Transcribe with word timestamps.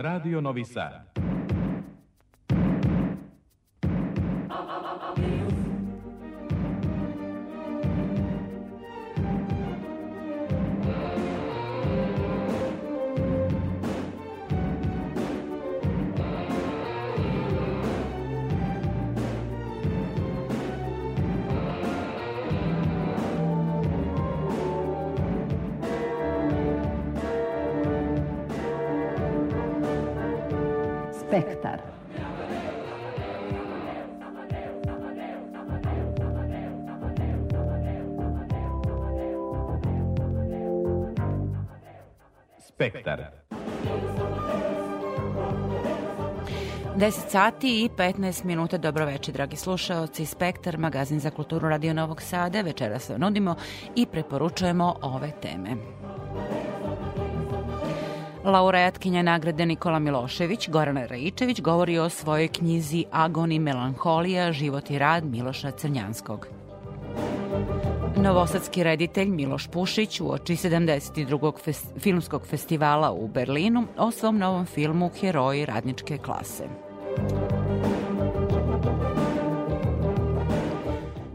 Radio 0.00 0.38
Novi 0.38 0.64
Sad. 0.64 1.06
Spektar. 42.78 43.24
10 46.96 47.10
sati 47.28 47.84
i 47.84 47.88
15 47.88 48.44
minuta. 48.44 48.78
Dobro 48.78 49.06
večer, 49.06 49.34
dragi 49.34 49.56
slušaoci. 49.56 50.26
Spektar, 50.26 50.78
magazin 50.78 51.20
za 51.20 51.30
kulturu 51.30 51.68
Radio 51.68 51.94
Novog 51.94 52.22
Sada. 52.22 52.60
Večeras 52.60 53.10
nudimo 53.16 53.54
i 53.96 54.06
preporučujemo 54.06 54.94
ove 55.02 55.30
teme. 55.42 55.70
Laureatkinja 58.44 59.22
nagrade 59.22 59.66
Nikola 59.66 59.98
Milošević, 59.98 60.68
Gorana 60.68 61.06
Rajičević, 61.06 61.60
govori 61.60 61.98
o 61.98 62.08
svojoj 62.08 62.48
knjizi 62.48 63.04
Agon 63.12 63.52
i 63.52 63.58
melanholija, 63.58 64.52
život 64.52 64.90
i 64.90 64.98
rad 64.98 65.24
Miloša 65.24 65.70
Crnjanskog. 65.70 66.57
Novosadski 68.22 68.82
reditelj 68.82 69.28
Miloš 69.28 69.66
Pušić 69.66 70.20
uoči 70.20 70.56
72. 70.56 71.52
Fest, 71.64 71.86
filmskog 71.98 72.46
festivala 72.46 73.12
u 73.12 73.28
Berlinu 73.28 73.84
o 73.98 74.10
svom 74.10 74.38
novom 74.38 74.66
filmu 74.66 75.10
Heroji 75.20 75.66
radničke 75.66 76.18
klase. 76.18 76.64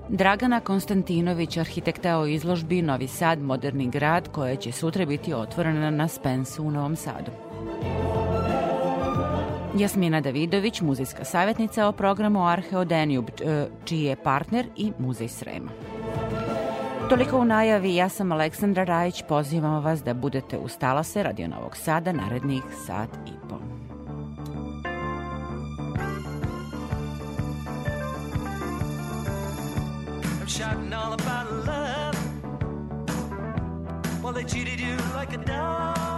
Dragana 0.09 0.59
Konstantinović, 0.59 1.57
arhitekta 1.57 2.17
o 2.17 2.25
izložbi 2.25 2.81
Novi 2.81 3.07
Sad, 3.07 3.41
moderni 3.41 3.89
grad, 3.89 4.31
koja 4.31 4.55
će 4.55 4.71
sutra 4.71 5.05
biti 5.05 5.33
otvorena 5.33 5.91
na 5.91 6.07
Spensu 6.07 6.63
u 6.63 6.71
Novom 6.71 6.95
Sadu. 6.95 7.31
Jasmina 9.77 10.21
Davidović, 10.21 10.81
muzejska 10.81 11.25
savjetnica 11.25 11.87
o 11.87 11.91
programu 11.91 12.47
Arheo 12.47 12.85
Danube, 12.85 13.31
čiji 13.85 14.03
je 14.03 14.15
partner 14.15 14.67
i 14.75 14.91
muzej 14.99 15.27
Srema. 15.27 15.71
Toliko 17.09 17.37
u 17.37 17.45
najavi, 17.45 17.95
ja 17.95 18.09
sam 18.09 18.31
Aleksandra 18.31 18.83
Rajić, 18.83 19.23
pozivamo 19.27 19.81
vas 19.81 20.03
da 20.03 20.13
budete 20.13 20.57
uz 20.57 20.77
talase 20.77 21.23
Radio 21.23 21.47
Novog 21.47 21.77
Sada 21.77 22.11
narednih 22.11 22.63
sat 22.85 23.09
i 23.27 23.49
pol. 23.49 23.59
shouting 30.53 30.93
all 30.93 31.13
about 31.13 31.51
love. 31.65 32.17
Well, 34.23 34.33
they 34.33 34.43
cheated 34.43 34.79
you 34.79 34.95
like 35.15 35.33
a 35.33 35.37
dog, 35.37 36.12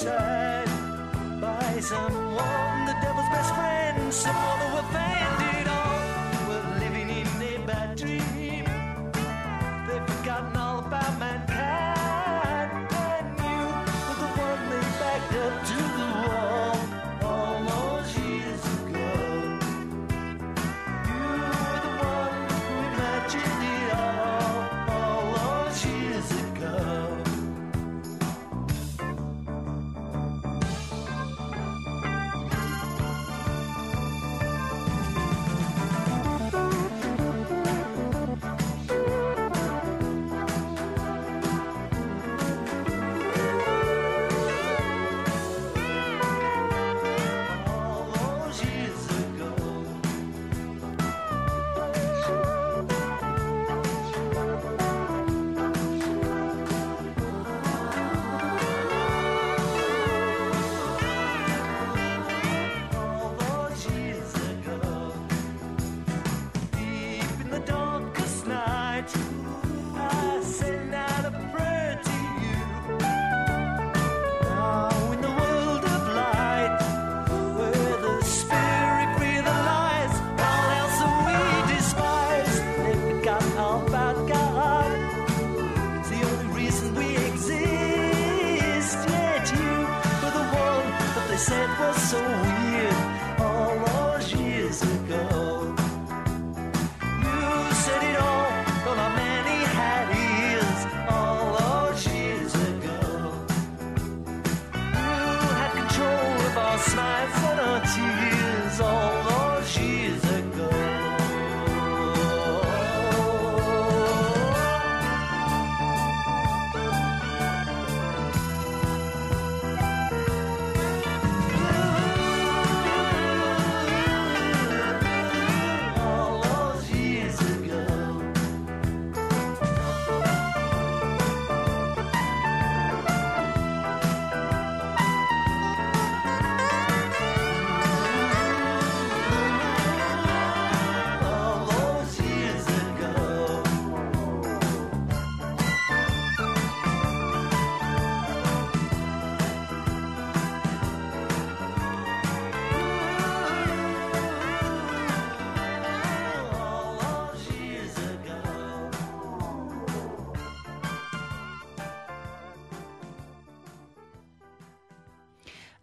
inside 0.00 0.70
by 1.40 1.80
someone, 1.80 2.86
the 2.86 2.96
devil's 3.02 3.28
best 3.28 3.54
friend, 3.54 4.14
someone 4.14 4.59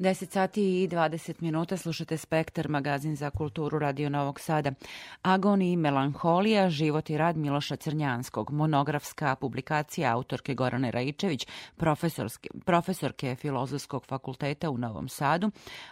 10 0.08 0.32
sati 0.32 0.84
i 0.84 0.88
20 0.88 1.42
minuta 1.42 1.78
slušate 1.78 2.18
Spektar, 2.18 2.70
magazin 2.70 3.16
za 3.16 3.30
kulturu 3.30 3.80
Radio 3.80 4.10
Novog 4.10 4.40
Sada. 4.40 4.72
Agoni 5.22 5.72
i 5.72 5.78
melanholija, 5.78 6.70
život 6.70 7.10
i 7.10 7.18
rad 7.18 7.38
Miloša 7.38 7.76
Crnjanskog, 7.76 8.52
monografska 8.52 9.36
publikacija 9.36 10.14
autorke 10.14 10.54
Gorane 10.54 10.92
profesorske, 11.78 12.50
profesorke 12.66 13.36
Filozofskog 13.36 14.06
fakulteta 14.06 14.70
u 14.70 14.78
Novom 14.78 15.10
Sadu, 15.10 15.52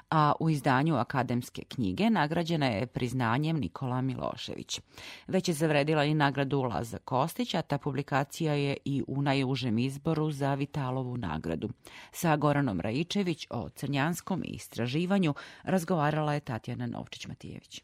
a 0.09 0.33
u 0.39 0.49
izdanju 0.49 0.95
akademske 0.95 1.63
knjige 1.63 2.09
nagrađena 2.09 2.65
je 2.65 2.87
priznanjem 2.87 3.57
Nikola 3.57 4.01
Milošević. 4.01 4.81
Već 5.27 5.47
je 5.47 5.53
zavredila 5.53 6.03
i 6.03 6.13
nagradu 6.13 6.61
Laza 6.61 6.97
Kostić, 6.97 7.53
a 7.53 7.61
ta 7.61 7.77
publikacija 7.77 8.53
je 8.53 8.77
i 8.85 9.03
u 9.07 9.21
najužem 9.21 9.77
izboru 9.77 10.31
za 10.31 10.53
Vitalovu 10.53 11.17
nagradu. 11.17 11.69
Sa 12.11 12.35
Goranom 12.35 12.81
Raičević 12.81 13.47
o 13.49 13.69
Crnjanskom 14.05 14.41
Crnjanskom 14.45 14.47
istraživanju 14.47 15.33
razgovarala 15.63 16.33
je 16.33 16.39
Tatjana 16.39 16.87
Novčić-Matijević. 16.87 17.81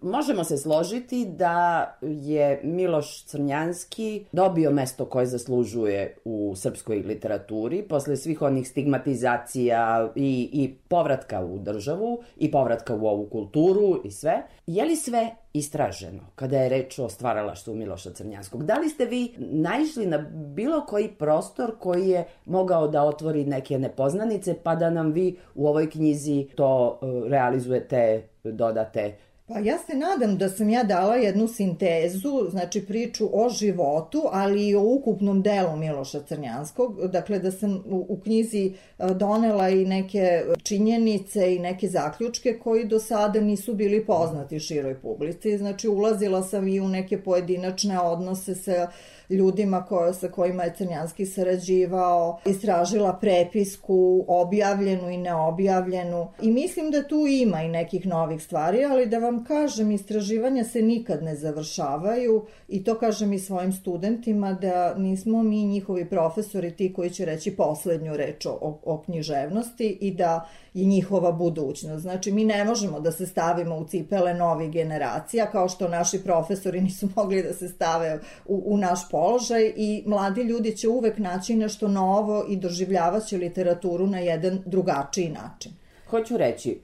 Možemo 0.00 0.44
se 0.44 0.56
složiti 0.56 1.26
da 1.26 1.86
je 2.02 2.60
Miloš 2.62 3.24
Crnjanski 3.24 4.24
dobio 4.32 4.70
mesto 4.70 5.04
koje 5.04 5.26
zaslužuje 5.26 6.16
u 6.24 6.52
srpskoj 6.56 6.96
literaturi 6.96 7.82
posle 7.82 8.16
svih 8.16 8.42
onih 8.42 8.68
stigmatizacija 8.68 10.12
i, 10.14 10.50
i 10.52 10.74
povratka 10.88 11.44
u 11.44 11.58
državu 11.58 12.22
i 12.36 12.50
povratka 12.50 12.94
u 12.94 13.06
ovu 13.06 13.26
kulturu 13.26 14.00
i 14.04 14.10
sve. 14.10 14.42
Je 14.66 14.84
li 14.84 14.96
sve 14.96 15.30
istraženo 15.52 16.20
kada 16.34 16.56
je 16.56 16.68
reč 16.68 16.98
o 16.98 17.08
stvaralaštvu 17.08 17.74
Miloša 17.74 18.10
Crnjanskog? 18.10 18.64
Da 18.64 18.74
li 18.78 18.88
ste 18.88 19.04
vi 19.04 19.34
naišli 19.38 20.06
na 20.06 20.18
bilo 20.54 20.86
koji 20.86 21.08
prostor 21.08 21.78
koji 21.78 22.08
je 22.08 22.24
mogao 22.44 22.88
da 22.88 23.02
otvori 23.02 23.44
neke 23.44 23.78
nepoznanice 23.78 24.54
pa 24.62 24.74
da 24.74 24.90
nam 24.90 25.12
vi 25.12 25.36
u 25.54 25.68
ovoj 25.68 25.90
knjizi 25.90 26.46
to 26.56 27.00
e, 27.02 27.28
realizujete, 27.28 28.28
dodate 28.44 29.16
Pa 29.48 29.58
ja 29.58 29.78
se 29.78 29.96
nadam 29.96 30.38
da 30.38 30.48
sam 30.48 30.70
ja 30.70 30.82
dala 30.84 31.16
jednu 31.16 31.48
sintezu, 31.48 32.50
znači 32.50 32.86
priču 32.86 33.28
o 33.32 33.48
životu, 33.48 34.22
ali 34.32 34.68
i 34.68 34.74
o 34.74 34.82
ukupnom 34.82 35.42
delu 35.42 35.76
Miloša 35.76 36.22
Crnjanskog. 36.22 37.06
Dakle, 37.06 37.38
da 37.38 37.50
sam 37.50 37.84
u, 37.86 38.20
knjizi 38.24 38.72
e, 38.98 39.14
donela 39.14 39.68
i 39.68 39.84
neke 39.84 40.44
činjenice 40.62 41.54
i 41.54 41.58
neke 41.58 41.88
zaključke 41.88 42.58
koji 42.58 42.84
do 42.84 43.00
sada 43.00 43.40
nisu 43.40 43.74
bili 43.74 44.06
poznati 44.06 44.60
široj 44.60 45.00
publici. 45.00 45.58
Znači, 45.58 45.88
ulazila 45.88 46.42
sam 46.42 46.68
i 46.68 46.80
u 46.80 46.88
neke 46.88 47.22
pojedinačne 47.22 48.00
odnose 48.00 48.54
sa 48.54 48.90
ljudima 49.30 49.84
koje, 49.84 50.14
sa 50.14 50.28
kojima 50.28 50.62
je 50.62 50.74
Crnjanski 50.76 51.26
sarađivao, 51.26 52.38
istražila 52.46 53.18
prepisku, 53.20 54.24
objavljenu 54.28 55.10
i 55.10 55.16
neobjavljenu. 55.16 56.28
I 56.42 56.50
mislim 56.50 56.90
da 56.90 57.08
tu 57.08 57.26
ima 57.26 57.62
i 57.62 57.68
nekih 57.68 58.06
novih 58.06 58.42
stvari, 58.42 58.84
ali 58.84 59.06
da 59.06 59.18
vam 59.18 59.44
kažem, 59.44 59.90
istraživanja 59.90 60.64
se 60.64 60.82
nikad 60.82 61.22
ne 61.22 61.36
završavaju 61.36 62.46
i 62.68 62.84
to 62.84 62.98
kažem 62.98 63.32
i 63.32 63.38
svojim 63.38 63.72
studentima 63.72 64.52
da 64.52 64.94
nismo 64.94 65.42
mi 65.42 65.64
njihovi 65.64 66.08
profesori 66.08 66.76
ti 66.76 66.92
koji 66.92 67.10
će 67.10 67.24
reći 67.24 67.56
poslednju 67.56 68.16
reč 68.16 68.46
o, 68.46 68.78
o 68.84 69.02
književnosti 69.04 69.98
i 70.00 70.14
da 70.14 70.48
je 70.74 70.84
njihova 70.84 71.32
budućnost. 71.32 72.02
Znači, 72.02 72.32
mi 72.32 72.44
ne 72.44 72.64
možemo 72.64 73.00
da 73.00 73.12
se 73.12 73.26
stavimo 73.26 73.76
u 73.76 73.84
cipele 73.84 74.34
novih 74.34 74.70
generacija, 74.70 75.50
kao 75.50 75.68
što 75.68 75.88
naši 75.88 76.24
profesori 76.24 76.80
nisu 76.80 77.08
mogli 77.16 77.42
da 77.42 77.52
se 77.52 77.68
stave 77.68 78.20
u, 78.46 78.62
u 78.66 78.76
naš 78.76 79.10
položaj 79.10 79.72
i 79.76 80.02
mladi 80.06 80.42
ljudi 80.42 80.76
će 80.76 80.88
uvek 80.88 81.18
naći 81.18 81.56
nešto 81.56 81.88
novo 81.88 82.44
i 82.48 82.56
doživljavaće 82.56 83.36
literaturu 83.36 84.06
na 84.06 84.18
jedan 84.18 84.62
drugačiji 84.66 85.28
način. 85.28 85.72
Hoću 86.10 86.36
reći, 86.36 86.70
e, 86.70 86.74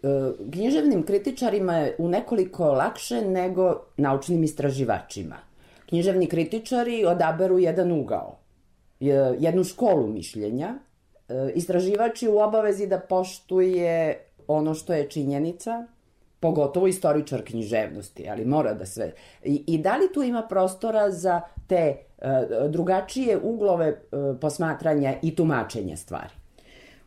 književnim 0.52 1.02
kritičarima 1.02 1.76
je 1.76 1.96
u 1.98 2.08
nekoliko 2.08 2.72
lakše 2.72 3.20
nego 3.20 3.80
naučnim 3.96 4.44
istraživačima. 4.44 5.36
Književni 5.88 6.26
kritičari 6.26 7.04
odaberu 7.04 7.58
jedan 7.58 7.92
ugao, 7.92 8.38
jednu 9.38 9.64
školu 9.64 10.06
mišljenja, 10.06 10.74
istraživač 11.54 12.22
je 12.22 12.30
u 12.30 12.38
obavezi 12.38 12.86
da 12.86 12.98
poštuje 13.00 14.24
ono 14.46 14.74
što 14.74 14.94
je 14.94 15.10
činjenica, 15.10 15.86
pogotovo 16.40 16.86
istoričar 16.86 17.44
književnosti, 17.44 18.28
ali 18.30 18.44
mora 18.44 18.74
da 18.74 18.86
sve... 18.86 19.12
I, 19.42 19.64
i 19.66 19.78
da 19.78 19.96
li 19.96 20.12
tu 20.14 20.22
ima 20.22 20.42
prostora 20.42 21.10
za 21.10 21.40
te 21.66 21.96
uh, 22.18 22.70
drugačije 22.70 23.38
uglove 23.42 23.88
uh, 23.88 24.36
posmatranja 24.40 25.14
i 25.22 25.34
tumačenja 25.36 25.96
stvari? 25.96 26.43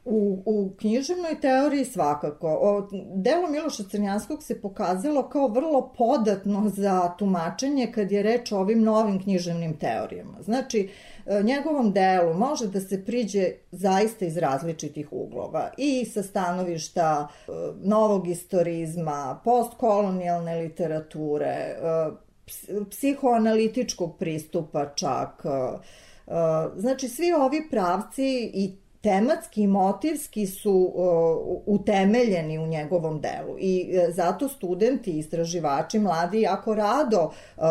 U, 0.10 0.44
u 0.46 0.72
književnoj 0.80 1.42
teoriji 1.42 1.86
svakako. 1.86 2.48
O, 2.62 2.88
delo 3.16 3.50
Miloša 3.50 3.84
Crnjanskog 3.92 4.44
se 4.44 4.62
pokazalo 4.62 5.30
kao 5.30 5.48
vrlo 5.48 5.94
podatno 5.98 6.70
za 6.70 7.16
tumačenje 7.18 7.92
kad 7.96 8.12
je 8.12 8.24
reč 8.24 8.52
o 8.52 8.60
ovim 8.60 8.84
novim 8.84 9.24
književnim 9.24 9.78
teorijama. 9.78 10.42
Znači, 10.42 10.90
e, 11.26 11.44
njegovom 11.44 11.92
delu 11.92 12.34
može 12.34 12.68
da 12.68 12.80
se 12.80 13.06
priđe 13.06 13.52
zaista 13.72 14.26
iz 14.26 14.38
različitih 14.38 15.08
uglova 15.12 15.72
i 15.78 16.06
sa 16.06 16.24
stanovišta 16.24 17.28
e, 17.28 17.52
novog 17.84 18.28
istorizma, 18.28 19.40
postkolonijalne 19.44 20.56
literature, 20.56 21.46
e, 21.46 21.76
psihoanalitičkog 22.90 24.18
pristupa 24.18 24.86
čak. 24.96 25.44
Znači, 26.76 27.08
svi 27.08 27.34
ovi 27.34 27.68
pravci 27.70 28.52
i 28.54 28.76
tematski 29.08 29.62
i 29.62 29.68
motivski 29.68 30.48
su 30.48 30.94
uh, 30.96 31.62
utemeljeni 31.66 32.60
u 32.60 32.68
njegovom 32.68 33.22
delu 33.22 33.56
i 33.60 33.90
uh, 33.92 34.14
zato 34.16 34.50
studenti 34.50 35.20
istraživači 35.20 36.00
mladi 36.00 36.42
jako 36.42 36.76
rado 36.76 37.32
uh, 37.58 37.64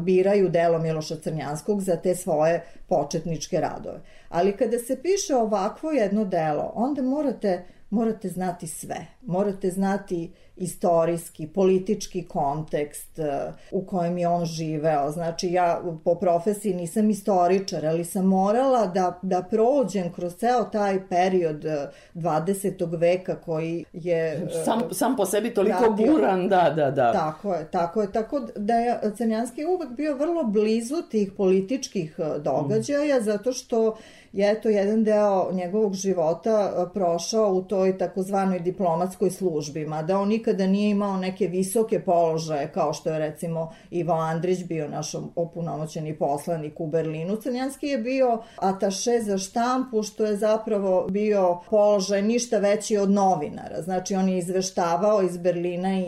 biraju 0.00 0.48
delo 0.48 0.78
Miloša 0.78 1.16
Crnjanskog 1.16 1.80
za 1.80 1.96
te 1.96 2.14
svoje 2.14 2.64
početničke 2.88 3.60
radove. 3.60 4.00
Ali 4.28 4.56
kada 4.56 4.78
se 4.78 5.02
piše 5.02 5.36
ovakvo 5.36 5.90
jedno 5.90 6.24
delo, 6.24 6.72
onda 6.74 7.02
morate 7.02 7.64
morate 7.90 8.28
znati 8.28 8.66
sve. 8.66 9.06
Morate 9.22 9.70
znati 9.70 10.32
istorijski, 10.56 11.46
politički 11.46 12.24
kontekst 12.24 13.18
uh, 13.18 13.54
u 13.70 13.86
kojem 13.86 14.18
je 14.18 14.28
on 14.28 14.44
živeo. 14.44 15.10
Znači 15.10 15.48
ja 15.48 15.82
po 16.04 16.14
profesiji 16.14 16.74
nisam 16.74 17.10
istoričar, 17.10 17.86
ali 17.86 18.04
sam 18.04 18.26
morala 18.26 18.86
da, 18.86 19.18
da 19.22 19.42
prođem 19.50 20.12
kroz 20.12 20.34
ceo 20.34 20.64
taj 20.64 21.08
period 21.08 21.64
20. 22.14 22.84
Uh, 22.84 22.92
veka 23.00 23.36
koji 23.36 23.84
je... 23.92 24.42
Uh, 24.44 24.64
sam, 24.64 24.80
sam 24.90 25.16
po 25.16 25.26
sebi 25.26 25.54
toliko 25.54 25.84
radio. 25.84 26.12
buran, 26.12 26.48
da, 26.48 26.72
da, 26.76 26.90
da. 26.90 27.12
Tako 27.12 27.54
je, 27.54 27.70
tako 27.70 28.02
je. 28.02 28.12
Tako 28.12 28.40
da 28.56 28.74
je 28.74 29.00
Crnjanski 29.16 29.64
uvek 29.64 29.90
bio 29.90 30.16
vrlo 30.16 30.44
blizu 30.44 31.02
tih 31.10 31.32
političkih 31.36 32.16
događaja, 32.38 33.18
mm. 33.18 33.22
zato 33.22 33.52
što 33.52 33.96
je 34.32 34.50
eto 34.50 34.68
jedan 34.68 35.04
deo 35.04 35.52
njegovog 35.52 35.94
života 35.94 36.90
prošao 36.94 37.52
u 37.52 37.62
toj 37.62 37.98
takozvanoj 37.98 38.58
diplomatskoj 38.60 39.30
službi, 39.30 39.86
mada 39.86 40.18
on 40.18 40.28
nikada 40.28 40.66
nije 40.66 40.90
imao 40.90 41.16
neke 41.16 41.46
visoke 41.46 42.00
položaje, 42.00 42.72
kao 42.74 42.92
što 42.92 43.10
je 43.10 43.18
recimo 43.18 43.72
Ivo 43.90 44.12
Andrić 44.12 44.64
bio 44.64 44.88
naš 44.88 45.14
opunomoćeni 45.36 46.18
poslanik 46.18 46.80
u 46.80 46.86
Berlinu. 46.86 47.36
Crnjanski 47.36 47.86
je 47.86 47.98
bio 47.98 48.42
ataše 48.56 49.20
za 49.20 49.38
štampu, 49.38 50.02
što 50.02 50.24
je 50.24 50.36
zapravo 50.36 51.06
bio 51.10 51.60
položaj 51.70 52.22
ništa 52.22 52.58
veći 52.58 52.96
od 52.96 53.10
novinara. 53.10 53.82
Znači, 53.82 54.14
on 54.14 54.28
je 54.28 54.38
izveštavao 54.38 55.22
iz 55.22 55.36
Berlina 55.36 55.98
i, 55.98 56.02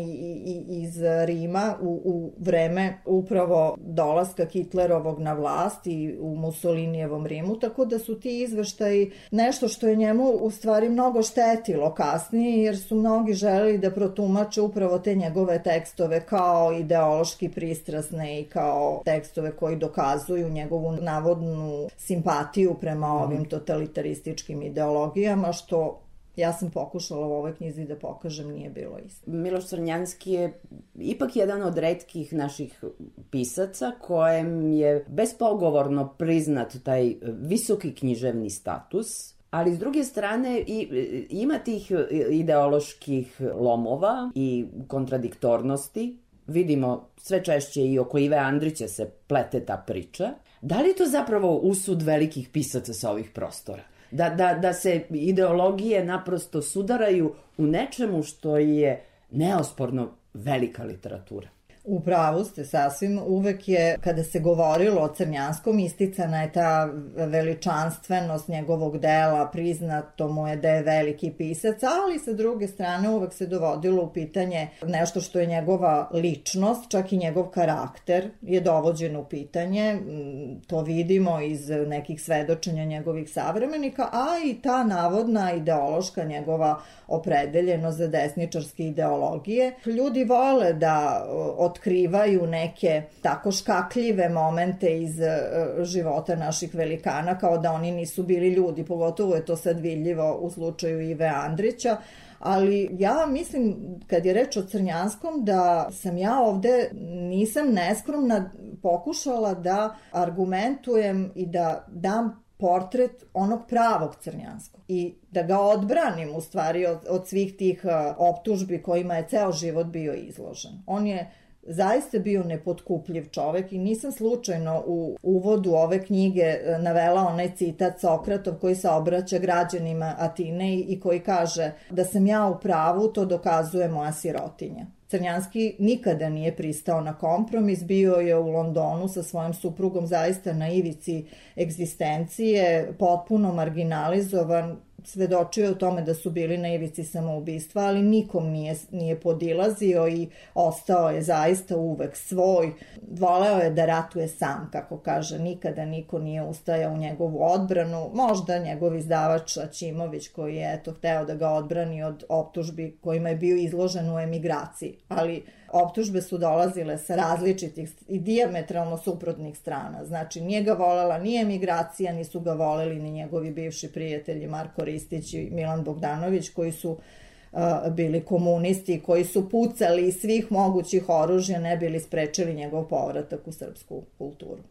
i, 0.45 0.65
iz 0.69 0.95
Rima 1.25 1.75
u, 1.83 2.01
u 2.05 2.33
vreme 2.39 2.99
upravo 3.07 3.77
dolaska 3.79 4.45
Hitlerovog 4.45 5.21
na 5.21 5.33
vlast 5.33 5.87
i 5.87 6.17
u 6.21 6.37
Mussolinijevom 6.37 7.27
Rimu, 7.27 7.59
tako 7.59 7.85
da 7.85 7.99
su 7.99 8.14
su 8.15 8.21
ti 8.21 8.43
izveštaji 8.43 9.11
nešto 9.31 9.69
što 9.69 9.89
je 9.89 9.97
njemu 9.97 10.31
u 10.31 10.51
stvari 10.51 10.89
mnogo 10.89 11.23
štetilo 11.23 11.95
kasnije, 11.95 12.63
jer 12.63 12.79
su 12.79 12.97
mnogi 12.97 13.33
želeli 13.35 13.79
da 13.79 13.91
protumače 13.91 14.61
upravo 14.61 14.99
te 14.99 15.15
njegove 15.15 15.63
tekstove 15.63 16.21
kao 16.27 16.73
ideološki 16.73 17.49
pristrasne 17.49 18.41
i 18.41 18.45
kao 18.45 19.03
tekstove 19.05 19.57
koji 19.57 19.77
dokazuju 19.77 20.49
njegovu 20.49 20.93
navodnu 20.93 21.89
simpatiju 21.97 22.75
prema 22.81 23.07
ovim 23.07 23.45
totalitarističkim 23.45 24.63
ideologijama, 24.63 25.53
što 25.53 26.01
Ja 26.37 26.53
sam 26.53 26.71
pokušala 26.71 27.27
u 27.27 27.33
ovoj 27.33 27.55
knjizi 27.55 27.85
da 27.85 27.97
pokažem, 27.97 28.53
nije 28.53 28.71
bilo 28.71 28.99
isto. 28.99 29.31
Miloš 29.31 29.67
Crnjanski 29.67 30.33
je 30.33 30.61
ipak 30.95 31.37
jedan 31.37 31.63
od 31.63 31.79
redkih 31.79 32.33
naših 32.33 32.85
pisaca 33.31 33.93
kojem 34.01 34.73
je 34.73 35.05
bespogovorno 35.09 36.15
priznat 36.19 36.77
taj 36.85 37.15
visoki 37.23 37.95
književni 37.95 38.51
status, 38.51 39.35
ali 39.51 39.75
s 39.75 39.79
druge 39.79 40.05
strane 40.05 40.61
i, 40.67 40.89
ima 41.31 41.59
tih 41.59 41.93
ideoloških 42.31 43.41
lomova 43.55 44.31
i 44.35 44.67
kontradiktornosti. 44.89 46.19
Vidimo 46.47 47.09
sve 47.17 47.45
češće 47.45 47.83
i 47.83 47.99
oko 47.99 48.19
Ive 48.19 48.37
Andrića 48.37 48.89
se 48.89 49.11
plete 49.27 49.65
ta 49.65 49.85
priča. 49.87 50.35
Da 50.63 50.81
li 50.81 50.89
je 50.89 50.97
to 50.97 51.07
zapravo 51.07 51.57
usud 51.57 52.03
velikih 52.03 52.49
pisaca 52.49 52.93
sa 52.93 53.11
ovih 53.11 53.31
prostora? 53.35 53.83
Da, 54.15 54.29
da, 54.31 54.55
da 54.55 54.73
se 54.73 55.07
ideologije 55.11 56.05
naprosto 56.05 56.63
sudaraju 56.63 57.35
u 57.59 57.67
nečemu 57.67 58.23
što 58.23 58.57
je 58.57 59.05
neosporno 59.31 60.11
velika 60.35 60.85
literatura. 60.85 61.49
U 61.87 62.01
pravu 62.01 62.45
ste 62.45 62.65
sasvim, 62.65 63.21
uvek 63.27 63.69
je, 63.69 63.97
kada 64.01 64.25
se 64.25 64.41
govorilo 64.41 65.03
o 65.03 65.09
Crnjanskom, 65.15 65.79
isticana 65.79 66.43
je 66.43 66.53
ta 66.53 66.89
veličanstvenost 67.17 68.49
njegovog 68.49 68.99
dela, 68.99 69.49
priznato 69.53 70.29
mu 70.29 70.49
je 70.49 70.57
da 70.57 70.69
je 70.69 70.83
veliki 70.83 71.31
pisac, 71.39 71.83
ali 71.83 72.19
sa 72.19 72.33
druge 72.33 72.69
strane 72.69 73.11
uvek 73.11 73.33
se 73.33 73.47
dovodilo 73.47 74.03
u 74.03 74.13
pitanje 74.13 74.69
nešto 74.87 75.21
što 75.21 75.41
je 75.41 75.47
njegova 75.47 76.09
ličnost, 76.13 76.91
čak 76.91 77.13
i 77.13 77.17
njegov 77.17 77.45
karakter 77.45 78.31
je 78.43 78.61
dovođen 78.61 79.17
u 79.17 79.25
pitanje, 79.25 79.95
mm, 79.95 80.61
to 80.67 80.83
vidimo 80.83 81.41
iz 81.41 81.69
nekih 81.69 82.23
svedočenja 82.23 82.85
njegovih 82.85 83.31
savremenika, 83.31 84.09
a 84.13 84.27
i 84.45 84.63
ta 84.63 84.85
navodna 84.85 85.53
ideološka 85.53 86.25
njegova 86.25 86.81
opredeljenost 87.09 87.99
za 87.99 88.07
desničarske 88.07 88.87
ideologije. 88.87 89.75
Ljudi 89.87 90.25
vole 90.25 90.73
da 90.73 91.27
otkrivaju 91.75 92.47
neke 92.47 93.03
tako 93.23 93.53
škakljive 93.53 94.29
momente 94.29 94.99
iz 94.99 95.21
e, 95.21 95.39
života 95.83 96.37
naših 96.37 96.75
velikana, 96.75 97.39
kao 97.39 97.59
da 97.59 97.73
oni 97.73 97.91
nisu 97.91 98.23
bili 98.23 98.49
ljudi, 98.49 98.85
pogotovo 98.85 99.35
je 99.35 99.45
to 99.45 99.57
sad 99.57 99.81
vidljivo 99.81 100.39
u 100.41 100.51
slučaju 100.51 101.01
Ive 101.01 101.27
Andrića, 101.27 101.97
ali 102.39 102.89
ja 102.99 103.27
mislim, 103.29 103.77
kad 104.07 104.27
je 104.27 104.33
reč 104.33 104.57
o 104.57 104.63
Crnjanskom, 104.63 105.45
da 105.45 105.89
sam 105.93 106.17
ja 106.17 106.39
ovde, 106.41 106.91
nisam 107.29 107.69
neskromna, 107.73 108.51
pokušala 108.83 109.55
da 109.55 109.97
argumentujem 110.13 111.33
i 111.35 111.47
da 111.47 111.87
dam 111.89 112.45
portret 112.57 113.25
onog 113.35 113.61
pravog 113.69 114.17
Crnjanskog 114.21 114.81
i 114.89 115.15
da 115.31 115.43
ga 115.43 115.59
odbranim 115.59 116.35
u 116.35 116.41
stvari 116.41 116.87
od, 116.87 116.99
od 117.09 117.29
svih 117.29 117.57
tih 117.57 117.85
uh, 117.85 117.91
optužbi 118.19 118.83
kojima 118.83 119.15
je 119.15 119.29
ceo 119.29 119.53
život 119.53 119.87
bio 119.87 120.15
izložen. 120.15 120.73
On 120.87 121.07
je 121.07 121.31
zaista 121.67 122.19
bio 122.19 122.43
nepotkupljiv 122.43 123.29
čovek 123.31 123.73
i 123.73 123.79
nisam 123.79 124.13
slučajno 124.13 124.83
u 124.87 125.17
uvodu 125.23 125.71
ove 125.71 126.05
knjige 126.05 126.43
e, 126.43 126.79
navela 126.79 127.21
onaj 127.21 127.51
citat 127.57 128.01
Sokratov 128.01 128.55
koji 128.55 128.75
se 128.75 128.89
obraća 128.89 129.39
građanima 129.39 130.15
Atine 130.19 130.75
i 130.79 131.01
koji 131.01 131.21
kaže 131.21 131.73
da 131.91 132.05
sam 132.05 132.27
ja 132.27 132.47
u 132.47 132.61
pravu, 132.61 133.09
to 133.09 133.25
dokazuje 133.25 133.89
moja 133.89 134.13
sirotinja. 134.13 134.87
Crnjanski 135.09 135.77
nikada 135.79 136.29
nije 136.29 136.57
pristao 136.57 137.01
na 137.01 137.19
kompromis, 137.19 137.85
bio 137.85 138.15
je 138.15 138.37
u 138.37 138.49
Londonu 138.49 139.09
sa 139.09 139.23
svojom 139.23 139.55
suprugom 139.55 140.07
zaista 140.07 140.53
na 140.53 140.69
ivici 140.69 141.27
egzistencije, 141.57 142.93
potpuno 142.99 143.53
marginalizovan, 143.53 144.77
svedočio 145.05 145.71
o 145.71 145.75
tome 145.75 146.03
da 146.03 146.15
su 146.15 146.31
bili 146.31 146.59
na 146.59 146.75
ivici 146.75 147.05
samoubistva, 147.05 147.83
ali 147.83 148.03
nikom 148.03 148.49
nije, 148.49 148.77
nije 148.91 149.21
podilazio 149.21 150.09
i 150.09 150.29
ostao 150.55 151.11
je 151.11 151.23
zaista 151.23 151.77
uvek 151.77 152.17
svoj. 152.17 152.73
Voleo 153.11 153.59
je 153.59 153.71
da 153.71 153.87
ratuje 153.87 154.29
sam, 154.29 154.69
kako 154.73 154.99
kaže, 154.99 155.39
nikada 155.39 155.85
niko 155.85 156.19
nije 156.19 156.43
ustajao 156.43 156.93
u 156.93 156.97
njegovu 156.97 157.43
odbranu. 157.43 158.11
Možda 158.15 158.59
njegov 158.59 158.97
izdavač 158.97 159.57
Ačimović 159.57 160.29
koji 160.29 160.57
je 160.57 160.75
eto 160.75 160.93
hteo 160.93 161.25
da 161.25 161.35
ga 161.35 161.49
odbrani 161.49 162.03
od 162.03 162.25
optužbi 162.29 162.99
kojima 163.01 163.29
je 163.29 163.37
bio 163.37 163.57
izložen 163.57 164.15
u 164.15 164.19
emigraciji, 164.19 164.99
ali 165.09 165.45
optužbe 165.75 166.23
su 166.23 166.39
dolazile 166.39 166.99
sa 166.99 167.17
različitih 167.17 167.93
i 168.09 168.19
diametralno 168.19 168.99
suprotnih 168.99 169.59
strana. 169.59 170.05
Znači, 170.05 170.41
nije 170.41 170.63
ga 170.63 170.73
volela 170.73 171.19
ni 171.19 171.41
emigracija, 171.41 172.13
nisu 172.13 172.41
ga 172.41 172.53
voleli 172.53 172.99
ni 172.99 173.11
njegovi 173.11 173.51
bivši 173.51 173.93
prijatelji 173.93 174.47
Marko 174.47 174.85
Ristić 174.85 175.35
i 175.35 175.51
Milan 175.51 175.85
Bogdanović, 175.85 176.49
koji 176.49 176.73
su 176.73 176.91
uh, 176.91 177.59
bili 177.93 178.25
komunisti, 178.25 179.01
koji 179.01 179.25
su 179.25 179.51
pucali 179.51 180.09
iz 180.09 180.15
svih 180.21 180.53
mogućih 180.53 181.09
oružja, 181.09 181.61
ne 181.61 181.77
bili 181.77 182.01
sprečili 182.01 182.55
njegov 182.55 182.89
povratak 182.89 183.49
u 183.49 183.53
srpsku 183.53 184.03
kulturu 184.19 184.63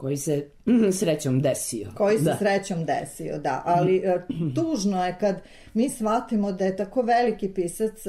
koji 0.00 0.16
se 0.16 0.46
srećom 1.00 1.40
desio. 1.40 1.88
Koji 1.94 2.18
se 2.18 2.24
da. 2.24 2.36
srećom 2.36 2.84
desio, 2.84 3.38
da. 3.38 3.62
Ali 3.66 3.98
uh, 3.98 4.22
tužno 4.56 5.06
je 5.06 5.16
kad 5.20 5.42
mi 5.74 5.88
shvatimo 5.88 6.52
da 6.52 6.64
je 6.64 6.76
tako 6.76 7.02
veliki 7.02 7.48
pisac 7.54 8.06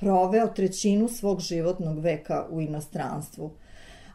proveo 0.00 0.48
trećinu 0.48 1.08
svog 1.08 1.40
životnog 1.40 1.98
veka 1.98 2.46
u 2.50 2.60
inostranstvu 2.60 3.50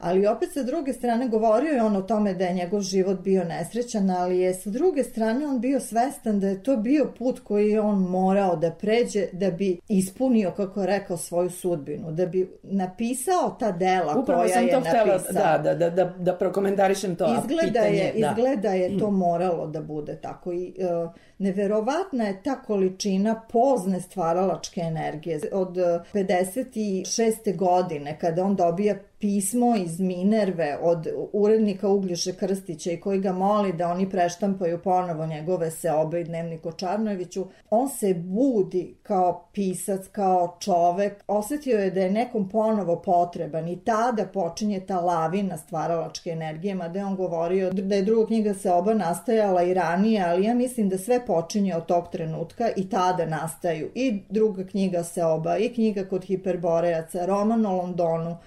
ali 0.01 0.27
opet 0.27 0.53
sa 0.53 0.63
druge 0.63 0.93
strane 0.93 1.27
govorio 1.27 1.73
je 1.73 1.83
on 1.83 1.95
o 1.95 2.01
tome 2.01 2.33
da 2.33 2.45
je 2.45 2.53
njegov 2.53 2.81
život 2.81 3.19
bio 3.19 3.43
nesrećan, 3.43 4.09
ali 4.09 4.39
je 4.39 4.53
sa 4.53 4.69
druge 4.69 5.03
strane 5.03 5.47
on 5.47 5.59
bio 5.59 5.79
svestan 5.79 6.39
da 6.39 6.47
je 6.47 6.63
to 6.63 6.77
bio 6.77 7.11
put 7.17 7.39
koji 7.39 7.69
je 7.69 7.81
on 7.81 7.99
morao 7.99 8.55
da 8.55 8.71
pređe 8.71 9.27
da 9.31 9.51
bi 9.51 9.79
ispunio, 9.87 10.51
kako 10.51 10.81
je 10.81 10.87
rekao, 10.87 11.17
svoju 11.17 11.49
sudbinu, 11.49 12.11
da 12.11 12.25
bi 12.25 12.51
napisao 12.63 13.55
ta 13.59 13.71
dela 13.71 14.19
Upravo 14.19 14.41
koja 14.41 14.53
sam 14.53 14.63
je 14.63 14.71
to 14.71 14.79
napisao. 14.79 15.03
htela, 15.03 15.57
da, 15.57 15.73
da, 15.73 15.75
da, 15.75 15.89
da, 15.89 16.13
da 16.19 16.35
prokomentarišem 16.35 17.15
to 17.15 17.25
izgleda 17.25 17.67
pitanje. 17.67 17.97
Je, 17.97 18.13
da. 18.21 18.29
izgleda 18.29 18.69
je 18.69 18.99
to 18.99 19.11
moralo 19.11 19.67
da 19.67 19.81
bude 19.81 20.15
tako 20.15 20.53
i 20.53 20.73
uh, 20.77 21.11
neverovatna 21.37 22.23
je 22.23 22.43
ta 22.43 22.61
količina 22.61 23.41
pozne 23.51 24.01
stvaralačke 24.01 24.81
energije. 24.81 25.39
Od 25.51 25.77
56. 26.13 27.55
godine 27.55 28.17
kada 28.19 28.43
on 28.43 28.55
dobija 28.55 28.95
pismo 29.21 29.75
iz 29.75 29.99
Minerve 29.99 30.77
od 30.81 31.07
urednika 31.33 31.87
Uglješe 31.87 32.33
Krstića 32.33 32.91
i 32.91 32.99
koji 32.99 33.19
ga 33.19 33.31
moli 33.31 33.73
da 33.73 33.87
oni 33.87 34.09
preštampaju 34.09 34.81
ponovo 34.83 35.25
njegove 35.25 35.71
seobe 35.71 36.21
i 36.21 36.23
dnevnik 36.23 36.65
o 36.65 36.71
Čarnojeviću, 36.71 37.45
on 37.69 37.89
se 37.89 38.13
budi 38.13 38.95
kao 39.03 39.47
pisac, 39.53 40.07
kao 40.07 40.57
čovek, 40.59 41.23
osetio 41.27 41.79
je 41.79 41.91
da 41.91 41.99
je 41.99 42.11
nekom 42.11 42.49
ponovo 42.49 43.01
potreban 43.01 43.67
i 43.67 43.79
tada 43.83 44.25
počinje 44.25 44.79
ta 44.79 44.99
lavina 44.99 45.57
stvaralačke 45.57 46.29
energije, 46.29 46.75
mada 46.75 46.99
je 46.99 47.05
on 47.05 47.15
govorio 47.15 47.71
da 47.71 47.95
je 47.95 48.01
druga 48.01 48.27
knjiga 48.27 48.53
seoba 48.53 48.93
nastajala 48.93 49.63
i 49.63 49.73
ranije, 49.73 50.23
ali 50.23 50.45
ja 50.45 50.53
mislim 50.53 50.89
da 50.89 50.97
sve 50.97 51.25
počinje 51.25 51.75
od 51.75 51.85
tog 51.85 52.09
trenutka 52.11 52.69
i 52.75 52.89
tada 52.89 53.25
nastaju 53.25 53.91
i 53.95 54.19
druga 54.29 54.63
knjiga 54.63 55.03
seoba 55.03 55.57
i 55.57 55.73
knjiga 55.73 56.05
kod 56.05 56.23
hiperborejaca, 56.23 57.25
roman 57.25 57.65
o 57.65 57.75
Londonu, 57.75 58.37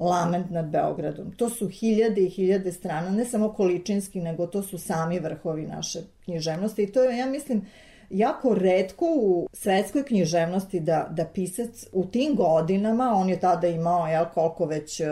lament 0.00 0.50
nad 0.50 0.66
Beogradom. 0.66 1.32
To 1.32 1.50
su 1.50 1.68
hiljade 1.68 2.20
i 2.20 2.28
hiljade 2.28 2.72
strana, 2.72 3.10
ne 3.10 3.24
samo 3.24 3.52
količinski, 3.52 4.20
nego 4.20 4.46
to 4.46 4.62
su 4.62 4.78
sami 4.78 5.18
vrhovi 5.18 5.66
naše 5.66 5.98
književnosti 6.24 6.82
i 6.82 6.92
to 6.92 7.02
je, 7.02 7.18
ja 7.18 7.26
mislim, 7.26 7.66
jako 8.10 8.54
redko 8.54 9.06
u 9.16 9.48
svetskoj 9.52 10.04
književnosti 10.04 10.80
da, 10.80 11.08
da 11.10 11.24
pisac 11.24 11.86
u 11.92 12.06
tim 12.06 12.34
godinama, 12.34 13.12
on 13.16 13.28
je 13.28 13.40
tada 13.40 13.68
imao, 13.68 14.06
jel, 14.06 14.24
koliko 14.34 14.66
već 14.66 15.00
e, 15.00 15.06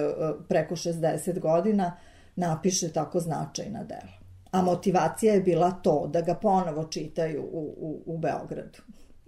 preko 0.49 0.77
60 0.77 1.39
godina, 1.39 1.97
napiše 2.37 2.93
tako 2.93 3.21
značajna 3.21 3.85
dela. 3.85 4.19
A 4.51 4.63
motivacija 4.63 5.35
je 5.35 5.41
bila 5.41 5.71
to, 5.71 6.11
da 6.13 6.21
ga 6.21 6.35
ponovo 6.35 6.85
čitaju 6.85 7.43
u, 7.43 7.75
u, 7.79 8.03
u 8.07 8.19
Beogradu. 8.19 8.79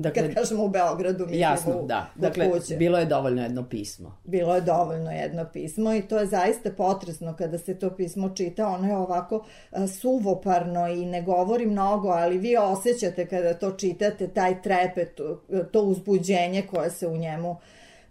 Dakle, 0.00 0.22
Kad 0.22 0.34
kažemo 0.34 0.64
u 0.64 0.68
Beogradu, 0.68 1.24
mislim 1.24 1.40
jasno, 1.40 1.76
u, 1.76 1.86
da. 1.86 2.10
u 2.16 2.20
Dakle, 2.20 2.50
kuće. 2.50 2.76
bilo 2.76 2.98
je 2.98 3.04
dovoljno 3.04 3.42
jedno 3.42 3.68
pismo. 3.68 4.18
Bilo 4.24 4.54
je 4.54 4.60
dovoljno 4.60 5.10
jedno 5.10 5.44
pismo 5.52 5.94
i 5.94 6.02
to 6.02 6.18
je 6.18 6.26
zaista 6.26 6.70
potresno 6.76 7.36
kada 7.36 7.58
se 7.58 7.78
to 7.78 7.90
pismo 7.96 8.28
čita. 8.28 8.68
Ono 8.68 8.88
je 8.88 8.96
ovako 8.96 9.44
a, 9.70 9.86
suvoparno 9.86 10.88
i 10.88 11.06
ne 11.06 11.22
govori 11.22 11.66
mnogo, 11.66 12.08
ali 12.08 12.38
vi 12.38 12.56
osjećate 12.56 13.26
kada 13.26 13.54
to 13.54 13.70
čitate, 13.72 14.28
taj 14.28 14.62
trepet, 14.62 15.14
to, 15.14 15.42
to 15.72 15.82
uzbuđenje 15.82 16.66
koje 16.70 16.90
se 16.90 17.06
u 17.06 17.16
njemu 17.16 17.56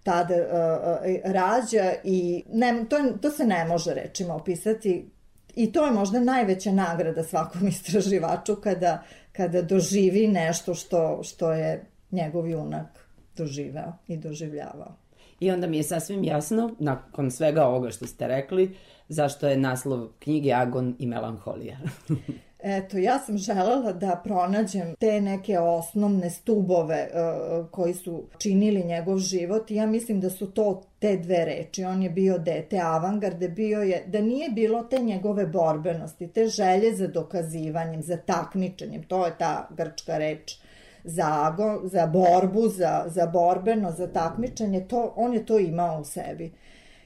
tada 0.04 0.36
uh, 0.36 1.32
rađa 1.32 1.94
i 2.04 2.44
ne, 2.52 2.86
to, 2.90 2.98
to 3.22 3.32
se 3.32 3.46
ne 3.46 3.66
može 3.66 3.94
rečima 3.94 4.36
opisati 4.36 5.10
i 5.56 5.72
to 5.72 5.86
je 5.86 5.92
možda 5.92 6.20
najveća 6.20 6.72
nagrada 6.72 7.24
svakom 7.24 7.68
istraživaču 7.74 8.56
kada, 8.56 9.04
kada 9.40 9.62
doživi 9.62 10.28
nešto 10.28 10.74
što, 10.74 11.24
što 11.24 11.52
je 11.52 11.86
njegov 12.12 12.50
junak 12.50 13.08
doživeo 13.38 13.94
i 14.08 14.18
doživljavao. 14.18 14.96
I 15.40 15.52
onda 15.52 15.68
mi 15.68 15.78
je 15.78 15.84
sasvim 15.84 16.24
jasno, 16.24 16.76
nakon 16.80 17.32
svega 17.32 17.66
ovoga 17.66 17.90
što 17.90 18.08
ste 18.08 18.28
rekli, 18.28 18.76
zašto 19.08 19.48
je 19.48 19.58
naslov 19.58 20.08
knjige 20.20 20.54
Agon 20.54 20.96
i 21.00 21.08
melanholija. 21.08 21.78
Eto, 22.64 22.98
ja 22.98 23.20
sam 23.20 23.38
želela 23.38 23.94
da 23.94 24.22
pronađem 24.24 24.96
te 24.96 25.22
neke 25.22 25.60
osnovne 25.60 26.30
stubove 26.30 27.10
uh, 27.14 27.70
koji 27.72 27.94
su 27.94 28.24
činili 28.38 28.84
njegov 28.84 29.18
život 29.18 29.72
i 29.72 29.76
ja 29.76 29.86
mislim 29.86 30.20
da 30.20 30.30
su 30.30 30.52
to 30.52 30.82
te 31.00 31.18
dve 31.18 31.46
reči. 31.46 31.84
On 31.84 32.04
je 32.04 32.10
bio 32.10 32.38
dete 32.38 32.80
avangarde, 32.80 33.50
bio 33.50 33.82
je, 33.82 34.04
da 34.08 34.22
nije 34.22 34.50
bilo 34.50 34.84
te 34.84 35.00
njegove 35.00 35.46
borbenosti, 35.46 36.28
te 36.28 36.48
želje 36.48 36.96
za 36.96 37.08
dokazivanjem, 37.08 38.02
za 38.02 38.18
takmičenjem, 38.18 39.04
to 39.04 39.26
je 39.26 39.38
ta 39.38 39.68
grčka 39.78 40.18
reč 40.18 40.58
za, 41.04 41.56
za 41.84 42.08
borbu, 42.08 42.68
za, 42.68 43.06
za 43.08 43.28
borbeno, 43.28 43.92
za 43.92 44.08
takmičenje, 44.08 44.88
to, 44.88 45.14
on 45.16 45.34
je 45.34 45.46
to 45.46 45.60
imao 45.60 46.00
u 46.02 46.04
sebi. 46.04 46.52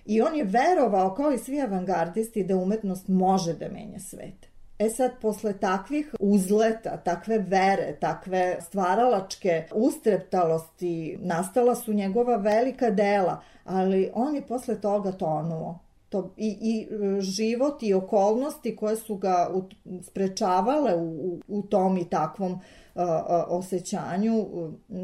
I 0.06 0.22
on 0.22 0.36
je 0.36 0.44
verovao, 0.44 1.16
kao 1.16 1.32
i 1.32 1.38
svi 1.38 1.62
avangardisti, 1.62 2.44
da 2.44 2.56
umetnost 2.56 3.08
može 3.08 3.54
da 3.54 3.70
menja 3.70 4.00
svet 4.00 4.53
E 4.80 4.90
sad, 4.90 5.12
posle 5.22 5.54
takvih 5.54 6.16
uzleta, 6.20 6.98
takve 6.98 7.38
vere, 7.38 7.98
takve 8.02 8.58
stvaralačke 8.62 9.68
ustreptalosti, 9.74 11.18
nastala 11.22 11.76
su 11.76 11.94
njegova 11.94 12.36
velika 12.36 12.90
dela, 12.90 13.42
ali 13.64 14.10
on 14.14 14.36
je 14.36 14.48
posle 14.48 14.82
toga 14.82 15.12
tonuo. 15.12 15.80
To, 16.10 16.30
i, 16.38 16.58
I 16.62 16.88
život 17.22 17.84
i 17.84 17.94
okolnosti 17.94 18.76
koje 18.76 18.96
su 18.96 19.16
ga 19.16 19.50
sprečavale 20.02 20.96
u, 20.96 21.06
u, 21.06 21.40
u 21.48 21.62
tom 21.62 21.98
i 21.98 22.10
takvom 22.10 22.54
a, 22.54 22.83
osjećanju, 23.48 24.48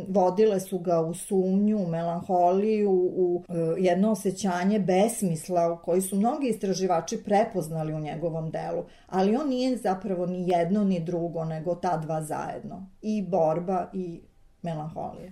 vodile 0.08 0.60
su 0.60 0.80
ga 0.80 1.00
u 1.02 1.14
sumnju, 1.14 1.78
u 1.78 1.88
melanholiju, 1.88 2.92
u 2.92 3.44
e, 3.50 3.54
jedno 3.78 4.12
osjećanje 4.12 4.80
besmisla 4.80 5.82
koji 5.82 6.02
su 6.02 6.16
mnogi 6.16 6.48
istraživači 6.48 7.24
prepoznali 7.24 7.94
u 7.94 8.00
njegovom 8.00 8.52
delu, 8.52 8.86
ali 9.08 9.36
on 9.36 9.50
nije 9.50 9.78
zapravo 9.78 10.26
ni 10.26 10.48
jedno 10.48 10.84
ni 10.84 11.00
drugo, 11.00 11.46
nego 11.46 11.76
ta 11.76 11.98
dva 11.98 12.24
zajedno. 12.24 12.90
I 13.02 13.22
borba 13.22 13.90
i 13.94 14.22
melanholija. 14.62 15.32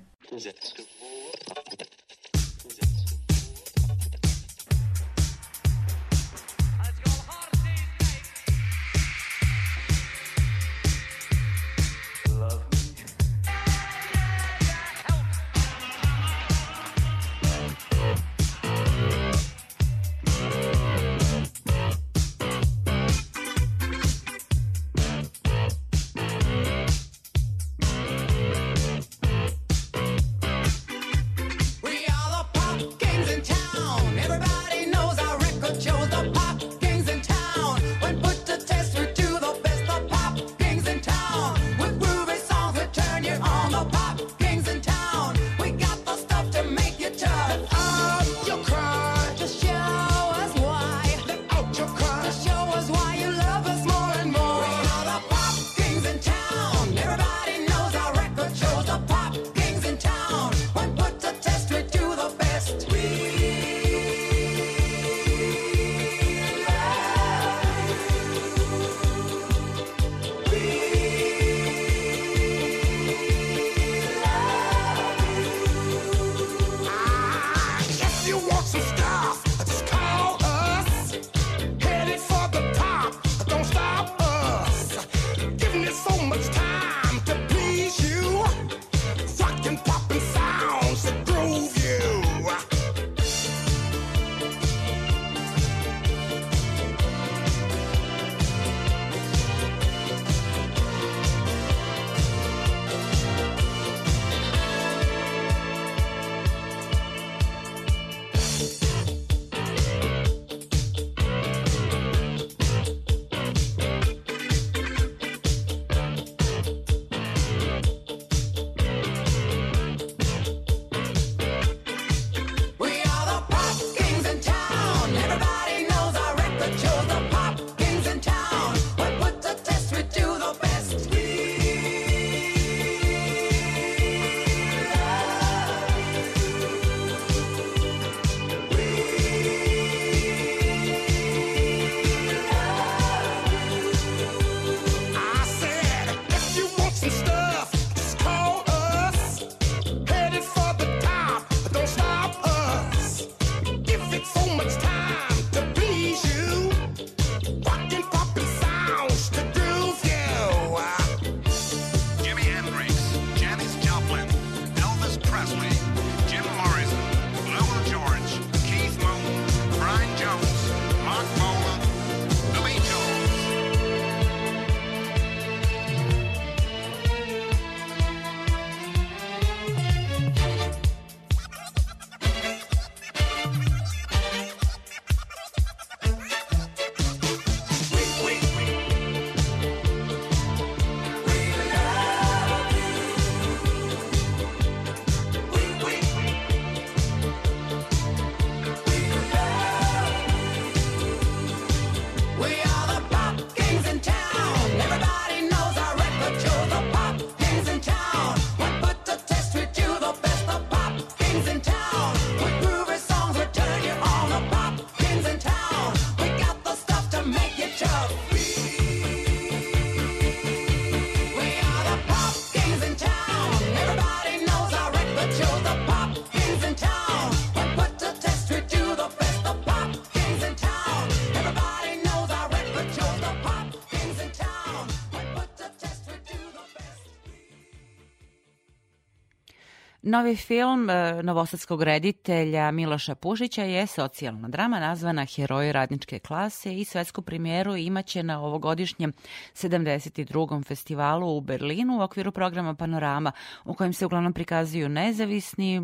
Novi 240.07 240.35
film 240.35 240.89
e, 240.89 241.23
novosadskog 241.23 241.83
reditelja 241.83 242.71
Miloša 242.71 243.15
Pušića 243.15 243.63
je 243.63 243.87
socijalna 243.87 244.47
drama 244.47 244.79
nazvana 244.79 245.25
Heroji 245.25 245.71
radničke 245.71 246.19
klase 246.19 246.75
i 246.75 246.85
svetsku 246.85 247.21
premijeru 247.21 247.75
imaće 247.75 248.23
na 248.23 248.41
ovogodišnjem 248.41 249.13
72. 249.53 250.65
festivalu 250.65 251.37
u 251.37 251.41
Berlinu 251.41 251.97
u 251.97 252.01
okviru 252.01 252.31
programa 252.31 252.75
Panorama 252.75 253.31
u 253.65 253.73
kojem 253.73 253.93
se 253.93 254.05
uglavnom 254.05 254.33
prikazuju 254.33 254.89
nezavisni, 254.89 255.75
e, 255.77 255.81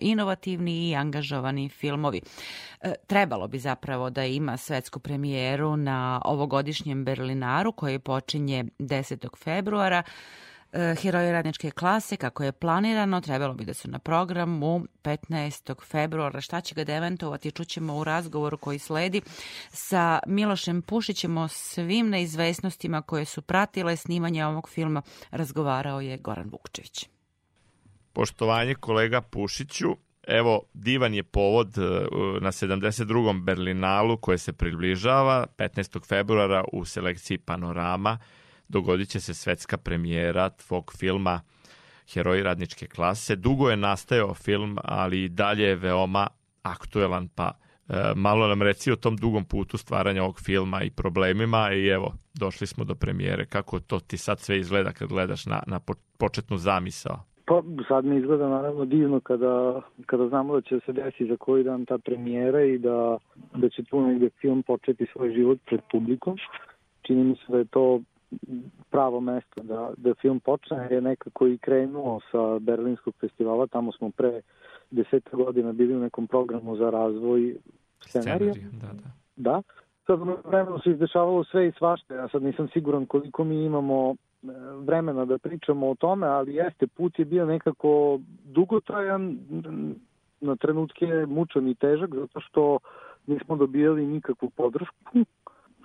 inovativni 0.00 0.88
i 0.88 0.94
angažovani 0.94 1.68
filmovi. 1.68 2.20
E, 2.80 2.94
trebalo 3.06 3.48
bi 3.48 3.58
zapravo 3.58 4.10
da 4.10 4.24
ima 4.24 4.56
svetsku 4.56 4.98
premijeru 4.98 5.76
na 5.76 6.22
ovogodišnjem 6.24 7.04
Berlinaru 7.04 7.72
koji 7.72 7.98
počinje 7.98 8.64
10. 8.78 9.36
februara 9.44 10.02
E, 10.76 10.94
heroji 10.94 11.32
radničke 11.32 11.70
klase, 11.70 12.16
kako 12.16 12.44
je 12.44 12.52
planirano, 12.52 13.20
trebalo 13.20 13.54
bi 13.54 13.64
da 13.64 13.74
su 13.74 13.90
na 13.90 13.98
programu 13.98 14.86
15. 15.02 15.74
februara. 15.84 16.40
Šta 16.40 16.60
će 16.60 16.74
ga 16.74 16.84
deventovati, 16.84 17.50
čućemo 17.50 17.96
u 17.96 18.04
razgovoru 18.04 18.58
koji 18.58 18.78
sledi 18.78 19.22
sa 19.70 20.18
Milošem 20.26 20.82
Pušićem 20.82 21.38
o 21.38 21.48
svim 21.48 22.08
neizvesnostima 22.08 23.02
koje 23.02 23.24
su 23.24 23.42
pratile 23.42 23.96
snimanje 23.96 24.46
ovog 24.46 24.68
filma. 24.68 25.02
Razgovarao 25.30 26.00
je 26.00 26.18
Goran 26.18 26.48
Vukčević. 26.50 27.08
Poštovanje 28.12 28.74
kolega 28.74 29.20
Pušiću, 29.20 29.96
Evo, 30.26 30.62
divan 30.74 31.14
je 31.14 31.22
povod 31.22 31.78
e, 31.78 31.80
na 32.40 32.52
72. 32.52 33.44
Berlinalu 33.44 34.16
koje 34.16 34.38
se 34.38 34.52
približava 34.52 35.46
15. 35.58 36.08
februara 36.08 36.64
u 36.72 36.84
selekciji 36.84 37.38
Panorama 37.38 38.18
dogodit 38.68 39.08
će 39.08 39.20
se 39.20 39.34
svetska 39.34 39.76
premijera 39.76 40.48
tvog 40.48 40.92
filma 40.98 41.40
Heroji 42.12 42.42
radničke 42.42 42.86
klase. 42.86 43.36
Dugo 43.36 43.70
je 43.70 43.76
nastajao 43.76 44.34
film, 44.34 44.78
ali 44.84 45.24
i 45.24 45.28
dalje 45.28 45.64
je 45.64 45.76
veoma 45.76 46.26
aktuelan, 46.62 47.28
pa 47.28 47.50
e, 47.88 48.12
malo 48.16 48.48
nam 48.48 48.62
reci 48.62 48.92
o 48.92 48.96
tom 48.96 49.16
dugom 49.16 49.44
putu 49.44 49.78
stvaranja 49.78 50.22
ovog 50.22 50.40
filma 50.40 50.82
i 50.82 50.90
problemima 50.90 51.72
i 51.72 51.86
evo, 51.86 52.14
došli 52.34 52.66
smo 52.66 52.84
do 52.84 52.94
premijere. 52.94 53.46
Kako 53.46 53.80
to 53.80 54.00
ti 54.00 54.16
sad 54.16 54.38
sve 54.40 54.58
izgleda 54.58 54.92
kad 54.92 55.08
gledaš 55.08 55.46
na, 55.46 55.62
na 55.66 55.80
početnu 56.18 56.56
zamisao? 56.56 57.20
Pa 57.48 57.62
sad 57.88 58.04
mi 58.04 58.16
izgleda 58.16 58.48
naravno 58.48 58.84
divno 58.84 59.20
kada, 59.20 59.82
kada 60.06 60.28
znamo 60.28 60.54
da 60.54 60.60
će 60.60 60.80
se 60.86 60.92
desiti 60.92 61.26
za 61.26 61.36
koji 61.36 61.64
dan 61.64 61.84
ta 61.84 61.98
premijera 61.98 62.64
i 62.64 62.78
da, 62.78 63.18
da 63.54 63.68
će 63.68 63.82
tu 63.82 64.00
negde 64.06 64.30
film 64.40 64.62
početi 64.62 65.06
svoj 65.12 65.34
život 65.34 65.58
pred 65.66 65.80
publikom. 65.92 66.36
Čini 67.02 67.24
mi 67.24 67.34
se 67.34 67.52
da 67.52 67.58
je 67.58 67.64
to 67.64 68.00
pravo 68.90 69.20
mesto 69.20 69.62
da, 69.62 69.90
da 69.96 70.14
film 70.14 70.40
počne, 70.40 70.76
jer 70.76 70.92
je 70.92 71.00
nekako 71.00 71.46
i 71.46 71.58
krenuo 71.58 72.20
sa 72.32 72.58
Berlinskog 72.58 73.14
festivala, 73.20 73.66
tamo 73.66 73.92
smo 73.92 74.10
pre 74.10 74.40
deseta 74.90 75.36
godina 75.36 75.72
bili 75.72 75.96
u 75.96 76.00
nekom 76.00 76.26
programu 76.26 76.76
za 76.76 76.90
razvoj 76.90 77.56
scenarija. 78.00 78.54
Da, 78.72 78.86
da. 78.86 79.10
Da. 79.36 79.62
Sad 80.06 80.20
vremenu 80.44 80.78
se 80.78 80.90
izdešavalo 80.90 81.44
sve 81.44 81.68
i 81.68 81.72
svašta, 81.78 82.14
ja 82.14 82.28
sad 82.28 82.42
nisam 82.42 82.68
siguran 82.68 83.06
koliko 83.06 83.44
mi 83.44 83.64
imamo 83.64 84.10
e, 84.10 84.46
vremena 84.86 85.24
da 85.24 85.38
pričamo 85.38 85.90
o 85.90 85.94
tome, 85.94 86.26
ali 86.26 86.54
jeste, 86.54 86.86
put 86.86 87.18
je 87.18 87.24
bio 87.24 87.46
nekako 87.46 88.20
dugotrajan, 88.44 89.38
na 90.40 90.56
trenutke 90.56 91.06
mučan 91.26 91.68
i 91.68 91.74
težak, 91.74 92.14
zato 92.14 92.40
što 92.40 92.78
nismo 93.26 93.56
dobijali 93.56 94.06
nikakvu 94.06 94.50
podršku 94.50 95.18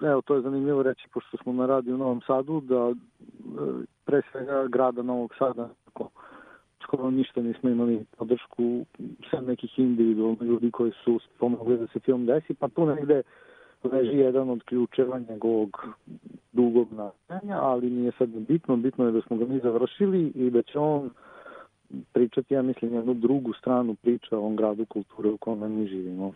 evo, 0.02 0.22
to 0.22 0.36
je 0.36 0.42
zanimljivo 0.42 0.84
reći, 0.84 1.08
pošto 1.14 1.38
smo 1.38 1.54
na 1.54 1.66
radiju 1.66 1.96
u 1.96 1.98
Novom 1.98 2.22
Sadu, 2.28 2.62
da 2.62 2.90
e, 2.90 2.94
pre 4.06 4.22
svega 4.32 4.68
grada 4.68 5.02
Novog 5.02 5.34
Sada, 5.40 5.70
ako 5.88 6.10
skoro 6.84 7.12
ništa 7.12 7.42
nismo 7.42 7.70
imali 7.70 8.06
podršku 8.18 8.86
sve 9.30 9.42
nekih 9.42 9.80
individualnih 9.80 10.42
ljudi 10.42 10.72
koji 10.72 10.92
su 11.04 11.20
pomogli 11.40 11.78
da 11.78 11.88
se 11.88 12.00
film 12.00 12.26
desi, 12.26 12.54
pa 12.54 12.68
tu 12.68 12.86
negde 12.86 13.22
leži 13.84 14.18
jedan 14.18 14.50
od 14.50 14.64
ključeva 14.64 15.20
njegovog 15.30 15.88
dugog 16.52 16.88
nastajanja, 16.92 17.60
ali 17.62 17.90
nije 17.90 18.12
sad 18.18 18.30
bitno, 18.30 18.78
bitno 18.78 19.06
je 19.06 19.12
da 19.12 19.22
smo 19.22 19.38
ga 19.38 19.46
mi 19.46 19.60
završili 19.60 20.32
i 20.36 20.50
da 20.50 20.62
će 20.62 20.80
on 20.80 21.10
pričati, 22.14 22.54
ja 22.54 22.62
mislim, 22.62 22.94
jednu 22.94 23.14
drugu 23.14 23.54
stranu 23.54 23.96
priča 23.96 24.36
o 24.36 24.40
ovom 24.40 24.56
gradu 24.56 24.86
kulture 24.86 25.30
u 25.30 25.38
kome 25.38 25.70
mi 25.70 25.88
živimo 25.88 26.34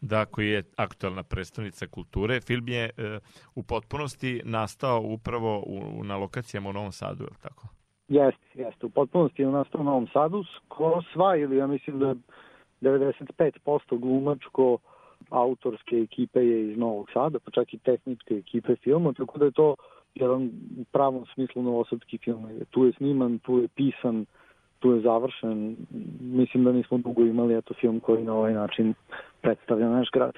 da, 0.00 0.24
koji 0.24 0.48
je 0.48 0.62
aktualna 0.76 1.22
predstavnica 1.22 1.86
kulture. 1.86 2.40
Film 2.40 2.68
je 2.68 2.84
e, 2.84 3.18
u 3.54 3.62
potpunosti 3.62 4.42
nastao 4.44 5.00
upravo 5.04 5.64
u, 5.66 6.04
na 6.04 6.16
lokacijama 6.16 6.70
u 6.70 6.72
Novom 6.72 6.92
Sadu, 6.92 7.24
je 7.24 7.30
li 7.30 7.42
tako? 7.42 7.68
Jeste, 8.08 8.46
jeste. 8.54 8.86
U 8.86 8.90
potpunosti 8.90 9.42
je 9.42 9.48
nastao 9.48 9.80
u 9.80 9.84
Novom 9.84 10.08
Sadu. 10.12 10.44
Skoro 10.56 11.02
sva, 11.12 11.36
ili 11.36 11.56
ja 11.56 11.66
mislim 11.66 11.98
da 11.98 12.14
95% 12.80 13.98
glumačko 13.98 14.78
autorske 15.30 15.96
ekipe 15.96 16.40
je 16.40 16.70
iz 16.70 16.78
Novog 16.78 17.10
Sada, 17.12 17.38
pa 17.38 17.50
čak 17.50 17.74
i 17.74 17.78
tehničke 17.78 18.34
ekipe 18.34 18.76
filma, 18.76 19.12
tako 19.12 19.38
da 19.38 19.44
je 19.44 19.52
to 19.52 19.74
jedan 20.14 20.50
u 20.80 20.84
pravom 20.92 21.26
smislu 21.34 21.62
novosadski 21.62 22.18
film. 22.18 22.48
Tu 22.70 22.84
je 22.84 22.92
sniman, 22.92 23.38
tu 23.38 23.58
je 23.58 23.68
pisan, 23.68 24.26
tu 24.78 24.90
je 24.92 25.00
završen. 25.00 25.76
Mislim 26.20 26.64
da 26.64 26.72
nismo 26.72 26.98
dugo 26.98 27.22
imali 27.22 27.58
eto 27.58 27.74
film 27.80 28.00
koji 28.00 28.24
na 28.24 28.34
ovaj 28.34 28.52
način 28.52 28.94
predstavlja 29.40 29.88
naš 29.88 30.08
grad. 30.12 30.32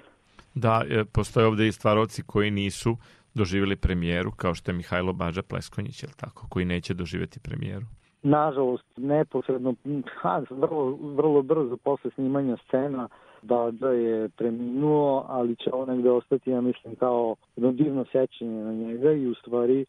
Da, 0.55 0.83
e, 0.91 1.05
postoje 1.05 1.47
ovde 1.47 1.67
i 1.67 1.73
stvaroci 1.73 2.23
koji 2.27 2.51
nisu 2.51 2.97
doživjeli 3.35 3.77
premijeru, 3.77 4.31
kao 4.37 4.55
što 4.55 4.71
je 4.71 4.77
Mihajlo 4.77 5.13
Bađa 5.13 5.43
Pleskonjić, 5.43 6.03
je 6.03 6.09
tako, 6.17 6.47
koji 6.49 6.65
neće 6.65 6.95
doživeti 6.95 7.41
premijeru? 7.41 7.87
Nažalost, 8.23 8.85
neposredno, 8.97 9.75
ha, 10.21 10.43
vrlo, 10.51 10.99
vrlo 11.17 11.43
brzo 11.43 11.77
posle 11.77 12.11
snimanja 12.11 12.57
scena, 12.67 13.09
Bađa 13.43 13.89
je 13.89 14.29
preminuo, 14.29 15.25
ali 15.29 15.57
će 15.57 15.71
on 15.73 15.89
negde 15.89 16.11
ostati, 16.11 16.51
ja 16.51 16.61
mislim, 16.61 16.95
kao 16.95 17.37
jedno 17.57 17.73
divno 17.73 18.05
sećanje 18.13 18.65
na 18.65 18.73
njega 18.73 19.13
i 19.13 19.27
u 19.27 19.35
stvari 19.35 19.85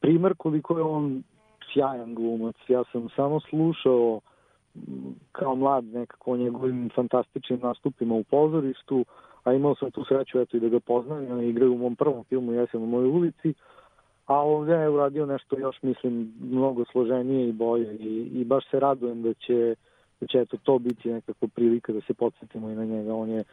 primer 0.00 0.34
koliko 0.38 0.78
je 0.78 0.82
on 0.82 1.22
sjajan 1.72 2.14
glumac. 2.14 2.56
Ja 2.68 2.84
sam 2.92 3.08
samo 3.16 3.40
slušao 3.40 4.20
kao 5.32 5.54
mlad 5.54 5.84
nekako 5.84 6.32
o 6.32 6.36
njegovim 6.36 6.90
fantastičnim 6.94 7.60
nastupima 7.62 8.14
u 8.14 8.24
pozorištu, 8.24 9.04
a 9.44 9.52
imao 9.52 9.74
sam 9.74 9.90
tu 9.90 10.04
sreću 10.04 10.40
eto 10.40 10.56
i 10.56 10.60
da 10.60 10.68
ga 10.68 10.80
poznam, 10.80 11.26
on 11.30 11.44
igrao 11.44 11.70
u 11.70 11.78
mom 11.78 11.96
prvom 11.96 12.24
filmu 12.24 12.52
Jesen 12.52 12.82
u 12.82 12.86
mojoj 12.86 13.08
ulici, 13.08 13.54
a 14.26 14.34
ovdje 14.34 14.74
je 14.74 14.88
uradio 14.88 15.26
nešto 15.26 15.58
još 15.58 15.82
mislim 15.82 16.32
mnogo 16.40 16.84
složenije 16.84 17.48
i 17.48 17.52
bolje 17.52 17.96
i, 17.96 18.30
i 18.40 18.44
baš 18.44 18.70
se 18.70 18.80
radujem 18.80 19.22
da 19.22 19.34
će, 19.34 19.74
da 20.20 20.26
će 20.26 20.38
eto 20.40 20.56
to 20.62 20.78
biti 20.78 21.12
nekako 21.12 21.48
prilika 21.48 21.92
da 21.92 22.00
se 22.00 22.14
podsjetimo 22.14 22.70
i 22.70 22.74
na 22.74 22.84
njega. 22.84 23.14
On 23.14 23.30
je 23.30 23.44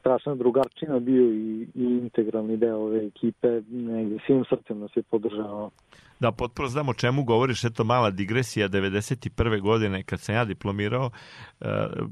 strašna 0.00 0.34
drugarčina 0.34 0.98
bio 0.98 1.22
i, 1.22 1.66
i 1.74 1.84
integralni 1.84 2.56
deo 2.56 2.78
ove 2.78 3.06
ekipe, 3.06 3.62
negde 3.70 4.18
svim 4.26 4.44
srcem 4.48 4.78
nas 4.78 4.96
je 4.96 5.02
podržavao. 5.02 5.70
Da, 6.20 6.32
potpuno 6.32 6.68
znam 6.68 6.88
o 6.88 6.94
čemu 6.94 7.24
govoriš, 7.24 7.64
eto 7.64 7.84
mala 7.84 8.10
digresija, 8.10 8.68
91. 8.68 9.60
godine 9.60 10.02
kad 10.02 10.20
sam 10.20 10.34
ja 10.34 10.44
diplomirao, 10.44 11.10
uh, 11.60 11.66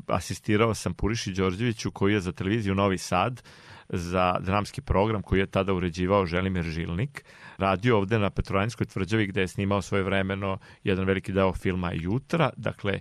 asistirao 0.06 0.74
sam 0.74 0.94
Puriši 0.94 1.32
Đorđeviću 1.32 1.90
koji 1.90 2.12
je 2.12 2.20
za 2.20 2.32
televiziju 2.32 2.74
Novi 2.74 2.98
Sad 2.98 3.42
za 3.88 4.38
dramski 4.40 4.80
program 4.80 5.22
koji 5.22 5.40
je 5.40 5.46
tada 5.46 5.72
uređivao 5.72 6.26
Želimir 6.26 6.62
Žilnik, 6.64 7.24
radio 7.58 7.98
ovde 7.98 8.18
na 8.18 8.30
Petrovaranjskoj 8.30 8.86
tvrđavi 8.86 9.26
gde 9.26 9.40
je 9.40 9.48
snimao 9.48 9.82
svoje 9.82 10.02
vremeno 10.02 10.58
jedan 10.84 11.04
veliki 11.04 11.32
deo 11.32 11.52
filma 11.52 11.92
Jutra, 11.92 12.50
dakle 12.56 13.00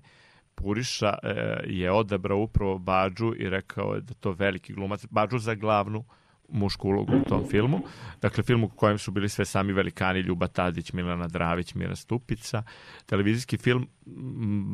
Puriša 0.55 1.13
e, 1.23 1.63
je 1.67 1.91
odabrao 1.91 2.37
upravo 2.37 2.77
Bađu 2.77 3.33
i 3.37 3.49
rekao 3.49 3.95
je 3.95 4.01
da 4.01 4.13
to 4.13 4.31
veliki 4.31 4.73
glumac, 4.73 5.05
Bađu 5.09 5.37
za 5.39 5.55
glavnu 5.55 6.05
mušku 6.53 6.87
ulogu 6.87 7.13
u 7.15 7.29
tom 7.29 7.43
filmu. 7.45 7.79
Dakle, 8.21 8.43
film 8.43 8.63
u 8.63 8.69
kojem 8.69 8.97
su 8.97 9.11
bili 9.11 9.29
sve 9.29 9.45
sami 9.45 9.73
velikani, 9.73 10.19
Ljuba 10.19 10.47
Tadić, 10.47 10.93
Milana 10.93 11.27
Dravić, 11.27 11.75
Mira 11.75 11.95
Stupica. 11.95 12.63
Televizijski 13.05 13.57
film, 13.57 13.87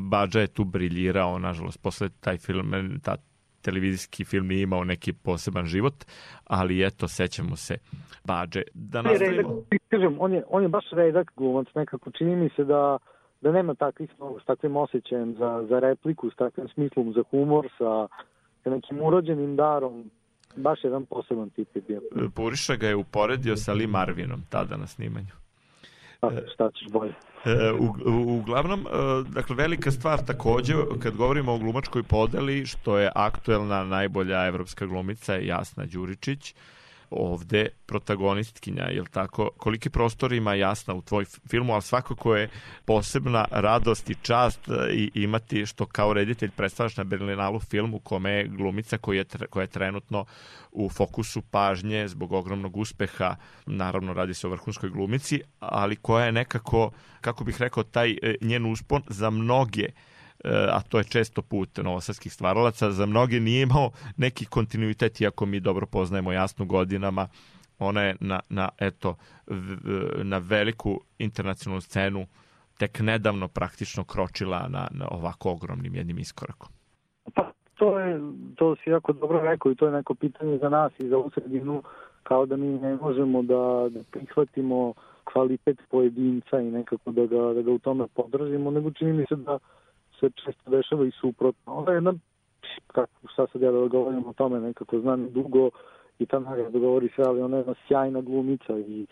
Bađa 0.10 0.40
je 0.40 0.48
tu 0.48 0.64
briljirao, 0.64 1.40
nažalost, 1.40 1.82
posle 1.82 2.10
taj 2.10 2.38
film, 2.38 3.00
ta 3.04 3.16
televizijski 3.62 4.26
film 4.26 4.48
nije 4.48 4.62
imao 4.62 4.84
neki 4.84 5.14
poseban 5.14 5.66
život, 5.66 6.06
ali 6.46 6.86
eto, 6.86 7.08
sećamo 7.08 7.56
se 7.56 7.78
Bađe. 8.24 8.62
Da 8.74 9.02
nastavimo... 9.02 9.64
Kažem, 9.90 10.16
on 10.20 10.34
je, 10.34 10.44
on 10.50 10.64
je 10.64 10.70
baš 10.70 10.86
redak 10.92 11.32
glumac, 11.36 11.68
nekako 11.76 12.12
čini 12.12 12.36
mi 12.36 12.50
se 12.56 12.64
da 12.64 12.98
da 13.42 13.52
nema 13.52 13.74
takvih 13.74 14.10
s 14.42 14.46
takvim 14.46 14.78
osjećajem 14.78 15.36
za, 15.36 15.66
za 15.70 15.80
repliku, 15.80 16.30
s 16.30 16.36
takvim 16.36 16.68
smislom 16.68 17.14
za 17.14 17.24
humor, 17.32 17.68
sa, 17.78 18.08
sa 18.64 18.70
nekim 18.70 19.02
urođenim 19.02 19.56
darom, 19.56 20.12
baš 20.56 20.84
jedan 20.84 21.06
poseban 21.06 21.50
tip 21.50 21.76
je 21.76 21.82
bio. 21.82 22.02
Puriša 22.36 22.76
ga 22.76 22.88
je 22.88 22.96
uporedio 22.96 23.58
sa 23.58 23.74
Lee 23.74 23.88
Marvinom 23.88 24.42
tada 24.50 24.78
na 24.78 24.88
snimanju. 24.88 25.40
Pa, 26.20 26.32
šta 26.54 26.72
ćeš 26.72 26.92
bolje? 26.92 27.14
E, 27.46 27.72
u, 27.72 28.12
u, 28.12 28.38
uglavnom, 28.38 28.80
e, 28.80 28.84
dakle, 29.30 29.56
velika 29.56 29.92
stvar 29.92 30.20
takođe, 30.26 30.74
kad 31.04 31.16
govorimo 31.16 31.54
o 31.54 31.58
glumačkoj 31.58 32.04
podeli, 32.04 32.66
što 32.66 32.98
je 32.98 33.12
aktuelna 33.16 33.84
najbolja 33.84 34.46
evropska 34.46 34.86
glumica 34.86 35.36
Jasna 35.36 35.86
Đuričić, 35.86 36.56
ovde 37.10 37.68
protagonistkinja, 37.86 38.84
jel 38.84 39.06
tako? 39.06 39.50
Koliki 39.58 39.90
prostor 39.90 40.34
ima 40.34 40.54
jasna 40.54 40.94
u 40.94 41.02
tvoj 41.02 41.26
filmu, 41.26 41.74
ali 41.74 41.82
svakako 41.82 42.36
je 42.36 42.50
posebna 42.86 43.46
radost 43.52 44.10
i 44.10 44.16
čast 44.22 44.70
e, 44.70 44.94
i 44.94 45.12
imati 45.14 45.66
što 45.66 45.86
kao 45.86 46.14
reditelj 46.14 46.52
predstavljaš 46.52 46.98
na 46.98 47.04
Berlinalu 47.04 47.60
film 47.60 47.94
u 47.94 48.00
kome 48.00 48.32
je 48.32 48.48
glumica 48.48 48.98
koja 48.98 49.18
je, 49.18 49.26
koja 49.50 49.64
je 49.64 49.68
trenutno 49.68 50.26
u 50.72 50.90
fokusu 50.90 51.42
pažnje 51.42 52.08
zbog 52.08 52.32
ogromnog 52.32 52.78
uspeha, 52.78 53.36
naravno 53.66 54.14
radi 54.14 54.34
se 54.34 54.48
o 54.48 54.50
vrhunskoj 54.50 54.90
glumici, 54.90 55.42
ali 55.60 55.96
koja 55.96 56.26
je 56.26 56.32
nekako, 56.32 56.92
kako 57.22 57.44
bih 57.44 57.62
rekao, 57.62 57.84
taj 57.84 58.12
e, 58.12 58.36
njen 58.42 58.66
uspon 58.66 59.04
za 59.08 59.30
mnoge 59.30 59.86
a 60.46 60.82
to 60.82 60.98
je 60.98 61.04
često 61.04 61.42
put 61.42 61.78
novosadskih 61.78 62.34
stvaralaca, 62.34 62.92
za 62.92 63.06
mnoge 63.06 63.40
nije 63.40 63.62
imao 63.62 63.92
neki 64.18 64.46
kontinuitet, 64.46 65.22
iako 65.22 65.46
mi 65.46 65.60
dobro 65.60 65.86
poznajemo 65.86 66.32
jasnu 66.32 66.66
godinama, 66.66 67.28
ona 67.80 68.02
je 68.02 68.16
na, 68.20 68.40
na, 68.50 68.70
eto, 68.78 69.16
na 70.24 70.38
veliku 70.38 71.02
internacionalnu 71.18 71.82
scenu 71.82 72.26
tek 72.78 73.00
nedavno 73.00 73.48
praktično 73.48 74.04
kročila 74.04 74.68
na, 74.70 74.88
na 74.92 75.08
ovako 75.12 75.52
ogromnim 75.52 75.96
jednim 75.96 76.20
iskorakom. 76.20 76.70
Pa, 77.34 77.52
to 77.76 78.00
je, 78.00 78.20
to 78.56 78.76
si 78.76 78.90
jako 78.90 79.14
dobro 79.14 79.40
rekao 79.40 79.72
i 79.72 79.76
to 79.76 79.86
je 79.86 79.92
neko 79.92 80.16
pitanje 80.16 80.58
za 80.58 80.70
nas 80.70 80.92
i 81.00 81.08
za 81.08 81.18
ovu 81.18 81.30
sredinu, 81.30 81.84
kao 82.24 82.46
da 82.46 82.58
mi 82.58 82.68
ne 82.68 82.96
možemo 82.96 83.42
da, 83.42 83.90
da 83.90 84.00
prihvatimo 84.12 84.94
kvalitet 85.24 85.80
pojedinca 85.90 86.60
i 86.60 86.72
nekako 86.72 87.12
da 87.12 87.26
ga, 87.26 87.54
da 87.54 87.62
ga 87.62 87.72
u 87.72 87.80
tome 87.80 88.08
podržimo, 88.14 88.72
nego 88.72 88.92
čini 88.92 89.14
mi 89.14 89.26
se 89.30 89.36
da 89.36 89.60
se 90.20 90.30
često 90.46 90.72
dešava 90.72 91.06
i 91.06 91.12
suprotno. 91.12 91.74
Ona 91.74 91.92
je 91.92 91.96
jedna, 91.96 92.14
kako 92.88 93.12
šta 93.34 93.48
sad 93.52 93.62
ja 93.62 93.72
da 93.72 93.88
govorim 93.88 94.28
o 94.28 94.34
tome, 94.34 94.60
nekako 94.60 95.00
znam 95.00 95.30
dugo 95.32 95.70
i 96.20 96.26
ta 96.26 96.40
nagrada 96.40 96.80
govori 96.80 97.10
sve, 97.16 97.24
ali 97.28 97.42
ona 97.42 97.58
je 97.58 97.60
jedna 97.60 97.76
sjajna 97.88 98.22
glumica 98.22 98.80
i 98.80 99.06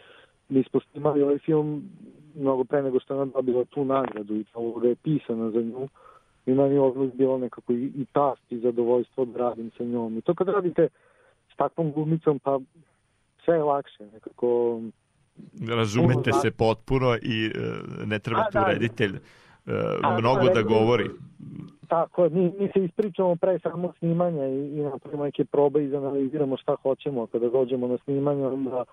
mi 0.50 0.64
smo 0.64 0.80
snimali 0.92 1.22
ovaj 1.22 1.38
film 1.38 1.84
mnogo 2.36 2.64
pre 2.64 2.84
nego 2.84 3.00
što 3.00 3.14
je 3.14 3.22
ona 3.22 3.32
dobila 3.32 3.66
tu 3.66 3.86
nagradu 3.86 4.36
i 4.36 4.44
ta 4.44 4.60
uloga 4.60 4.88
je 4.88 4.96
pisana 4.96 5.52
za 5.52 5.62
nju 5.62 5.88
i 6.46 6.54
meni 6.54 6.76
je 6.76 7.12
bilo 7.14 7.38
nekako 7.38 7.74
i, 7.74 7.92
i 7.96 8.06
tast 8.06 8.52
i 8.52 8.60
zadovoljstvo 8.60 9.26
da 9.26 9.40
radim 9.40 9.72
sa 9.78 9.84
njom. 9.84 10.18
I 10.18 10.22
to 10.22 10.36
kad 10.36 10.48
radite 10.48 10.88
s 11.54 11.56
takvom 11.56 11.92
glumicom, 11.92 12.40
pa 12.40 12.60
sve 13.46 13.56
je 13.56 13.64
lakše, 13.64 14.06
nekako... 14.14 14.82
Razumete 15.70 16.32
se 16.34 16.52
potpuno 16.52 17.18
i 17.22 17.48
uh, 17.48 18.08
ne 18.08 18.20
treba 18.20 18.44
tu 18.44 18.54
da, 18.54 18.66
reditelj 18.66 19.20
uh, 19.68 20.20
mnogo 20.20 20.50
da 20.56 20.62
govori. 20.62 21.10
Tako, 21.88 22.30
mi, 22.30 22.54
mi 22.60 22.70
se 22.74 22.86
ispričamo 22.86 23.36
pre 23.36 23.60
samog 23.60 23.96
snimanja 23.98 24.48
i, 24.48 24.78
i 24.78 24.82
napravimo 24.82 25.24
neke 25.24 25.46
probe 25.46 25.84
i 25.84 25.96
analiziramo 25.96 26.58
šta 26.58 26.76
hoćemo. 26.76 27.28
Kada 27.28 27.50
dođemo 27.50 27.88
na 27.88 27.98
snimanje, 27.98 28.48
onda 28.48 28.84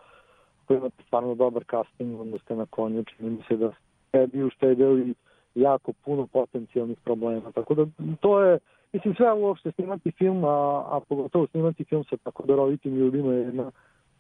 ako 0.64 0.74
imate 0.74 1.02
stvarno 1.06 1.34
dobar 1.34 1.64
casting, 1.70 2.20
onda 2.20 2.38
ste 2.38 2.56
na 2.56 2.66
konju, 2.66 3.04
čini 3.04 3.30
mi 3.30 3.42
se 3.48 3.56
da 3.56 3.72
ste 4.08 4.26
bi 4.26 4.44
uštedeli 4.44 5.14
jako 5.54 5.92
puno 5.92 6.26
potencijalnih 6.26 6.98
problema. 7.04 7.52
Tako 7.52 7.74
da 7.74 7.86
to 8.20 8.40
je, 8.40 8.58
mislim, 8.92 9.14
sve 9.14 9.32
uopšte 9.32 9.72
snimati 9.72 10.10
film, 10.10 10.44
a, 10.44 10.84
a 10.90 11.00
pogotovo 11.08 11.46
snimati 11.46 11.84
film 11.84 12.04
sa 12.04 12.16
tako 12.16 12.42
darovitim 12.46 12.96
ljudima 12.96 13.32
je 13.32 13.40
jedna 13.40 13.70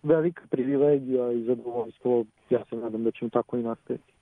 velika 0.02 0.42
privilegija 0.50 1.32
i 1.32 1.44
zadovoljstvo. 1.44 2.24
Ja 2.50 2.64
se 2.70 2.76
nadam 2.76 3.04
da 3.04 3.10
ćemo 3.10 3.30
tako 3.30 3.56
i 3.56 3.62
nastaviti. 3.62 4.13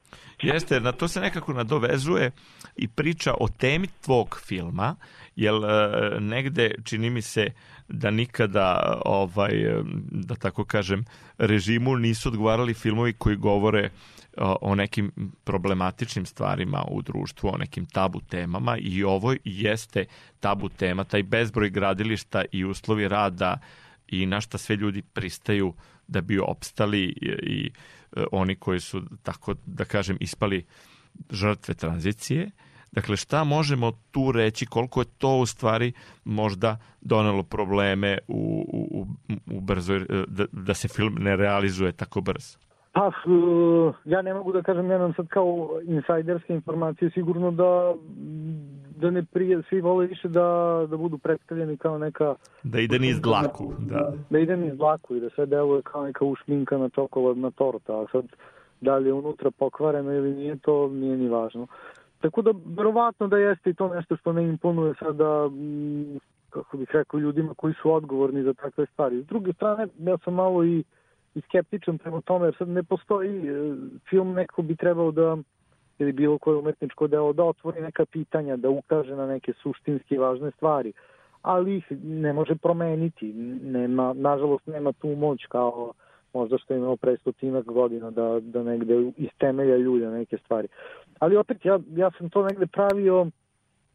Jeste, 0.43 0.81
na 0.81 0.93
to 0.93 1.09
se 1.09 1.21
nekako 1.21 1.53
nadovezuje 1.53 2.31
i 2.77 2.89
priča 2.89 3.35
o 3.41 3.49
temi 3.49 3.89
tvog 4.01 4.41
filma, 4.47 4.97
jer 5.37 5.55
e, 5.55 6.21
negde 6.21 6.75
čini 6.85 7.11
mi 7.11 7.23
se 7.23 7.51
da 7.89 8.11
nikada 8.11 9.01
ovaj 9.05 9.53
da 10.11 10.35
tako 10.35 10.65
kažem 10.65 11.05
režimu 11.39 11.97
nisu 11.97 12.29
odgovarali 12.29 12.75
filmovi 12.75 13.13
koji 13.13 13.37
govore 13.37 13.91
o, 14.37 14.57
o 14.61 14.75
nekim 14.75 15.13
problematičnim 15.45 16.27
stvarima 16.27 16.85
u 16.91 17.03
društvu, 17.03 17.51
o 17.55 17.59
nekim 17.59 17.87
tabu 17.87 18.21
temama 18.21 18.77
i 18.81 19.05
ovo 19.05 19.35
jeste 19.45 20.05
tabu 20.41 20.69
tema, 20.69 21.05
taj 21.05 21.23
bezbroj 21.23 21.71
gradilišta 21.71 22.45
i 22.53 22.65
uslovi 22.65 23.09
rada 23.09 23.59
i 24.09 24.27
na 24.27 24.41
šta 24.41 24.59
sve 24.59 24.77
ljudi 24.77 25.03
pristaju 25.03 25.75
da 26.13 26.21
bi 26.21 26.39
opstali 26.39 27.03
i, 27.03 27.27
i 27.43 27.71
e, 28.17 28.25
oni 28.33 28.57
koji 28.57 28.81
su, 28.81 29.03
tako 29.23 29.55
da 29.67 29.85
kažem, 29.85 30.17
ispali 30.21 30.65
žrtve 31.31 31.75
tranzicije. 31.75 32.51
Dakle, 32.93 33.17
šta 33.17 33.45
možemo 33.45 33.93
tu 34.11 34.33
reći, 34.33 34.67
koliko 34.67 35.01
je 35.01 35.07
to 35.19 35.37
u 35.39 35.47
stvari 35.47 35.93
možda 36.25 36.79
donelo 37.01 37.43
probleme 37.43 38.19
u, 38.29 38.67
u, 38.73 39.07
u 39.57 39.61
brzoj, 39.61 39.97
e, 39.97 40.25
da, 40.29 40.47
da 40.53 40.75
se 40.75 40.89
film 40.89 41.15
ne 41.21 41.37
realizuje 41.37 41.93
tako 41.93 42.21
brzo? 42.21 42.59
Pa, 42.93 43.11
ja 44.05 44.23
ne 44.23 44.35
mogu 44.35 44.53
da 44.53 44.63
kažem, 44.63 44.87
nemam 44.87 45.15
sad 45.15 45.29
kao 45.29 45.81
insajderske 45.85 46.55
informacije, 46.55 47.11
sigurno 47.11 47.51
da 47.51 47.95
da 49.03 49.11
ne 49.11 49.25
prije, 49.25 49.63
svi 49.69 49.81
vole 49.81 50.07
više 50.07 50.29
da, 50.29 50.47
da 50.91 50.97
budu 50.97 51.19
predstavljeni 51.19 51.77
kao 51.77 51.99
neka... 51.99 52.35
Da 52.63 52.81
ide 52.81 52.99
niz 52.99 53.21
dlaku, 53.21 53.73
da. 53.79 54.13
Da 54.31 54.39
ide 54.39 54.57
niz 54.57 54.77
dlaku 54.77 55.17
i 55.17 55.21
da 55.21 55.31
sve 55.31 55.47
deluje 55.47 55.83
kao 55.83 56.05
neka 56.05 56.25
ušminkana 56.25 56.89
čokoladna 56.89 57.51
torta, 57.51 57.93
a 57.93 58.07
sad 58.13 58.25
da 58.81 58.97
li 58.97 59.09
je 59.09 59.13
unutra 59.13 59.51
pokvareno 59.51 60.13
ili 60.13 60.35
nije, 60.35 60.57
to 60.57 60.89
nije 60.89 61.17
ni 61.17 61.29
važno. 61.29 61.67
Tako 62.21 62.43
da, 62.43 62.53
verovatno 62.77 63.29
da 63.29 63.37
jeste 63.37 63.71
i 63.71 63.75
to 63.75 63.95
nešto 63.95 64.17
što 64.17 64.33
ne 64.33 64.45
imponuje 64.49 64.95
sada, 64.99 65.49
mm, 65.49 66.19
kako 66.51 66.77
bih 66.77 66.89
rekao, 66.93 67.21
ljudima 67.21 67.55
koji 67.55 67.75
su 67.83 67.93
odgovorni 67.93 68.43
za 68.43 68.55
takve 68.55 68.87
stvari. 68.87 69.23
S 69.23 69.27
druge 69.27 69.53
strane, 69.53 69.87
ja 69.99 70.19
sam 70.25 70.35
malo 70.35 70.65
i, 70.65 70.85
i 71.35 71.41
skeptičan 71.41 71.99
prema 71.99 72.21
tome, 72.21 72.47
jer 72.47 72.57
sad 72.59 72.69
ne 72.69 72.83
postoji 72.83 73.49
e, 73.49 73.75
film, 74.11 74.33
neko 74.33 74.63
bi 74.63 74.77
trebao 74.77 75.11
da 75.11 75.37
ili 75.99 76.13
bilo 76.13 76.39
koje 76.39 76.57
umetničko 76.57 77.07
delo 77.07 77.33
da 77.33 77.45
otvori 77.45 77.81
neka 77.81 78.05
pitanja, 78.05 78.57
da 78.57 78.71
ukaže 78.71 79.17
na 79.17 79.27
neke 79.27 79.53
suštinski 79.63 80.19
važne 80.19 80.51
stvari, 80.51 80.93
ali 81.43 81.77
ih 81.77 81.85
ne 82.03 82.33
može 82.33 82.55
promeniti. 82.55 83.33
Nema, 83.63 84.13
nažalost, 84.13 84.67
nema 84.67 84.93
tu 84.93 85.09
moć 85.09 85.47
kao 85.49 85.93
možda 86.35 86.59
što 86.59 86.75
je 86.75 86.79
imao 86.79 86.97
pre 86.97 87.17
stotinak 87.17 87.65
godina 87.65 88.11
da, 88.11 88.41
da 88.41 88.63
negde 88.63 89.13
iz 89.17 89.29
temelja 89.39 89.77
ljulja 89.77 90.11
neke 90.11 90.39
stvari. 90.39 90.69
Ali 91.19 91.37
opet, 91.37 91.65
ja, 91.65 91.79
ja 91.97 92.11
sam 92.19 92.31
to 92.31 92.43
negde 92.43 92.67
pravio 92.67 93.27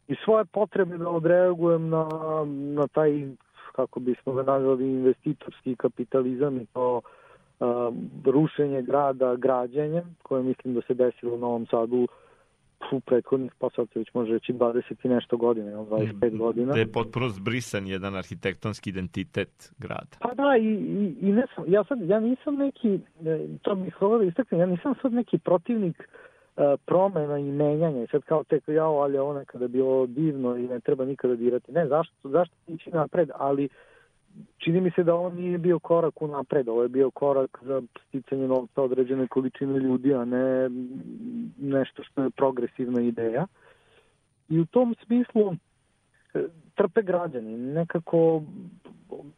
i 0.08 0.14
svoje 0.24 0.44
potrebe 0.44 0.98
da 0.98 1.08
odreagujem 1.08 1.88
na, 1.88 2.08
na 2.74 2.86
taj, 2.86 3.28
kako 3.72 4.00
bismo 4.00 4.32
ga 4.32 4.42
nazvali, 4.42 4.90
investitorski 4.90 5.76
kapitalizam 5.76 6.56
i 6.56 6.66
to 6.66 7.00
rušenje 8.24 8.82
grada 8.82 9.36
građenjem, 9.36 10.16
koje 10.22 10.42
mislim 10.42 10.74
da 10.74 10.80
se 10.86 10.94
desilo 10.94 11.34
u 11.34 11.38
Novom 11.38 11.66
Sadu 11.66 12.08
u 12.92 13.00
prethodnih, 13.00 13.52
pa 13.58 13.70
sad 13.76 13.88
se 13.92 13.98
već 13.98 14.14
može 14.14 14.32
reći 14.32 14.52
20 14.52 14.82
i 15.02 15.08
nešto 15.08 15.36
godine, 15.36 15.72
25 15.76 16.32
mm, 16.32 16.38
godina. 16.38 16.72
Da 16.72 16.78
je 16.78 16.92
potpuno 16.92 17.28
zbrisan 17.28 17.86
jedan 17.86 18.16
arhitektonski 18.16 18.90
identitet 18.90 19.72
grada. 19.78 20.16
Pa 20.20 20.34
da, 20.34 20.56
i, 20.56 20.64
i, 20.64 21.14
i 21.20 21.32
ne 21.32 21.46
sam, 21.54 21.64
ja 21.68 21.84
sad, 21.84 22.08
ja 22.08 22.20
nisam 22.20 22.54
neki, 22.54 23.00
e, 23.24 23.46
to 23.62 23.74
bih 23.74 23.94
hvala 23.94 24.18
da 24.18 24.24
istaknem, 24.24 24.60
ja 24.60 24.66
nisam 24.66 24.94
sad 25.02 25.12
neki 25.12 25.38
protivnik 25.38 26.08
uh, 26.56 26.64
promena 26.86 27.38
i 27.38 27.52
menjanja. 27.52 28.06
Sad 28.10 28.22
kao 28.22 28.44
tek, 28.44 28.68
jao, 28.68 29.00
ali 29.00 29.18
ovo 29.18 29.34
nekada 29.34 29.68
bilo 29.68 30.06
divno 30.06 30.56
i 30.56 30.62
ne 30.62 30.80
treba 30.80 31.04
nikada 31.04 31.36
dirati. 31.36 31.72
Ne, 31.72 31.88
zašto, 31.88 32.28
zašto 32.28 32.54
ići 32.66 32.90
napred, 32.90 33.30
ali 33.34 33.64
uh, 33.64 33.70
čini 34.58 34.80
mi 34.80 34.90
se 34.90 35.04
da 35.04 35.14
on 35.14 35.34
nije 35.34 35.58
bio 35.58 35.78
korak 35.78 36.22
u 36.22 36.28
napred, 36.28 36.68
ovo 36.68 36.82
je 36.82 36.88
bio 36.88 37.10
korak 37.10 37.58
za 37.62 37.82
sticanje 38.08 38.48
novca 38.48 38.82
određene 38.82 39.28
količine 39.28 39.78
ljudi, 39.78 40.14
a 40.14 40.24
ne 40.24 40.70
nešto 41.58 42.02
što 42.02 42.22
je 42.22 42.30
progresivna 42.30 43.02
ideja. 43.02 43.46
I 44.48 44.60
u 44.60 44.66
tom 44.66 44.94
smislu 45.06 45.52
e, 46.34 46.44
trpe 46.74 47.02
građani. 47.02 47.56
Nekako 47.56 48.42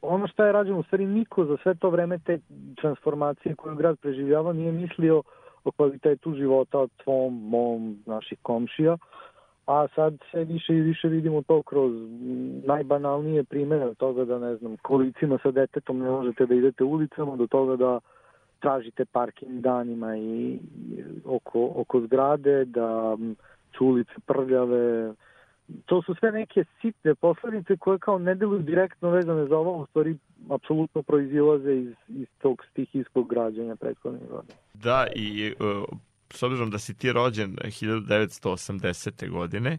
ono 0.03 0.29
što 0.29 0.45
je 0.45 0.53
rađeno, 0.53 0.79
u 0.79 0.83
stvari 0.83 1.07
niko 1.07 1.45
za 1.45 1.57
sve 1.63 1.75
to 1.75 1.91
vreme 1.91 2.19
te 2.19 2.39
transformacije 2.81 3.55
koju 3.55 3.77
grad 3.77 3.99
preživljava 3.99 4.53
nije 4.53 4.73
mislio 4.73 5.23
o 5.65 5.71
kvalitetu 5.73 6.35
života 6.35 6.87
tvom, 7.05 7.49
mom, 7.49 7.99
naših 8.07 8.39
komšija, 8.43 8.97
a 9.67 9.87
sad 9.95 10.15
sve 10.31 10.45
više 10.45 10.75
i 10.75 10.81
više 10.81 11.09
vidimo 11.09 11.43
to 11.43 11.63
kroz 11.63 11.93
najbanalnije 12.67 13.45
primere 13.45 13.85
od 13.85 13.97
toga 13.97 14.25
da, 14.25 14.39
ne 14.39 14.57
znam, 14.57 14.77
kolicima 14.77 15.39
sa 15.43 15.51
detetom 15.51 15.99
ne 15.99 16.11
možete 16.11 16.47
da 16.47 16.55
idete 16.55 16.85
ulicama, 16.85 17.37
do 17.37 17.47
toga 17.47 17.77
da 17.77 18.01
tražite 18.61 19.05
parking 19.05 19.61
danima 19.61 20.17
i 20.17 20.59
oko, 21.25 21.73
oko 21.77 22.01
zgrade, 22.01 22.65
da 22.65 23.17
su 23.77 23.87
ulice 23.87 24.13
prljave, 24.27 25.15
to 25.87 26.03
su 26.03 26.15
sve 26.15 26.33
neke 26.33 26.65
sitne 26.81 27.15
posledice 27.15 27.77
koje 27.77 27.99
kao 27.99 28.19
ne 28.19 28.35
deluju 28.35 28.59
direktno 28.59 29.11
vezane 29.11 29.47
za 29.47 29.59
ovo, 29.59 29.83
u 29.83 29.87
stvari 29.87 30.17
apsolutno 30.51 31.03
proizilaze 31.03 31.75
iz, 31.75 31.95
iz 32.09 32.27
tog 32.39 32.65
stihijskog 32.71 33.29
građanja 33.29 33.77
prethodnih 33.77 34.23
godina. 34.31 34.55
Da, 34.75 35.07
i 35.17 35.55
uh, 35.61 35.99
s 36.31 36.43
obzirom 36.43 36.71
da 36.71 36.79
si 36.79 36.95
ti 36.95 37.13
rođen 37.13 37.57
1980. 37.57 39.31
godine, 39.31 39.79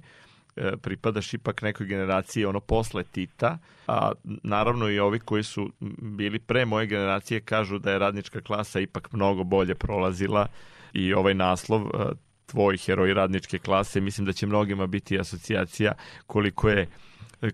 e, 0.56 0.72
pripadaš 0.82 1.34
ipak 1.34 1.62
nekoj 1.62 1.88
generaciji 1.88 2.46
ono 2.46 2.60
posle 2.60 3.04
Tita, 3.04 3.58
a 3.88 4.12
naravno 4.24 4.90
i 4.90 5.00
ovi 5.00 5.20
koji 5.20 5.44
su 5.44 5.72
bili 6.02 6.40
pre 6.40 6.66
moje 6.66 6.88
generacije 6.88 7.42
kažu 7.42 7.80
da 7.80 7.92
je 7.92 8.00
radnička 8.00 8.42
klasa 8.42 8.80
ipak 8.80 9.12
mnogo 9.12 9.44
bolje 9.44 9.76
prolazila 9.76 10.48
i 10.94 11.14
ovaj 11.14 11.34
naslov 11.34 11.82
e, 11.82 12.12
tvoj 12.46 12.78
heroj 12.78 13.14
radničke 13.14 13.60
klase, 13.60 14.02
mislim 14.02 14.26
da 14.26 14.34
će 14.34 14.48
mnogima 14.48 14.88
biti 14.88 15.20
asocijacija 15.20 15.94
koliko 16.28 16.70
je 16.70 16.88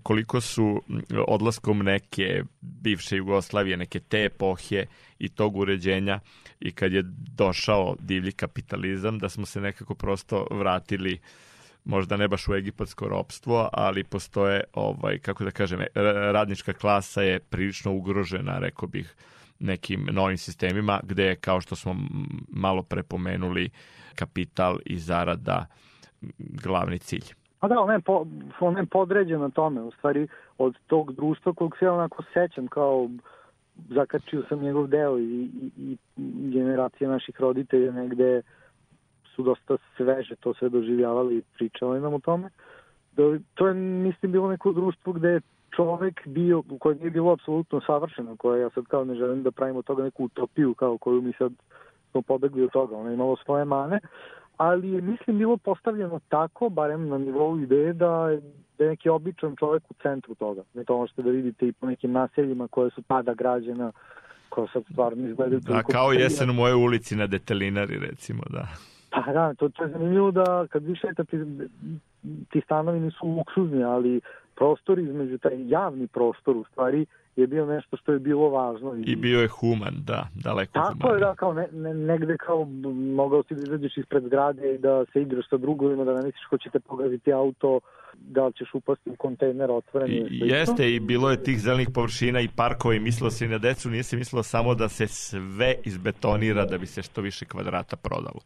koliko 0.03 0.41
su 0.41 0.81
odlaskom 1.27 1.79
neke 1.79 2.43
bivše 2.61 3.17
Jugoslavije, 3.17 3.77
neke 3.77 3.99
te 3.99 4.23
epohe 4.23 4.85
i 5.19 5.29
tog 5.29 5.57
uređenja 5.57 6.19
i 6.59 6.71
kad 6.71 6.93
je 6.93 7.03
došao 7.35 7.95
divlji 7.99 8.31
kapitalizam, 8.31 9.19
da 9.19 9.29
smo 9.29 9.45
se 9.45 9.61
nekako 9.61 9.95
prosto 9.95 10.47
vratili 10.51 11.19
možda 11.85 12.17
ne 12.17 12.27
baš 12.27 12.47
u 12.47 12.55
egipatsko 12.55 13.07
ropstvo, 13.07 13.69
ali 13.73 14.03
postoje, 14.03 14.63
ovaj, 14.73 15.19
kako 15.19 15.43
da 15.43 15.51
kažem, 15.51 15.79
radnička 16.33 16.73
klasa 16.73 17.21
je 17.21 17.39
prilično 17.39 17.93
ugrožena, 17.93 18.59
rekao 18.59 18.87
bih, 18.87 19.15
nekim 19.59 20.07
novim 20.11 20.37
sistemima, 20.37 20.99
gde 21.03 21.23
je, 21.23 21.35
kao 21.35 21.61
što 21.61 21.75
smo 21.75 21.95
malo 22.49 22.83
prepomenuli, 22.83 23.69
kapital 24.15 24.79
i 24.85 24.99
zarada 24.99 25.65
glavni 26.39 26.99
cilj. 26.99 27.36
Pa 27.59 27.67
da, 27.67 27.79
ona 27.79 27.93
je, 27.93 27.99
po, 27.99 28.25
ona 28.59 28.79
je 28.79 28.85
podređena 28.85 29.49
tome, 29.49 29.81
u 29.81 29.91
stvari, 29.91 30.27
od 30.57 30.75
tog 30.87 31.13
društva 31.13 31.53
kog 31.53 31.77
se 31.79 31.85
ja 31.85 31.93
onako 31.93 32.23
sećam 32.33 32.67
kao 32.67 33.09
zakačio 33.89 34.43
sam 34.49 34.59
njegov 34.59 34.87
deo 34.87 35.19
i, 35.19 35.23
i, 35.23 35.71
i 35.77 35.97
generacije 36.51 37.07
naših 37.07 37.41
roditelja 37.41 37.91
negde 37.91 38.41
su 39.35 39.43
dosta 39.43 39.77
sveže 39.97 40.35
to 40.35 40.53
sve 40.53 40.69
doživljavali 40.69 41.37
i 41.37 41.41
pričali 41.57 42.01
nam 42.01 42.13
o 42.13 42.19
tome. 42.19 42.49
Da, 43.11 43.23
to 43.53 43.67
je, 43.67 43.73
mislim, 43.73 44.31
bilo 44.31 44.49
neko 44.49 44.71
društvo 44.71 45.13
gde 45.13 45.29
je 45.29 45.41
čovek 45.75 46.27
bio, 46.27 46.63
u 46.69 46.77
kojem 46.77 46.97
nije 46.97 47.09
bilo 47.09 47.31
apsolutno 47.31 47.81
savršeno, 47.81 48.35
koje 48.35 48.61
ja 48.61 48.69
sad 48.69 48.85
kao 48.85 49.05
ne 49.05 49.15
želim 49.15 49.43
da 49.43 49.51
pravimo 49.51 49.81
toga 49.81 50.03
neku 50.03 50.23
utopiju 50.23 50.73
kao 50.73 50.97
koju 50.97 51.21
mi 51.21 51.33
sad 51.37 51.51
smo 52.11 52.21
pobegli 52.21 52.63
od 52.63 52.71
toga. 52.71 52.95
Ono 52.95 53.09
je 53.09 53.13
imalo 53.13 53.35
svoje 53.35 53.65
mane, 53.65 53.99
ali 54.57 54.91
je, 54.91 55.01
mislim, 55.01 55.37
bilo 55.37 55.57
postavljeno 55.57 56.19
tako, 56.29 56.69
barem 56.69 57.07
na 57.07 57.17
nivou 57.17 57.59
ideje, 57.59 57.93
da 57.93 58.29
je, 58.29 58.41
da 58.77 58.83
je 58.83 58.89
neki 58.89 59.09
običan 59.09 59.55
čovek 59.55 59.83
u 59.89 59.93
centru 60.01 60.35
toga. 60.35 60.63
Ne 60.73 60.83
to 60.83 60.97
možete 60.97 61.21
da 61.21 61.29
vidite 61.29 61.67
i 61.67 61.71
po 61.71 61.87
nekim 61.87 62.11
naseljima 62.11 62.67
koje 62.67 62.91
su 62.91 63.01
tada 63.01 63.33
građena, 63.33 63.91
koja 64.49 64.67
sad 64.73 64.83
stvarno 64.91 65.27
izgledaju... 65.27 65.59
Da, 65.59 65.83
kao 65.83 66.11
jesen 66.11 66.49
u 66.49 66.53
moje 66.53 66.75
ulici 66.75 67.15
na 67.15 67.27
Detelinari, 67.27 67.99
recimo, 67.99 68.43
da. 68.49 68.67
Pa 69.09 69.33
da, 69.33 69.53
to, 69.53 69.69
to 69.69 69.83
je 69.83 69.89
zanimljivo 69.89 70.31
da 70.31 70.67
kad 70.69 70.83
vi 70.83 70.95
šetate, 70.95 71.45
ti 72.49 72.61
stanovi 72.65 72.99
nisu 72.99 73.27
luksuzni, 73.27 73.83
ali 73.83 74.21
prostor 74.55 74.99
između, 74.99 75.37
taj 75.37 75.69
javni 75.69 76.07
prostor 76.07 76.57
u 76.57 76.63
stvari 76.71 77.05
je 77.37 77.47
bio 77.47 77.65
nešto 77.65 77.97
što 77.97 78.11
je 78.11 78.19
bilo 78.19 78.49
važno. 78.49 78.95
I, 78.95 79.01
I 79.11 79.15
bio 79.15 79.41
je 79.41 79.47
human, 79.47 79.95
da, 80.05 80.27
daleko 80.35 80.73
Tako 80.73 80.87
human. 80.87 80.99
Tako 80.99 81.13
je, 81.13 81.19
da, 81.19 81.35
kao 81.35 81.53
ne, 81.53 81.67
ne, 81.71 81.93
negde 81.93 82.37
kao 82.37 82.65
mogao 83.15 83.43
si 83.43 83.55
da 83.55 83.61
izađeš 83.61 83.97
ispred 83.97 84.23
zgrade 84.23 84.75
i 84.75 84.77
da 84.77 85.05
se 85.13 85.21
igraš 85.21 85.49
sa 85.49 85.57
drugovima, 85.57 86.03
da 86.03 86.13
ne 86.13 86.25
misliš 86.25 86.45
ko 86.49 86.57
će 86.57 86.69
te 86.69 86.79
pogaziti 86.79 87.33
auto, 87.33 87.79
da 88.13 88.45
li 88.45 88.53
ćeš 88.53 88.73
upasti 88.73 89.09
u 89.09 89.15
kontejner 89.15 89.71
otvoren. 89.71 90.11
I, 90.11 90.27
jeste, 90.29 90.93
i 90.93 90.99
bilo 90.99 91.31
je 91.31 91.43
tih 91.43 91.59
zelenih 91.59 91.89
površina 91.93 92.41
i 92.41 92.49
parkova 92.55 92.95
i 92.95 92.99
mislilo 92.99 93.31
se 93.31 93.45
i 93.45 93.47
na 93.47 93.57
decu, 93.57 93.89
nije 93.89 94.03
se 94.03 94.17
mislilo 94.17 94.43
samo 94.43 94.75
da 94.75 94.89
se 94.89 95.07
sve 95.07 95.75
izbetonira 95.83 96.65
da 96.65 96.77
bi 96.77 96.85
se 96.85 97.01
što 97.01 97.21
više 97.21 97.45
kvadrata 97.45 97.95
prodalo. 97.95 98.39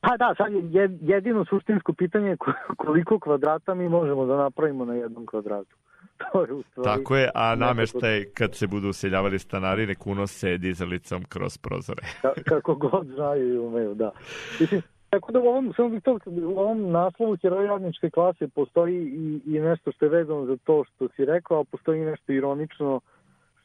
Pa 0.00 0.16
da, 0.16 0.34
sad 0.36 0.52
je 0.52 0.98
jedino 1.00 1.44
suštinsko 1.44 1.92
pitanje 1.92 2.28
je 2.28 2.36
koliko 2.76 3.18
kvadrata 3.18 3.74
mi 3.74 3.88
možemo 3.88 4.26
da 4.26 4.36
napravimo 4.36 4.84
na 4.84 4.94
jednom 4.94 5.26
kvadratu. 5.26 5.76
To 6.18 6.44
je 6.44 6.52
u 6.52 6.62
stvari... 6.62 6.98
Tako 6.98 7.16
je, 7.16 7.30
a 7.34 7.54
nameštaj 7.54 8.24
kad 8.34 8.54
se 8.54 8.66
budu 8.66 8.88
useljavali 8.88 9.38
stanari 9.38 9.86
nek 9.86 10.06
unose 10.06 10.58
dizalicom 10.58 11.24
kroz 11.28 11.58
prozore. 11.58 12.02
Ka, 12.22 12.32
kako 12.44 12.74
god 12.74 13.06
znaju 13.06 13.54
i 13.54 13.58
umeju, 13.58 13.94
da. 13.94 14.10
Mislim, 14.60 14.82
tako 15.10 15.32
da 15.32 15.40
u 15.40 15.46
ovom, 15.46 15.72
samo 15.76 15.88
bih 15.88 16.02
to, 16.02 16.18
u 16.26 16.58
ovom 16.58 16.90
naslovu 16.90 17.36
heroj 17.42 17.66
radničke 17.66 18.10
klase 18.10 18.48
postoji 18.48 18.96
i, 18.96 19.40
i 19.46 19.60
nešto 19.60 19.92
što 19.92 20.04
je 20.04 20.10
vezano 20.10 20.46
za 20.46 20.56
to 20.64 20.84
što 20.84 21.08
si 21.08 21.24
rekao, 21.24 21.60
a 21.60 21.64
postoji 21.64 22.00
nešto 22.00 22.32
ironično 22.32 23.00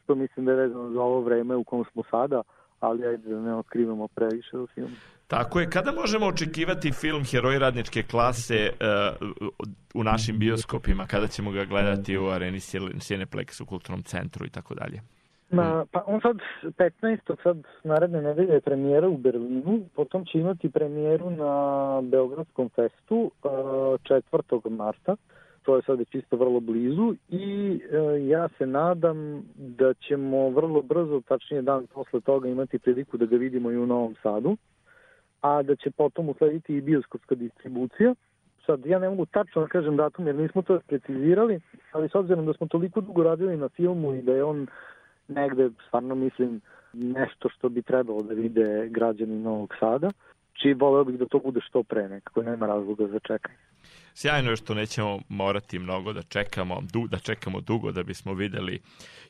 što 0.04 0.16
mislim 0.16 0.46
da 0.46 0.52
je 0.52 0.58
vezano 0.58 0.90
za 0.90 1.02
ovo 1.02 1.22
vreme 1.22 1.56
u 1.56 1.64
kom 1.64 1.86
smo 1.92 2.04
sada, 2.12 2.42
ali 2.82 3.08
ajde 3.08 3.30
da 3.30 3.42
ne 3.42 3.56
otkrivamo 3.56 4.08
previše 4.08 4.58
u 4.58 4.68
filmu. 4.68 4.96
Tako 5.28 5.60
je. 5.60 5.70
Kada 5.70 5.92
možemo 5.92 6.26
očekivati 6.26 6.92
film 6.92 7.24
Heroji 7.24 7.60
radničke 7.60 8.04
klase 8.04 8.70
uh, 9.22 9.30
u 9.94 10.04
našim 10.04 10.40
bioskopima? 10.40 11.06
Kada 11.06 11.28
ćemo 11.28 11.52
ga 11.52 11.66
gledati 11.66 12.18
u 12.18 12.28
areni 12.28 12.60
Cineplex 12.60 13.64
u 13.64 13.66
kulturnom 13.66 14.04
centru 14.04 14.46
i 14.46 14.50
tako 14.50 14.76
dalje? 14.76 15.02
Ma, 15.52 15.86
pa 15.92 16.04
on 16.08 16.22
sad 16.22 16.38
15. 16.64 17.44
sad 17.44 17.58
naredne 17.84 18.22
nedelje 18.22 18.54
je 18.54 18.62
premijera 18.62 19.08
u 19.08 19.18
Berlinu, 19.18 19.80
potom 19.96 20.26
će 20.26 20.38
imati 20.38 20.70
premijeru 20.70 21.30
na 21.30 22.02
Beogradskom 22.04 22.70
festu 22.70 23.32
uh, 23.44 23.52
4. 23.52 24.70
marta, 24.70 25.16
to 25.64 25.76
je 25.76 25.82
sad 25.82 26.00
čisto 26.10 26.38
vrlo 26.38 26.60
blizu 26.60 27.16
i 27.30 27.74
uh, 27.74 28.28
ja 28.28 28.50
se 28.58 28.66
nadam 28.66 29.44
da 29.56 29.94
ćemo 29.94 30.50
vrlo 30.50 30.82
brzo, 30.82 31.22
tačnije 31.28 31.62
dan 31.62 31.88
posle 31.88 32.22
toga 32.22 32.50
imati 32.50 32.80
priliku 32.80 33.18
da 33.18 33.26
ga 33.26 33.36
vidimo 33.36 33.72
i 33.72 33.78
u 33.78 33.86
Novom 33.86 34.16
Sadu 34.24 34.58
a 35.42 35.64
da 35.64 35.76
će 35.76 35.92
potom 35.92 36.30
uslediti 36.30 36.76
i 36.76 36.82
bioskopska 36.82 37.36
distribucija. 37.36 38.16
Sad, 38.66 38.86
ja 38.86 39.00
ne 39.00 39.10
mogu 39.10 39.26
tačno 39.26 39.62
da 39.62 39.68
kažem 39.68 39.98
datum 39.98 40.28
jer 40.28 40.36
nismo 40.36 40.62
to 40.62 40.80
precizirali, 40.88 41.60
ali 41.92 42.10
s 42.10 42.16
obzirom 42.16 42.46
da 42.46 42.54
smo 42.54 42.68
toliko 42.68 43.02
dugo 43.02 43.24
radili 43.24 43.58
na 43.58 43.70
filmu 43.70 44.14
i 44.14 44.22
da 44.22 44.34
je 44.34 44.44
on 44.44 44.68
negde, 45.28 45.70
stvarno 45.88 46.16
mislim, 46.16 46.62
nešto 46.94 47.50
što 47.50 47.70
bi 47.70 47.82
trebalo 47.82 48.22
da 48.22 48.34
vide 48.34 48.88
građani 48.90 49.40
Novog 49.40 49.74
Sada, 49.80 50.10
či 50.54 50.74
voleo 50.74 51.04
bih 51.04 51.20
da 51.20 51.26
to 51.26 51.40
bude 51.40 51.60
što 51.70 51.84
pre, 51.84 52.10
nekako 52.10 52.42
nema 52.44 52.66
razloga 52.66 53.08
za 53.08 53.20
čekanje. 53.20 53.58
Sjajno 54.14 54.50
je 54.50 54.56
što 54.56 54.74
nećemo 54.74 55.20
morati 55.30 55.80
mnogo 55.80 56.14
da 56.14 56.22
čekamo, 56.22 56.82
du, 56.94 57.08
da 57.08 57.18
čekamo 57.18 57.62
dugo 57.62 57.92
da 57.92 58.04
bismo 58.04 58.34
videli 58.34 58.80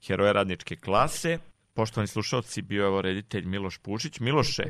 heroje 0.07 0.33
radničke 0.33 0.75
klase. 0.75 1.37
Poštovani 1.73 2.07
slušalci, 2.07 2.61
bio 2.61 2.83
je 2.83 2.87
ovo 2.87 3.01
reditelj 3.01 3.45
Miloš 3.45 3.77
Pušić. 3.77 4.19
Miloše, 4.19 4.63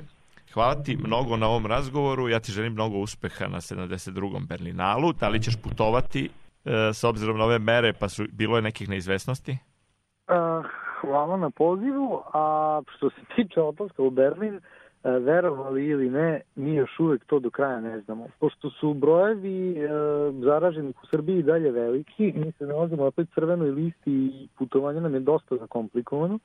Hvala 0.53 0.75
ti 0.75 0.97
mnogo 0.97 1.37
na 1.37 1.47
ovom 1.47 1.65
razgovoru, 1.65 2.29
ja 2.29 2.39
ti 2.39 2.51
želim 2.51 2.73
mnogo 2.73 2.97
uspeha 2.97 3.47
na 3.47 3.57
72. 3.57 4.47
Berlinalu. 4.47 5.13
Da 5.13 5.29
li 5.29 5.41
ćeš 5.41 5.61
putovati 5.63 6.25
e, 6.25 6.93
s 6.93 7.03
obzirom 7.03 7.37
na 7.37 7.43
ove 7.43 7.59
mere, 7.59 7.93
pa 7.93 8.09
su, 8.09 8.23
bilo 8.31 8.55
je 8.55 8.61
nekih 8.61 8.89
neizvesnosti? 8.89 9.51
Uh, 9.51 10.65
hvala 11.01 11.37
na 11.37 11.49
pozivu, 11.49 12.23
a 12.33 12.81
što 12.95 13.09
se 13.09 13.21
tiče 13.35 13.61
odlaska 13.61 14.03
u 14.03 14.09
Berlin, 14.09 14.55
uh, 14.55 14.61
verovali 15.03 15.85
ili 15.85 16.09
ne, 16.09 16.41
mi 16.55 16.75
još 16.75 16.99
uvek 16.99 17.25
to 17.25 17.39
do 17.39 17.49
kraja 17.49 17.81
ne 17.81 18.01
znamo. 18.01 18.27
Pošto 18.39 18.69
su 18.69 18.93
brojevi 18.93 19.85
uh, 19.85 20.43
zaraženih 20.43 20.95
u 21.03 21.07
Srbiji 21.07 21.43
dalje 21.43 21.71
veliki, 21.71 22.33
mi 22.35 22.51
se 22.51 22.65
nalazimo 22.65 23.05
opet 23.05 23.27
crvenoj 23.35 23.71
listi 23.71 24.11
i 24.11 24.47
putovanje 24.57 25.01
nam 25.01 25.13
je 25.13 25.19
dosta 25.19 25.57
zakomplikovano. 25.57 26.39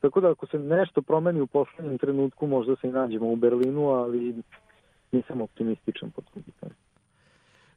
Tako 0.00 0.20
da 0.20 0.30
ako 0.30 0.46
se 0.46 0.58
nešto 0.58 1.02
promeni 1.02 1.40
u 1.40 1.46
poslednjem 1.46 1.98
trenutku, 1.98 2.46
možda 2.46 2.76
se 2.76 2.88
i 2.88 2.92
nađemo 2.92 3.26
u 3.26 3.36
Berlinu, 3.36 3.88
ali 3.88 4.42
nisam 5.12 5.40
optimističan 5.40 6.10
po 6.10 6.22
tom 6.22 6.42
pitanju. 6.42 6.74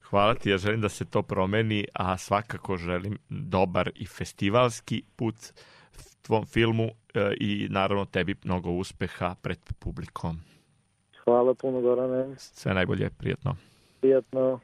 Hvala 0.10 0.36
ti, 0.36 0.50
ja 0.50 0.58
želim 0.58 0.82
da 0.82 0.90
se 0.90 1.06
to 1.06 1.22
promeni, 1.22 1.86
a 1.94 2.18
svakako 2.18 2.78
želim 2.78 3.18
dobar 3.30 3.92
i 3.96 4.06
festivalski 4.06 5.04
put 5.16 5.36
tvom 6.26 6.46
filmu 6.46 6.90
e, 7.14 7.34
i 7.40 7.68
naravno 7.70 8.06
tebi 8.06 8.36
mnogo 8.44 8.70
uspeha 8.70 9.36
pred 9.42 9.60
publikom. 9.80 10.42
Hvala 11.24 11.54
puno, 11.54 11.82
Gorane. 11.82 12.36
Sve 12.38 12.74
najbolje, 12.74 13.10
prijatno. 13.10 13.56
Prijatno. 14.02 14.60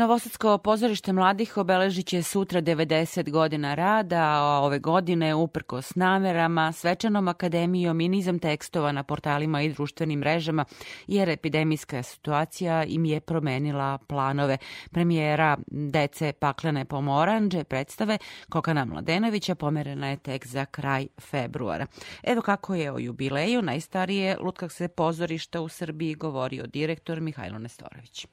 Novosadsko 0.00 0.58
pozorište 0.58 1.12
mladih 1.12 1.56
obeležit 1.56 2.06
će 2.06 2.22
sutra 2.22 2.62
90 2.62 3.30
godina 3.30 3.74
rada, 3.74 4.22
a 4.22 4.60
ove 4.62 4.78
godine, 4.78 5.34
uprko 5.34 5.82
s 5.82 5.94
namerama, 5.94 6.72
svečanom 6.72 7.28
akademijom 7.28 8.00
i 8.00 8.08
nizom 8.08 8.38
tekstova 8.38 8.92
na 8.92 9.02
portalima 9.02 9.62
i 9.62 9.72
društvenim 9.72 10.18
mrežama, 10.18 10.64
jer 11.06 11.28
epidemijska 11.28 12.02
situacija 12.02 12.84
im 12.84 13.04
je 13.04 13.20
promenila 13.20 13.98
planove. 13.98 14.58
Premijera 14.90 15.56
Dece 15.66 16.32
paklene 16.32 16.84
pomoranđe 16.84 17.64
predstave 17.64 18.18
Kokana 18.48 18.84
Mladenovića 18.84 19.54
pomerena 19.54 20.08
je 20.08 20.16
tek 20.16 20.46
za 20.46 20.64
kraj 20.64 21.06
februara. 21.20 21.86
Evo 22.22 22.42
kako 22.42 22.74
je 22.74 22.92
o 22.92 22.98
jubileju 22.98 23.62
najstarije 23.62 24.36
Lutkakse 24.38 24.88
pozorišta 24.88 25.60
u 25.60 25.68
Srbiji 25.68 26.14
govorio 26.14 26.66
direktor 26.66 27.20
Mihajlo 27.20 27.58
Nestorović. 27.58 28.26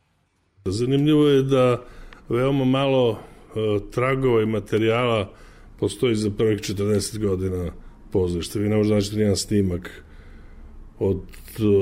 Zanimljivo 0.71 1.27
je 1.27 1.41
da 1.43 1.83
veoma 2.29 2.65
malo 2.65 3.11
e, 3.19 3.79
tragova 3.91 4.41
i 4.41 4.45
materijala 4.45 5.31
postoji 5.79 6.15
za 6.15 6.29
prvih 6.29 6.59
40 6.59 7.19
godina 7.19 7.71
pozorišta. 8.11 8.59
Vi 8.59 8.69
ne 8.69 8.75
možete 8.75 8.95
naći 8.95 9.15
nijedan 9.15 9.35
snimak 9.35 10.03
od 10.99 11.21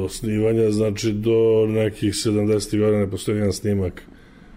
osnivanja, 0.03 0.71
znači 0.71 1.11
do 1.11 1.65
nekih 1.67 2.13
70. 2.13 2.79
godina 2.79 2.99
ne 2.99 3.11
postoji 3.11 3.37
jedan 3.37 3.53
snimak 3.53 4.01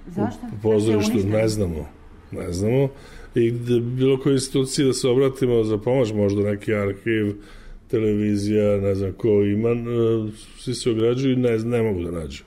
Zašto? 0.07 0.47
u 0.59 0.63
pozorištu, 0.63 1.19
ne 1.19 1.49
znamo. 1.49 1.89
Ne 2.31 2.53
znamo. 2.53 2.89
I 3.35 3.51
da 3.51 3.81
bilo 3.81 4.19
koje 4.19 4.33
institucije 4.33 4.87
da 4.87 4.93
se 4.93 5.09
obratimo 5.09 5.65
za 5.65 5.79
pomoć, 5.79 6.13
možda 6.13 6.43
neki 6.43 6.75
arhiv, 6.75 7.35
televizija, 7.91 8.77
ne 8.77 8.95
znam 8.95 9.13
ko 9.13 9.29
ima, 9.29 9.71
e, 9.71 9.75
svi 10.59 10.75
se 10.75 10.91
ograđuju 10.91 11.33
i 11.33 11.37
ne, 11.37 11.59
ne 11.59 11.83
mogu 11.83 12.03
da 12.03 12.11
nađu. 12.11 12.43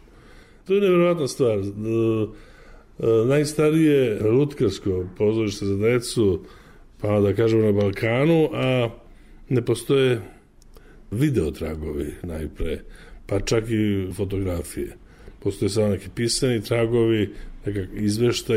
To 0.68 0.74
je 0.74 0.82
nevjerojatna 0.82 1.28
stvar. 1.28 1.58
E, 1.58 1.62
e, 1.62 3.26
Najstarije 3.26 4.20
lutkarsko 4.24 5.06
pozorište 5.18 5.66
za 5.66 5.78
decu, 5.78 6.42
pa 7.02 7.20
da 7.20 7.34
kažemo 7.34 7.66
na 7.66 7.72
Balkanu, 7.72 8.50
a 8.54 8.90
ne 9.50 9.66
postoje 9.66 10.22
videotragovi 11.12 12.14
najpre, 12.24 12.80
pa 13.26 13.40
čak 13.40 13.64
i 13.70 14.08
fotografije. 14.14 14.98
Postoje 15.40 15.70
samo 15.70 15.88
neki 15.88 16.10
pisani 16.16 16.64
tragovi, 16.64 17.30
nekak 17.66 17.90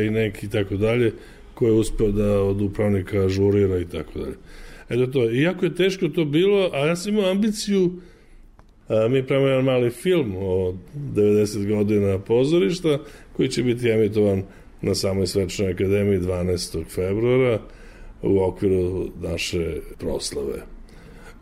i 0.07 0.11
neki 0.11 0.51
tako 0.51 0.77
dalje, 0.77 1.13
koje 1.55 1.71
je 1.71 1.75
uspeo 1.75 2.13
da 2.13 2.43
od 2.43 2.61
upravnika 2.61 3.29
žurira 3.29 3.79
i 3.79 3.85
tako 3.85 4.19
dalje. 4.19 4.37
Eto 4.89 5.07
to, 5.07 5.31
iako 5.31 5.65
je 5.65 5.75
teško 5.75 6.09
to 6.09 6.25
bilo, 6.25 6.71
a 6.73 6.87
ja 6.87 6.97
sam 6.97 7.13
imao 7.13 7.31
ambiciju 7.31 7.93
A, 8.89 9.09
mi 9.09 9.27
pravimo 9.27 9.49
jedan 9.49 9.65
mali 9.65 9.91
film 9.91 10.37
o 10.37 10.75
90 11.15 11.69
godina 11.69 12.19
pozorišta 12.19 12.99
koji 13.37 13.49
će 13.49 13.63
biti 13.63 13.89
emitovan 13.89 14.43
na 14.83 14.95
samoj 14.95 15.27
svečanoj 15.27 15.73
akademiji 15.73 16.19
12. 16.19 16.85
februara 16.89 17.61
u 18.23 18.43
okviru 18.43 19.09
naše 19.23 19.81
proslave. 19.99 20.63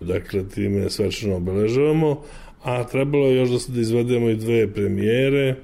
Dakle, 0.01 0.49
time 0.49 0.91
svečano 0.91 1.37
obeležavamo, 1.37 2.23
a 2.63 2.87
trebalo 2.87 3.27
je 3.27 3.37
još 3.37 3.51
da, 3.51 3.75
da 3.75 3.81
izvedemo 3.81 4.31
i 4.31 4.37
dve 4.37 4.73
premijere, 4.73 5.57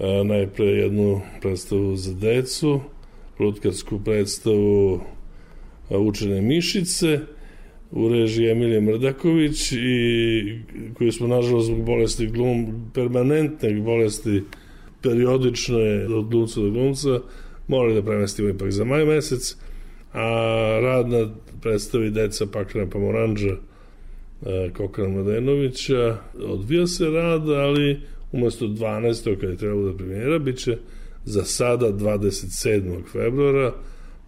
a, 0.00 0.22
najpre 0.24 0.66
jednu 0.66 1.20
predstavu 1.40 1.96
za 1.96 2.14
decu, 2.14 2.80
lutkarsku 3.38 4.00
predstavu 4.04 5.00
Učene 5.90 6.40
mišice, 6.40 7.20
u 7.96 8.08
režiji 8.08 8.50
Emilije 8.50 8.80
Mrdaković 8.80 9.72
i 9.72 10.58
koju 10.94 11.12
smo 11.12 11.26
nažalost 11.26 11.66
zbog 11.66 11.84
bolesti 11.84 12.26
glum, 12.26 12.90
permanentne 12.94 13.80
bolesti 13.80 14.42
periodične 15.02 16.06
od 16.14 16.28
glumca 16.28 16.60
do 16.60 16.70
glumca 16.70 17.20
morali 17.68 17.94
da 17.94 18.02
premestimo 18.02 18.48
ipak 18.48 18.70
za 18.70 18.84
maj 18.84 19.04
mesec 19.04 19.56
a 20.12 20.28
rad 20.82 21.08
na 21.08 21.34
predstavi 21.62 22.10
Deca 22.10 22.46
Paklena 22.46 22.90
Pomoranđa 22.90 23.56
e, 24.46 24.70
Kokana 24.76 25.08
Mladenovića 25.08 26.16
odvija 26.44 26.86
se 26.86 27.04
rad 27.04 27.48
ali 27.50 28.00
umesto 28.32 28.66
12. 28.66 29.40
kada 29.40 29.52
je 29.52 29.58
trebalo 29.58 29.92
da 29.92 29.96
premijera 29.96 30.38
bit 30.38 30.56
će 30.56 30.78
za 31.24 31.44
sada 31.44 31.86
27. 31.86 33.02
februara 33.12 33.72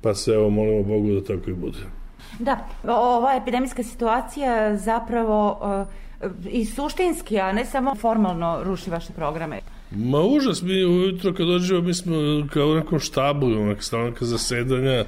pa 0.03 0.15
se 0.15 0.33
evo 0.33 0.51
molimo 0.51 0.83
Bogu 0.83 1.13
da 1.13 1.25
tako 1.25 1.51
i 1.51 1.55
bude. 1.55 1.98
Da, 2.39 2.69
ova 2.85 3.37
epidemijska 3.37 3.83
situacija 3.83 4.77
zapravo 4.77 5.59
uh, 5.61 5.87
i 6.51 6.65
suštinski, 6.65 7.41
a 7.41 7.53
ne 7.53 7.65
samo 7.65 7.95
formalno 7.95 8.61
ruši 8.65 8.91
vaše 8.91 9.13
programe. 9.13 9.61
Ma 9.91 10.21
užas, 10.21 10.63
mi 10.63 10.85
ujutro 10.85 11.35
kad 11.35 11.47
dođemo, 11.47 11.81
mi 11.81 11.95
smo 11.95 12.15
kao 12.53 12.69
u 12.69 12.75
nekom 12.75 12.99
štabu, 12.99 13.47
imamo 13.47 13.67
neka 13.67 13.83
stanka 13.83 14.25
zasedanja, 14.25 15.05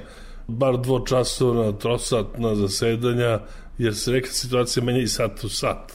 bar 0.47 0.77
dvočasovna, 0.77 1.71
trosatna 1.71 2.55
zasedanja, 2.55 3.39
jer 3.77 3.95
se 3.95 4.11
neka 4.11 4.29
situacija 4.29 4.83
menja 4.83 4.99
i 4.99 5.07
sat 5.07 5.43
u 5.43 5.49
sat. 5.49 5.93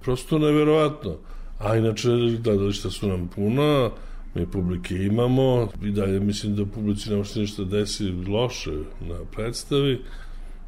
Prosto 0.00 0.38
neverovatno. 0.38 1.16
A 1.58 1.76
inače, 1.76 2.08
gledališta 2.44 2.90
su 2.90 3.08
nam 3.08 3.28
puna, 3.34 3.90
mi 4.34 4.46
publike 4.46 4.94
imamo 4.94 5.68
i 5.82 5.90
dalje 5.90 6.20
mislim 6.20 6.56
da 6.56 6.62
u 6.62 6.66
publici 6.66 7.10
ne 7.10 7.16
može 7.16 7.40
ništa 7.40 7.64
desi 7.64 8.04
loše 8.28 8.72
na 9.00 9.18
predstavi. 9.32 10.00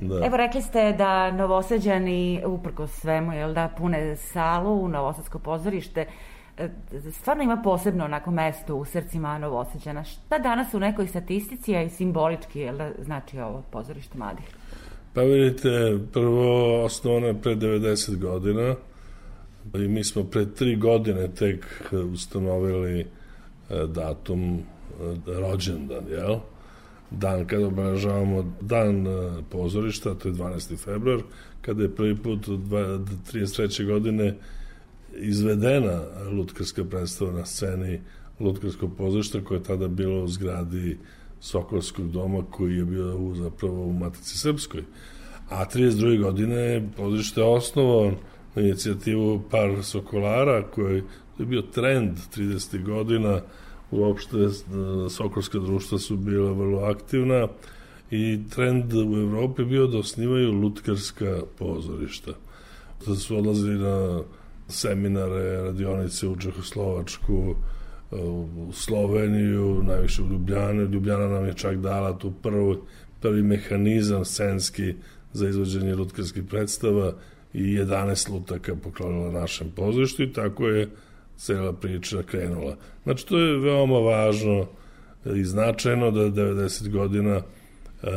Da. 0.00 0.26
Evo 0.26 0.36
rekli 0.36 0.62
ste 0.62 0.92
da 0.92 1.30
Novosađani, 1.30 2.42
uprko 2.46 2.86
svemu, 2.86 3.32
jel 3.32 3.54
da, 3.54 3.68
pune 3.78 4.16
salu 4.16 4.84
u 4.84 4.88
Novosadsko 4.88 5.38
pozorište, 5.38 6.06
e, 6.58 6.68
stvarno 7.12 7.42
ima 7.42 7.60
posebno 7.64 8.04
onako 8.04 8.30
mesto 8.30 8.76
u 8.76 8.84
srcima 8.84 9.38
Novosađana. 9.38 10.04
Šta 10.04 10.38
danas 10.38 10.74
u 10.74 10.80
nekoj 10.80 11.06
statistici, 11.06 11.76
a 11.76 11.82
i 11.82 11.90
simbolički, 11.90 12.60
jel 12.60 12.76
da, 12.76 12.90
znači 13.04 13.40
ovo 13.40 13.62
pozorište 13.70 14.18
mladih? 14.18 14.46
Pa 15.14 15.20
vidite, 15.20 15.98
prvo 16.12 16.84
osnovano 16.84 17.26
je 17.26 17.42
pre 17.42 17.56
90 17.56 18.18
godina 18.18 18.74
i 19.74 19.88
mi 19.88 20.04
smo 20.04 20.24
pre 20.24 20.46
tri 20.46 20.76
godine 20.76 21.28
tek 21.28 21.66
ustanovili 22.12 23.00
e, 23.00 23.06
datum 23.86 24.54
e, 24.54 24.60
rođendan, 25.40 26.04
jel? 26.08 26.38
Dan 27.10 27.46
kada 27.46 27.66
obeležavamo 27.66 28.54
dan 28.60 29.06
e, 29.06 29.42
pozorišta, 29.50 30.14
to 30.14 30.28
je 30.28 30.34
12. 30.34 30.76
februar, 30.76 31.22
kada 31.60 31.82
je 31.82 31.94
prvi 31.94 32.16
put 32.16 32.48
od 32.48 32.60
33. 32.60 33.86
godine 33.86 34.36
izvedena 35.16 36.00
lutkarska 36.32 36.84
predstava 36.84 37.32
na 37.32 37.44
sceni 37.46 38.00
lutkarskog 38.40 38.90
pozorišta 38.96 39.44
koje 39.44 39.58
je 39.58 39.62
tada 39.62 39.88
bilo 39.88 40.24
u 40.24 40.28
zgradi 40.28 40.98
Sokolskog 41.40 42.10
doma 42.10 42.42
koji 42.50 42.76
je 42.76 42.84
bio 42.84 43.16
u, 43.16 43.34
zapravo 43.34 43.84
u 43.84 43.92
Matici 43.92 44.38
Srpskoj. 44.38 44.82
A 45.48 45.64
32. 45.64 46.22
godine 46.22 46.88
pozorište 46.96 47.40
je 47.40 47.46
osnovan 47.46 48.14
na 48.54 48.62
inicijativu 48.62 49.42
par 49.50 49.82
Sokolara 49.82 50.62
koji 50.62 51.02
je 51.38 51.46
bio 51.46 51.62
trend 51.62 52.18
30. 52.36 52.82
godina 52.84 53.40
uopšte 53.94 54.36
e, 54.36 54.50
Sokolska 55.10 55.58
društva 55.58 55.98
su 55.98 56.16
bila 56.16 56.52
vrlo 56.52 56.78
aktivna 56.78 57.48
i 58.10 58.40
trend 58.54 58.94
u 58.94 59.16
Evropi 59.16 59.64
bio 59.64 59.86
da 59.86 59.98
osnivaju 59.98 60.52
lutkarska 60.52 61.40
pozorišta. 61.58 62.32
Da 63.06 63.16
su 63.16 63.36
odlazili 63.36 63.78
na 63.78 64.22
seminare, 64.68 65.62
radionice 65.62 66.28
u 66.28 66.36
Čehoslovačku, 66.36 67.54
e, 68.12 68.16
u 68.16 68.72
Sloveniju, 68.72 69.82
najviše 69.82 70.22
u 70.22 70.28
Ljubljane. 70.28 70.84
Ljubljana 70.84 71.28
nam 71.28 71.46
je 71.46 71.54
čak 71.54 71.76
dala 71.76 72.18
tu 72.18 72.32
prvi, 72.42 72.76
prvi 73.20 73.42
mehanizam 73.42 74.24
scenski 74.24 74.94
za 75.32 75.48
izvođenje 75.48 75.94
lutkarskih 75.94 76.42
predstava 76.44 77.12
i 77.52 77.62
11 77.62 78.30
lutaka 78.30 78.76
poklonila 78.76 79.32
našem 79.32 79.70
pozorištu 79.76 80.22
i 80.22 80.32
tako 80.32 80.68
je 80.68 80.88
cela 81.36 81.72
priča 81.72 82.22
krenula. 82.22 82.76
Znači, 83.02 83.26
to 83.26 83.38
je 83.38 83.58
veoma 83.58 83.98
važno 83.98 84.66
i 85.36 85.44
značajno 85.44 86.10
da 86.10 86.20
90 86.20 86.90
godina 86.90 87.36
uh, 87.36 88.10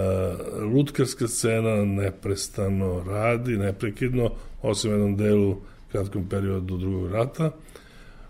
lutkarska 0.73 1.27
scena 1.27 1.85
neprestano 1.85 3.03
radi, 3.07 3.57
neprekidno, 3.57 4.31
osim 4.61 4.91
jednom 4.91 5.17
delu 5.17 5.57
kratkom 5.91 6.29
periodu 6.29 6.77
drugog 6.77 7.11
rata. 7.11 7.51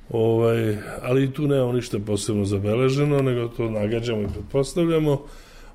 Ovaj, 0.09 0.77
ali 1.01 1.23
i 1.23 1.31
tu 1.33 1.47
nemamo 1.47 1.73
ništa 1.73 1.99
posebno 1.99 2.45
zabeleženo, 2.45 3.21
nego 3.21 3.47
to 3.47 3.69
nagađamo 3.69 4.21
i 4.21 4.27
pretpostavljamo. 4.33 5.25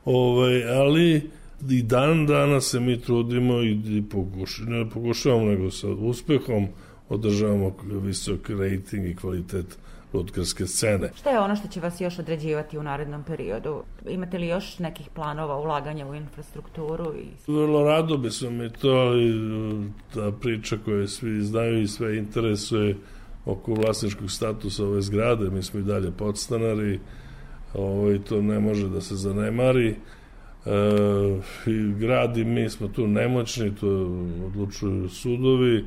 Ovaj, 0.04 0.64
ali 0.78 1.30
i 1.70 1.82
dan 1.82 2.26
dana 2.26 2.60
se 2.60 2.80
mi 2.80 3.00
trudimo 3.00 3.60
i, 3.62 3.70
i 3.70 4.02
pokuš, 4.10 4.62
ne 4.66 4.90
pokušavamo, 4.90 5.44
nego 5.44 5.70
sa 5.70 5.88
uspehom 5.88 6.68
održavamo 7.14 7.74
visok 8.02 8.48
rating 8.48 9.06
i 9.06 9.16
kvalitet 9.16 9.78
lutkarske 10.12 10.66
scene. 10.66 11.10
Šta 11.16 11.30
je 11.30 11.40
ono 11.40 11.56
što 11.56 11.68
će 11.68 11.80
vas 11.80 12.00
još 12.00 12.18
određivati 12.18 12.78
u 12.78 12.82
narednom 12.82 13.24
periodu? 13.24 13.82
Imate 14.08 14.38
li 14.38 14.46
još 14.46 14.78
nekih 14.78 15.08
planova 15.14 15.56
ulaganja 15.56 16.06
u 16.06 16.14
infrastrukturu? 16.14 17.14
I... 17.16 17.52
Vrlo 17.52 17.84
rado 17.84 18.16
bi 18.16 18.30
smo 18.30 18.50
mi 18.50 18.70
to, 18.70 18.88
ali 18.88 19.32
ta 20.14 20.32
priča 20.40 20.76
koju 20.84 21.08
svi 21.08 21.42
znaju 21.42 21.82
i 21.82 21.88
sve 21.88 22.16
interesuje, 22.18 22.96
oko 23.44 23.74
vlasničkog 23.74 24.30
statusa 24.30 24.84
ove 24.84 25.02
zgrade, 25.02 25.50
mi 25.50 25.62
smo 25.62 25.80
i 25.80 25.82
dalje 25.82 26.10
podstanari, 26.10 27.00
ovaj, 27.74 28.18
to 28.18 28.42
ne 28.42 28.60
može 28.60 28.88
da 28.88 29.00
se 29.00 29.14
zanemari. 29.14 29.88
E, 29.88 29.96
i 31.66 31.92
grad 31.98 32.36
i 32.36 32.44
mi 32.44 32.70
smo 32.70 32.88
tu 32.88 33.06
nemoćni, 33.06 33.74
to 33.74 33.88
odlučuju 34.46 35.08
sudovi, 35.08 35.84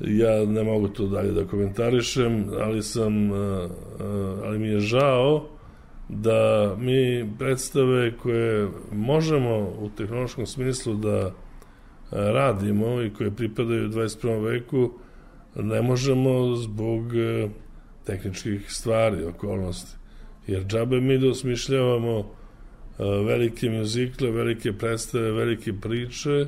ja 0.00 0.44
ne 0.46 0.62
mogu 0.62 0.88
to 0.88 1.06
dalje 1.06 1.32
da 1.32 1.44
komentarišem, 1.44 2.44
ali 2.60 2.82
sam, 2.82 3.32
e, 3.32 3.36
e, 3.36 3.68
ali 4.44 4.58
mi 4.58 4.68
je 4.68 4.80
žao 4.80 5.48
da 6.08 6.74
mi 6.78 7.30
predstave 7.38 8.16
koje 8.16 8.68
možemo 8.92 9.58
u 9.58 9.90
tehnološkom 9.96 10.46
smislu 10.46 10.94
da 10.94 11.32
radimo 12.10 13.02
i 13.02 13.10
koje 13.10 13.30
pripadaju 13.30 13.88
21. 13.88 14.44
veku 14.44 14.90
ne 15.54 15.82
možemo 15.82 16.56
zbog 16.56 17.16
e, 17.16 17.48
tehničkih 18.04 18.72
stvari, 18.72 19.24
okolnosti. 19.24 19.96
Jer 20.46 20.66
džabe 20.66 21.00
mi 21.00 21.18
da 21.18 21.28
osmišljavamo 21.28 22.18
e, 22.18 22.24
velike 23.04 23.70
muzikle, 23.70 24.30
velike 24.30 24.72
predstave, 24.72 25.32
velike 25.32 25.72
priče, 25.72 26.46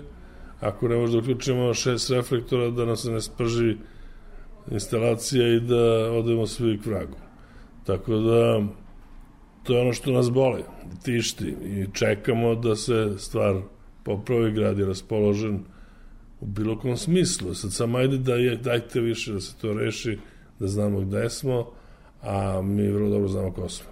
ako 0.63 0.89
ne 0.89 0.97
možda 0.97 1.19
uključimo 1.19 1.75
šest 1.75 2.11
reflektora 2.11 2.71
da 2.71 2.85
nas 2.85 3.05
ne 3.05 3.21
sprži 3.21 3.77
instalacija 4.71 5.49
i 5.49 5.61
da 5.61 6.13
odemo 6.13 6.47
svi 6.47 6.79
k 6.79 6.87
vragu. 6.87 7.17
Tako 7.87 8.17
da 8.17 8.63
to 9.63 9.75
je 9.75 9.81
ono 9.81 9.93
što 9.93 10.13
nas 10.13 10.31
boli, 10.31 10.63
tišti 11.05 11.55
i 11.65 11.87
čekamo 11.93 12.55
da 12.55 12.77
se 12.77 13.15
stvar 13.19 13.61
popravi, 14.03 14.53
grad 14.53 14.79
je 14.79 14.87
raspoložen 14.87 15.61
u 16.41 16.47
bilo 16.47 16.79
kom 16.79 16.97
smislu. 16.97 17.55
Sad 17.55 17.73
sam 17.73 17.95
ajde 17.95 18.19
da 18.19 18.35
je, 18.35 18.57
dajte 18.57 19.01
više 19.01 19.33
da 19.33 19.41
se 19.41 19.57
to 19.61 19.73
reši, 19.73 20.19
da 20.59 20.67
znamo 20.67 21.01
gde 21.01 21.31
smo, 21.31 21.71
a 22.23 22.63
mi 22.63 22.91
vrlo 22.91 23.11
dobro 23.11 23.29
znamo 23.29 23.53
ko 23.53 23.69
smo. 23.69 23.91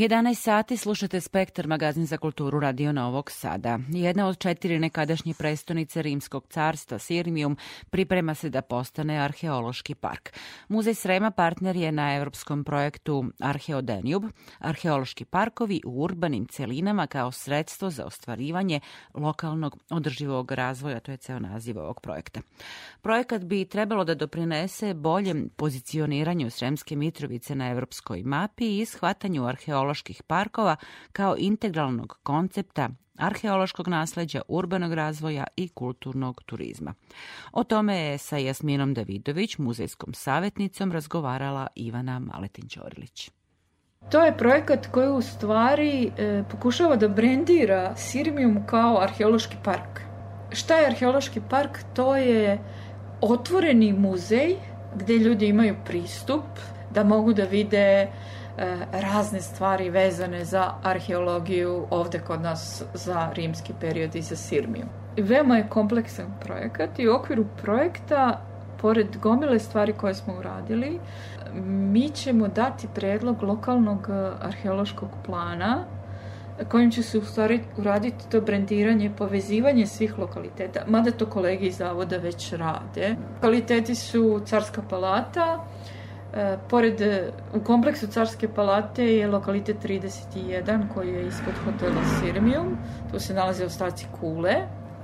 11 0.00 0.34
sati 0.34 0.76
slušate 0.76 1.20
Spektar, 1.20 1.66
magazin 1.66 2.06
za 2.06 2.16
kulturu 2.16 2.60
Radio 2.60 2.92
Novog 2.92 3.30
Sada. 3.30 3.78
Jedna 3.88 4.26
od 4.26 4.38
četiri 4.38 4.78
nekadašnje 4.78 5.34
prestonice 5.34 6.02
Rimskog 6.02 6.46
carstva, 6.50 6.98
Sirmium, 6.98 7.56
priprema 7.90 8.34
se 8.34 8.50
da 8.50 8.62
postane 8.62 9.18
arheološki 9.18 9.94
park. 9.94 10.32
Muzej 10.68 10.94
Srema 10.94 11.30
partner 11.30 11.76
je 11.76 11.92
na 11.92 12.16
evropskom 12.16 12.64
projektu 12.64 13.24
Arheodenjub, 13.40 14.24
arheološki 14.58 15.24
parkovi 15.24 15.80
u 15.84 16.02
urbanim 16.02 16.46
celinama 16.46 17.06
kao 17.06 17.32
sredstvo 17.32 17.90
za 17.90 18.04
ostvarivanje 18.04 18.80
lokalnog 19.14 19.76
održivog 19.90 20.52
razvoja, 20.52 21.00
to 21.00 21.10
je 21.10 21.16
ceo 21.16 21.38
naziv 21.38 21.78
ovog 21.78 22.00
projekta. 22.00 22.40
Projekat 23.02 23.44
bi 23.44 23.64
trebalo 23.64 24.04
da 24.04 24.14
doprinese 24.14 24.94
boljem 24.94 25.48
pozicioniranju 25.56 26.50
Sremske 26.50 26.96
Mitrovice 26.96 27.54
na 27.54 27.70
evropskoj 27.70 28.22
mapi 28.22 28.80
i 28.80 28.84
shvatanju 28.84 29.46
arheoloških 29.46 30.22
parkova 30.22 30.76
kao 31.12 31.36
integralnog 31.38 32.18
koncepta 32.22 32.88
arheološkog 33.20 33.88
nasleđa, 33.88 34.42
urbanog 34.48 34.94
razvoja 34.94 35.44
i 35.56 35.68
kulturnog 35.68 36.42
turizma. 36.46 36.94
O 37.52 37.64
tome 37.64 37.96
je 37.96 38.18
sa 38.18 38.36
Jasminom 38.36 38.94
Davidović, 38.94 39.58
muzejskom 39.58 40.14
savjetnicom, 40.14 40.92
razgovarala 40.92 41.66
Ivana 41.74 42.20
Maletin-Ćorilić. 42.20 43.30
To 44.10 44.24
je 44.24 44.36
projekat 44.36 44.86
koji 44.86 45.08
u 45.08 45.22
stvari 45.22 46.10
e, 46.18 46.44
pokušava 46.50 46.96
da 46.96 47.08
brendira 47.08 47.96
Sirmijum 47.96 48.66
kao 48.66 49.00
arheološki 49.00 49.56
park. 49.64 50.00
Šta 50.52 50.76
je 50.76 50.86
arheološki 50.86 51.40
park? 51.50 51.78
To 51.94 52.16
je 52.16 52.58
otvoreni 53.20 53.92
muzej 53.92 54.56
gde 54.94 55.18
ljudi 55.18 55.46
imaju 55.46 55.76
pristup 55.84 56.44
da 56.94 57.04
mogu 57.04 57.32
da 57.32 57.44
vide 57.44 57.78
e, 57.78 58.08
razne 58.92 59.40
stvari 59.40 59.90
vezane 59.90 60.44
za 60.44 60.74
arheologiju 60.82 61.86
ovde 61.90 62.18
kod 62.18 62.40
nas 62.42 62.82
za 62.94 63.30
rimski 63.34 63.72
period 63.80 64.14
i 64.14 64.22
za 64.22 64.36
Sirmiju. 64.36 64.86
Veoma 65.16 65.56
je 65.56 65.68
kompleksan 65.68 66.34
projekat 66.40 66.98
i 66.98 67.08
u 67.08 67.14
okviru 67.14 67.44
projekta, 67.62 68.40
pored 68.80 69.16
gomile 69.16 69.58
stvari 69.58 69.92
koje 69.92 70.14
smo 70.14 70.34
uradili, 70.38 71.00
mi 71.64 72.08
ćemo 72.08 72.48
dati 72.48 72.88
predlog 72.94 73.42
lokalnog 73.42 74.06
arheološkog 74.40 75.08
plana 75.26 75.84
kojim 76.68 76.90
će 76.90 77.02
se 77.02 77.20
uraditi 77.76 78.28
to 78.30 78.40
brendiranje, 78.40 79.10
povezivanje 79.18 79.86
svih 79.86 80.18
lokaliteta, 80.18 80.84
mada 80.86 81.10
to 81.10 81.26
kolege 81.26 81.66
iz 81.66 81.76
zavoda 81.76 82.16
već 82.16 82.52
rade. 82.52 83.16
Lokaliteti 83.34 83.94
su 83.94 84.40
Carska 84.46 84.82
palata, 84.90 85.64
e, 86.34 86.56
pored, 86.68 87.00
u 87.54 87.60
kompleksu 87.60 88.06
Carske 88.06 88.48
palate 88.48 89.16
je 89.16 89.28
lokalitet 89.28 89.76
31 89.84 90.88
koji 90.94 91.08
je 91.08 91.26
ispod 91.26 91.54
hotela 91.64 92.02
Sirmium, 92.04 92.76
tu 93.12 93.20
se 93.20 93.34
nalaze 93.34 93.64
ostaci 93.64 94.06
kule, 94.20 94.54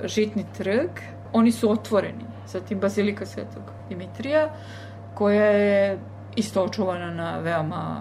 Žitni 0.05 0.45
trg, 0.57 0.91
oni 1.33 1.53
su 1.53 1.71
otvoreni, 1.71 2.25
zatim 2.47 2.81
Bazilika 2.81 3.27
Svetog 3.27 3.63
Dimitrija, 3.89 4.49
koja 5.15 5.45
je 5.45 5.99
isto 6.37 6.63
očuvana 6.63 7.11
na 7.11 7.39
veoma 7.39 8.01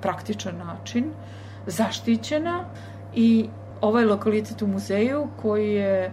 praktičan 0.00 0.56
način, 0.56 1.12
zaštićena 1.70 2.64
i 3.14 3.48
ovaj 3.80 4.04
lokalitet 4.04 4.62
u 4.62 4.66
muzeju 4.66 5.28
koji 5.42 5.74
je 5.74 6.12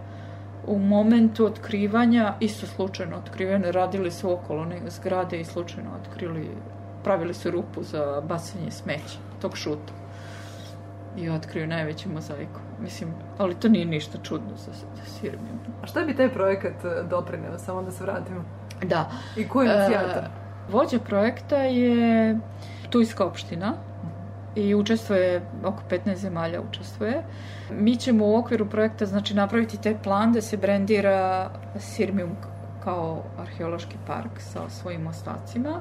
u 0.66 0.78
momentu 0.78 1.46
otkrivanja, 1.46 2.34
isto 2.40 2.66
slučajno 2.66 3.16
otkrivene, 3.16 3.72
radili 3.72 4.10
su 4.10 4.32
okolo 4.32 4.64
neke 4.64 4.90
zgrade 4.90 5.40
i 5.40 5.44
slučajno 5.44 5.90
otkrili, 6.00 6.48
pravili 7.04 7.34
su 7.34 7.50
rupu 7.50 7.82
za 7.82 8.22
bacanje 8.28 8.70
smeća, 8.70 9.18
tog 9.40 9.56
šuta. 9.56 9.92
I 11.16 11.30
otkriju 11.30 11.66
najveću 11.66 12.08
mozaiku. 12.08 12.60
Mislim, 12.80 13.14
ali 13.38 13.54
to 13.54 13.68
nije 13.68 13.84
ništa 13.84 14.18
čudno 14.22 14.56
za, 14.56 14.72
za 14.72 15.04
Sirmiju. 15.04 15.54
A 15.82 15.86
šta 15.86 16.04
bi 16.04 16.16
taj 16.16 16.28
projekat 16.28 16.84
e, 16.84 17.02
doprineo, 17.10 17.58
samo 17.58 17.82
da 17.82 17.90
se 17.90 18.04
vratimo? 18.04 18.44
Da. 18.82 19.10
I 19.36 19.48
ko 19.48 19.62
je 19.62 19.74
inicijator? 19.74 20.24
E, 20.24 20.28
vođa 20.68 20.98
projekta 20.98 21.56
je 21.56 22.38
Tujska 22.90 23.24
opština 23.24 23.74
i 24.54 24.74
učestvuje, 24.74 25.42
oko 25.64 25.82
15 25.90 26.14
zemalja 26.14 26.60
učestvuje. 26.60 27.22
Mi 27.70 27.96
ćemo 27.96 28.26
u 28.26 28.36
okviru 28.36 28.68
projekta 28.68 29.06
znači, 29.06 29.34
napraviti 29.34 29.82
taj 29.82 30.02
plan 30.02 30.32
da 30.32 30.40
se 30.40 30.56
brendira 30.56 31.50
Sirmium 31.78 32.30
kao 32.84 33.22
arheološki 33.38 33.96
park 34.06 34.40
sa 34.40 34.70
svojim 34.70 35.06
ostacima 35.06 35.80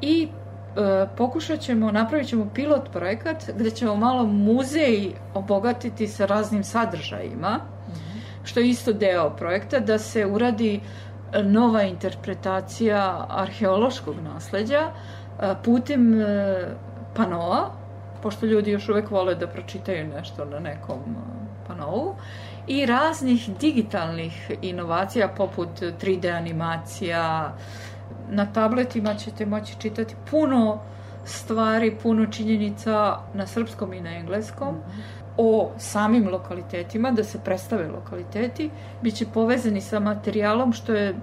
i 0.00 0.28
e, 0.28 1.06
pokušat 1.16 1.60
ćemo, 1.60 1.92
napravit 1.92 2.28
ćemo 2.28 2.50
pilot 2.54 2.92
projekat 2.92 3.50
gde 3.56 3.70
ćemo 3.70 3.96
malo 3.96 4.26
muzej 4.26 5.12
obogatiti 5.34 6.08
sa 6.08 6.26
raznim 6.26 6.64
sadržajima, 6.64 7.60
što 8.44 8.60
je 8.60 8.68
isto 8.68 8.92
deo 8.92 9.30
projekta, 9.30 9.80
da 9.80 9.98
se 9.98 10.26
uradi 10.26 10.80
nova 11.44 11.82
interpretacija 11.82 13.26
arheološkog 13.28 14.16
nasleđa 14.24 14.80
e, 14.80 15.54
putem 15.64 16.20
e, 16.20 16.26
panoa, 17.14 17.70
pošto 18.22 18.46
ljudi 18.46 18.70
još 18.70 18.88
uvek 18.88 19.10
vole 19.10 19.34
da 19.34 19.46
pročitaju 19.46 20.08
nešto 20.08 20.44
na 20.44 20.58
nekom 20.58 20.98
panovu, 21.66 22.14
i 22.66 22.86
raznih 22.86 23.50
digitalnih 23.60 24.50
inovacija 24.62 25.28
poput 25.28 25.68
3D 25.80 26.36
animacija. 26.36 27.54
Na 28.30 28.46
tabletima 28.52 29.14
ćete 29.14 29.46
moći 29.46 29.76
čitati 29.78 30.14
puno 30.30 30.78
stvari, 31.24 31.96
puno 32.02 32.26
činjenica 32.26 33.18
na 33.34 33.46
srpskom 33.46 33.92
i 33.92 34.00
na 34.00 34.16
engleskom. 34.16 34.76
O 35.36 35.70
samim 35.78 36.28
lokalitetima, 36.28 37.10
da 37.10 37.24
se 37.24 37.40
predstave 37.44 37.88
lokaliteti, 37.88 38.70
bit 39.02 39.14
će 39.14 39.26
povezani 39.34 39.80
sa 39.80 40.00
materijalom, 40.00 40.72
što 40.72 40.92
je 40.92 41.14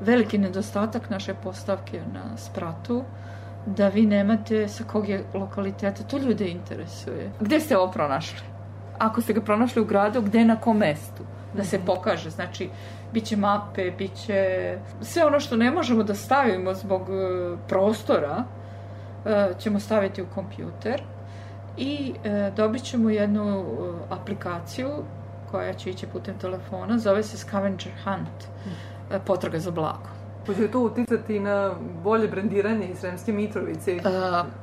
veliki 0.00 0.38
nedostatak 0.38 1.10
naše 1.10 1.34
postavke 1.34 2.00
na 2.12 2.36
spratu, 2.36 3.02
da 3.66 3.88
vi 3.88 4.06
nemate 4.06 4.68
sa 4.68 4.84
kog 4.84 5.08
je 5.08 5.24
lokaliteta, 5.34 6.02
to 6.02 6.18
ljude 6.18 6.48
interesuje. 6.48 7.30
Gde 7.40 7.60
ste 7.60 7.78
ovo 7.78 7.92
pronašli? 7.92 8.38
Ako 8.98 9.20
ste 9.20 9.32
ga 9.32 9.40
pronašli 9.40 9.82
u 9.82 9.84
gradu, 9.84 10.22
gde 10.22 10.44
na 10.44 10.56
kom 10.60 10.78
mestu? 10.78 11.22
Da 11.54 11.64
se 11.64 11.78
pokaže, 11.86 12.30
znači, 12.30 12.68
bit 13.12 13.24
će 13.24 13.36
mape, 13.36 13.90
bit 13.90 14.14
će... 14.14 14.78
Sve 15.00 15.24
ono 15.24 15.40
što 15.40 15.56
ne 15.56 15.70
možemo 15.70 16.02
da 16.02 16.14
stavimo 16.14 16.74
zbog 16.74 17.02
e, 17.02 17.56
prostora, 17.68 18.44
e, 19.26 19.54
ćemo 19.58 19.80
staviti 19.80 20.22
u 20.22 20.26
kompjuter 20.34 21.02
i 21.76 22.14
e, 22.24 22.50
dobit 22.56 22.82
ćemo 22.82 23.10
jednu 23.10 23.64
aplikaciju 24.10 24.88
koja 25.50 25.72
će 25.72 25.90
ići 25.90 26.06
putem 26.06 26.38
telefona, 26.38 26.98
zove 26.98 27.22
se 27.22 27.36
Scavenger 27.36 27.92
Hunt, 28.04 28.44
e, 29.10 29.18
potraga 29.26 29.58
za 29.58 29.70
blago. 29.70 30.13
Hoće 30.46 30.70
to 30.70 30.80
uticati 30.80 31.40
na 31.40 31.72
bolje 32.02 32.28
brendiranje 32.28 32.88
iz 32.88 32.98
Sremske 32.98 33.32
Mitrovice 33.32 33.96
i 33.96 34.00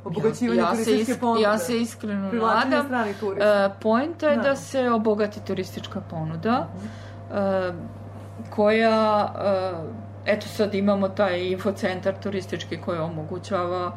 obogaćivanje 0.04 0.60
ja, 0.60 0.64
ja 0.66 0.70
turističke 0.72 1.12
isk- 1.12 1.20
ponude? 1.20 1.42
Ja 1.42 1.58
se 1.58 1.80
iskreno 1.80 2.32
nadam. 2.32 2.84
stranih 2.86 3.16
turista. 3.20 3.64
E, 3.76 3.80
Poenta 3.82 4.28
je 4.28 4.36
da. 4.36 4.42
Da. 4.42 4.56
se 4.56 4.90
obogati 4.90 5.44
turistička 5.44 6.00
ponuda, 6.00 6.68
e, 7.34 7.72
koja, 8.50 9.32
e, 10.26 10.32
eto 10.32 10.46
sad 10.48 10.74
imamo 10.74 11.08
taj 11.08 11.40
infocentar 11.40 12.14
turistički 12.22 12.76
koji 12.80 12.98
omogućava 12.98 13.92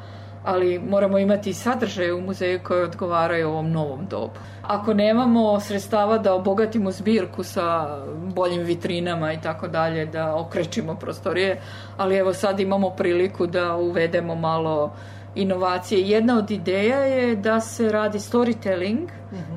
ali 0.46 0.80
moramo 0.80 1.18
imati 1.18 1.54
sadržaje 1.54 2.14
u 2.14 2.22
muzeju 2.22 2.60
koje 2.64 2.84
odgovaraju 2.84 3.50
ovom 3.50 3.72
novom 3.72 4.06
dobu. 4.06 4.34
Ako 4.62 4.94
nemamo 4.94 5.60
sredstava 5.60 6.18
da 6.18 6.34
obogatimo 6.34 6.92
zbirku 6.92 7.44
sa 7.44 7.98
boljim 8.36 8.62
vitrinama 8.62 9.34
i 9.34 9.42
tako 9.42 9.68
dalje, 9.68 10.06
da 10.06 10.36
okrećimo 10.36 10.96
prostorije, 10.96 11.62
ali 11.98 12.16
evo 12.16 12.34
sad 12.34 12.60
imamo 12.60 12.90
priliku 12.90 13.48
da 13.48 13.76
uvedemo 13.76 14.36
malo 14.36 14.94
inovacije. 15.36 16.02
Jedna 16.02 16.38
od 16.38 16.52
ideja 16.52 16.98
je 16.98 17.36
da 17.36 17.60
se 17.62 17.90
radi 17.90 18.18
storytelling. 18.18 19.08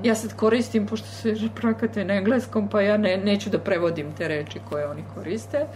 Ja 0.05 0.15
sad 0.15 0.37
koristim, 0.37 0.87
pošto 0.87 1.07
se 1.07 1.35
projekat 1.55 1.97
je 1.97 2.05
na 2.05 2.15
engleskom, 2.15 2.69
pa 2.69 2.81
ja 2.81 2.97
ne, 2.97 3.17
neću 3.17 3.51
da 3.51 3.59
prevodim 3.59 4.13
te 4.19 4.29
reči 4.29 4.59
koje 4.69 4.89
oni 4.89 5.03
koriste. 5.15 5.67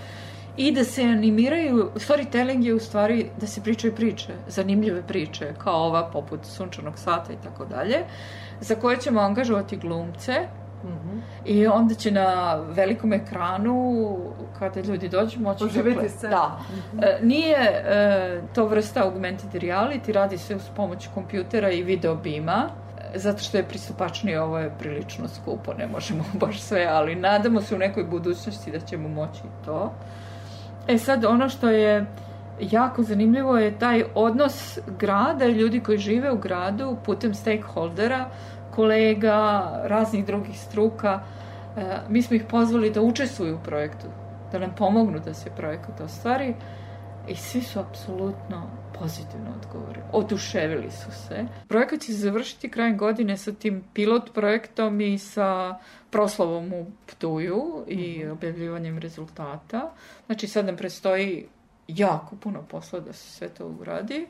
I 0.56 0.72
da 0.72 0.84
se 0.84 1.02
animiraju, 1.02 1.90
storytelling 1.94 2.64
je 2.64 2.74
u 2.74 2.78
stvari 2.78 3.26
da 3.40 3.46
se 3.46 3.62
pričaju 3.62 3.94
priče, 3.94 4.32
zanimljive 4.48 5.02
priče, 5.02 5.54
kao 5.58 5.86
ova 5.86 6.10
poput 6.12 6.40
Sunčanog 6.44 6.98
sata 6.98 7.32
i 7.32 7.36
tako 7.42 7.64
dalje, 7.64 8.04
za 8.60 8.74
koje 8.74 8.96
ćemo 8.96 9.20
angažovati 9.20 9.76
glumce, 9.76 10.48
I 11.44 11.66
onda 11.66 11.94
će 11.94 12.10
na 12.10 12.54
velikom 12.54 13.12
ekranu, 13.12 14.18
kada 14.58 14.80
ljudi 14.80 15.08
dođu, 15.08 15.40
moći 15.40 15.64
ple- 15.64 16.08
scenu. 16.08 16.30
Da. 16.30 16.60
E, 17.02 17.18
nije 17.22 17.56
e, 17.56 18.40
to 18.54 18.66
vrsta 18.66 19.04
augmented 19.04 19.62
reality, 19.62 20.12
radi 20.12 20.38
se 20.38 20.56
uz 20.56 20.62
pomoć 20.76 21.08
kompjutera 21.14 21.70
i 21.70 21.82
video 21.82 22.16
bima, 22.16 22.64
e, 23.14 23.18
zato 23.18 23.42
što 23.42 23.56
je 23.56 23.68
pristupačnije, 23.68 24.40
ovo 24.40 24.58
je 24.58 24.74
prilično 24.78 25.28
skupo, 25.28 25.74
ne 25.74 25.86
možemo 25.86 26.24
baš 26.40 26.60
sve, 26.60 26.86
ali 26.90 27.14
nadamo 27.14 27.60
se 27.60 27.74
u 27.74 27.78
nekoj 27.78 28.04
budućnosti 28.04 28.70
da 28.70 28.80
ćemo 28.80 29.08
moći 29.08 29.42
to. 29.64 29.92
E 30.88 30.98
sad, 30.98 31.24
ono 31.24 31.48
što 31.48 31.68
je 31.68 32.06
jako 32.60 33.02
zanimljivo 33.02 33.58
je 33.58 33.78
taj 33.78 34.04
odnos 34.14 34.78
grada 34.98 35.44
i 35.44 35.52
ljudi 35.52 35.80
koji 35.80 35.98
žive 35.98 36.32
u 36.32 36.38
gradu 36.38 36.96
putem 37.04 37.34
stakeholdera, 37.34 38.28
kolega, 38.74 39.70
raznih 39.84 40.26
drugih 40.26 40.60
struka. 40.60 41.20
E, 41.76 41.98
mi 42.08 42.22
smo 42.22 42.36
ih 42.36 42.44
pozvali 42.48 42.90
da 42.90 43.02
učestvuju 43.02 43.54
u 43.54 43.64
projektu, 43.64 44.06
da 44.52 44.58
nam 44.58 44.74
pomognu 44.76 45.20
da 45.20 45.34
se 45.34 45.50
projekat 45.50 46.00
ostvari 46.00 46.54
i 47.28 47.36
svi 47.36 47.60
su 47.60 47.80
apsolutno 47.80 48.62
pozitivno 48.98 49.50
odgovorili. 49.62 50.04
Oduševili 50.12 50.90
su 50.90 51.10
se. 51.28 51.46
Projekat 51.68 52.00
će 52.00 52.12
završiti 52.12 52.70
krajem 52.70 52.96
godine 52.96 53.36
sa 53.36 53.52
tim 53.52 53.84
pilot 53.94 54.34
projektom 54.34 55.00
i 55.00 55.18
sa 55.18 55.78
proslavom 56.10 56.72
u 56.72 56.86
Ptuju 57.06 57.84
i 57.88 58.26
objavljivanjem 58.26 58.98
rezultata. 58.98 59.92
Znači 60.26 60.48
sad 60.48 60.66
nam 60.66 60.76
predstoji 60.76 61.46
jako 61.88 62.36
puno 62.36 62.62
posla 62.62 63.00
da 63.00 63.12
se 63.12 63.30
sve 63.30 63.48
to 63.48 63.66
uradi. 63.80 64.26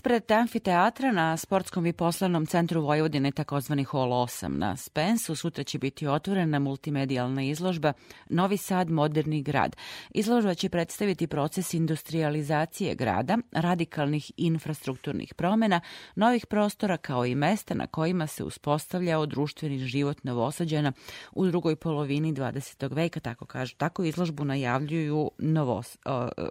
Ispred 0.00 0.30
amfiteatra 0.30 1.12
na 1.12 1.36
sportskom 1.36 1.86
i 1.86 1.92
poslovnom 1.92 2.46
centru 2.46 2.82
Vojvodine, 2.82 3.32
takozvani 3.32 3.84
Hall 3.84 4.10
8 4.12 4.48
na 4.48 4.76
Spensu, 4.76 5.36
sutra 5.36 5.64
će 5.64 5.78
biti 5.78 6.06
otvorena 6.06 6.58
multimedijalna 6.58 7.42
izložba 7.42 7.92
Novi 8.28 8.56
Sad 8.56 8.90
moderni 8.90 9.42
grad. 9.42 9.76
Izložba 10.10 10.54
će 10.54 10.68
predstaviti 10.68 11.26
proces 11.26 11.74
industrializacije 11.74 12.94
grada, 12.94 13.38
radikalnih 13.52 14.32
infrastrukturnih 14.36 15.34
promena, 15.34 15.80
novih 16.14 16.46
prostora 16.46 16.96
kao 16.96 17.26
i 17.26 17.34
mesta 17.34 17.74
na 17.74 17.86
kojima 17.86 18.26
se 18.26 18.44
uspostavljao 18.44 19.26
društveni 19.26 19.78
život 19.78 20.24
Novosađana 20.24 20.92
u 21.32 21.46
drugoj 21.46 21.76
polovini 21.76 22.34
20. 22.34 22.94
veka, 22.94 23.20
tako 23.20 23.46
kažu. 23.46 23.76
Tako 23.76 24.04
izložbu 24.04 24.44
najavljuju 24.44 25.30
novos, 25.38 25.98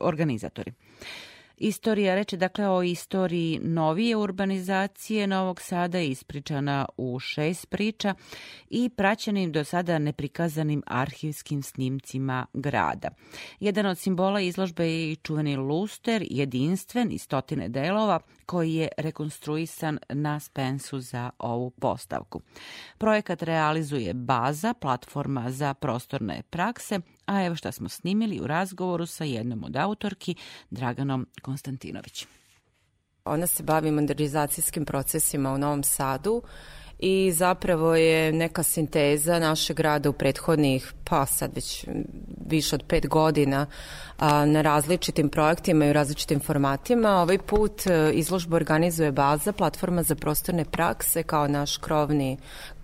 organizatori. 0.01 0.73
Istorija 1.59 2.15
reče 2.15 2.37
dakle 2.37 2.69
o 2.69 2.83
istoriji 2.83 3.59
novije 3.63 4.15
urbanizacije 4.15 5.27
Novog 5.27 5.61
Sada 5.61 5.99
ispričana 5.99 6.85
u 6.97 7.19
šest 7.19 7.69
priča 7.69 8.13
i 8.69 8.89
praćenim 8.89 9.51
do 9.51 9.63
sada 9.63 9.99
neprikazanim 9.99 10.83
arhivskim 10.87 11.63
snimcima 11.63 12.45
grada. 12.53 13.09
Jedan 13.59 13.85
od 13.85 13.97
simbola 13.97 14.41
izložbe 14.41 14.85
je 14.85 15.11
i 15.11 15.15
čuveni 15.15 15.55
luster, 15.55 16.25
jedinstven 16.29 17.11
i 17.11 17.17
stotine 17.17 17.69
delova, 17.69 18.19
koji 18.45 18.73
je 18.73 18.87
rekonstruisan 18.97 19.99
na 20.09 20.39
Spensu 20.39 20.99
za 20.99 21.29
ovu 21.39 21.69
postavku. 21.69 22.41
Projekat 22.97 23.43
realizuje 23.43 24.13
Baza, 24.13 24.73
platforma 24.73 25.51
za 25.51 25.73
prostorne 25.73 26.43
prakse, 26.49 26.99
a 27.29 27.45
evo 27.45 27.55
šta 27.55 27.71
smo 27.71 27.89
snimili 27.89 28.39
u 28.39 28.47
razgovoru 28.47 29.05
sa 29.05 29.23
jednom 29.23 29.63
od 29.63 29.75
autorki, 29.75 30.35
Draganom 30.69 31.27
Konstantinović. 31.41 32.25
Ona 33.25 33.47
se 33.47 33.63
bavi 33.63 33.91
modernizacijskim 33.91 34.85
procesima 34.85 35.53
u 35.53 35.57
Novom 35.57 35.83
Sadu 35.83 36.41
i 36.99 37.31
zapravo 37.31 37.95
je 37.95 38.31
neka 38.31 38.63
sinteza 38.63 39.39
našeg 39.39 39.77
grada 39.77 40.09
u 40.09 40.13
prethodnih, 40.13 40.93
pa 41.03 41.25
sad 41.25 41.51
već 41.55 41.85
više 42.45 42.75
od 42.75 42.83
pet 42.87 43.07
godina 43.07 43.65
a, 44.17 44.45
na 44.45 44.61
različitim 44.61 45.29
projektima 45.29 45.85
i 45.85 45.89
u 45.89 45.93
različitim 45.93 46.39
formatima. 46.39 47.09
Ovaj 47.09 47.37
put 47.37 47.87
e, 47.87 48.11
izložbu 48.13 48.55
organizuje 48.55 49.11
Baza, 49.11 49.51
platforma 49.51 50.03
za 50.03 50.15
prostorne 50.15 50.65
prakse 50.65 51.23
kao 51.23 51.47
naš 51.47 51.77
krovni, 51.77 52.37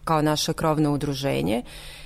kao 0.06 0.22
naše 0.22 0.54
krovno 0.54 0.94
udruženje 0.94 1.64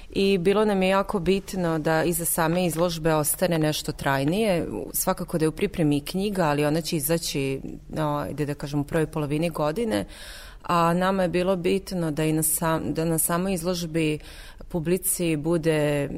i 0.09 0.37
bilo 0.37 0.65
nam 0.65 0.81
je 0.81 0.89
jako 0.89 1.19
bitno 1.19 1.79
da 1.79 2.03
iza 2.03 2.25
same 2.25 2.65
izložbe 2.65 3.13
ostane 3.13 3.59
nešto 3.59 3.91
trajnije. 3.91 4.67
Svakako 4.93 5.37
da 5.37 5.45
je 5.45 5.49
u 5.49 5.51
pripremi 5.51 6.01
knjiga, 6.01 6.43
ali 6.43 6.65
ona 6.65 6.81
će 6.81 6.97
izaći, 6.97 7.61
no, 7.89 8.25
da 8.31 8.53
kažem, 8.53 8.79
u 8.79 8.83
prvoj 8.83 9.07
polovini 9.07 9.49
godine, 9.49 10.05
a 10.63 10.93
nama 10.93 11.23
je 11.23 11.29
bilo 11.29 11.55
bitno 11.55 12.11
da 12.11 12.25
i 12.25 12.33
na, 12.33 12.43
sam, 12.43 12.93
da 12.93 13.05
na 13.05 13.17
samoj 13.17 13.53
izložbi 13.53 14.19
publici 14.69 15.35
bude 15.35 16.09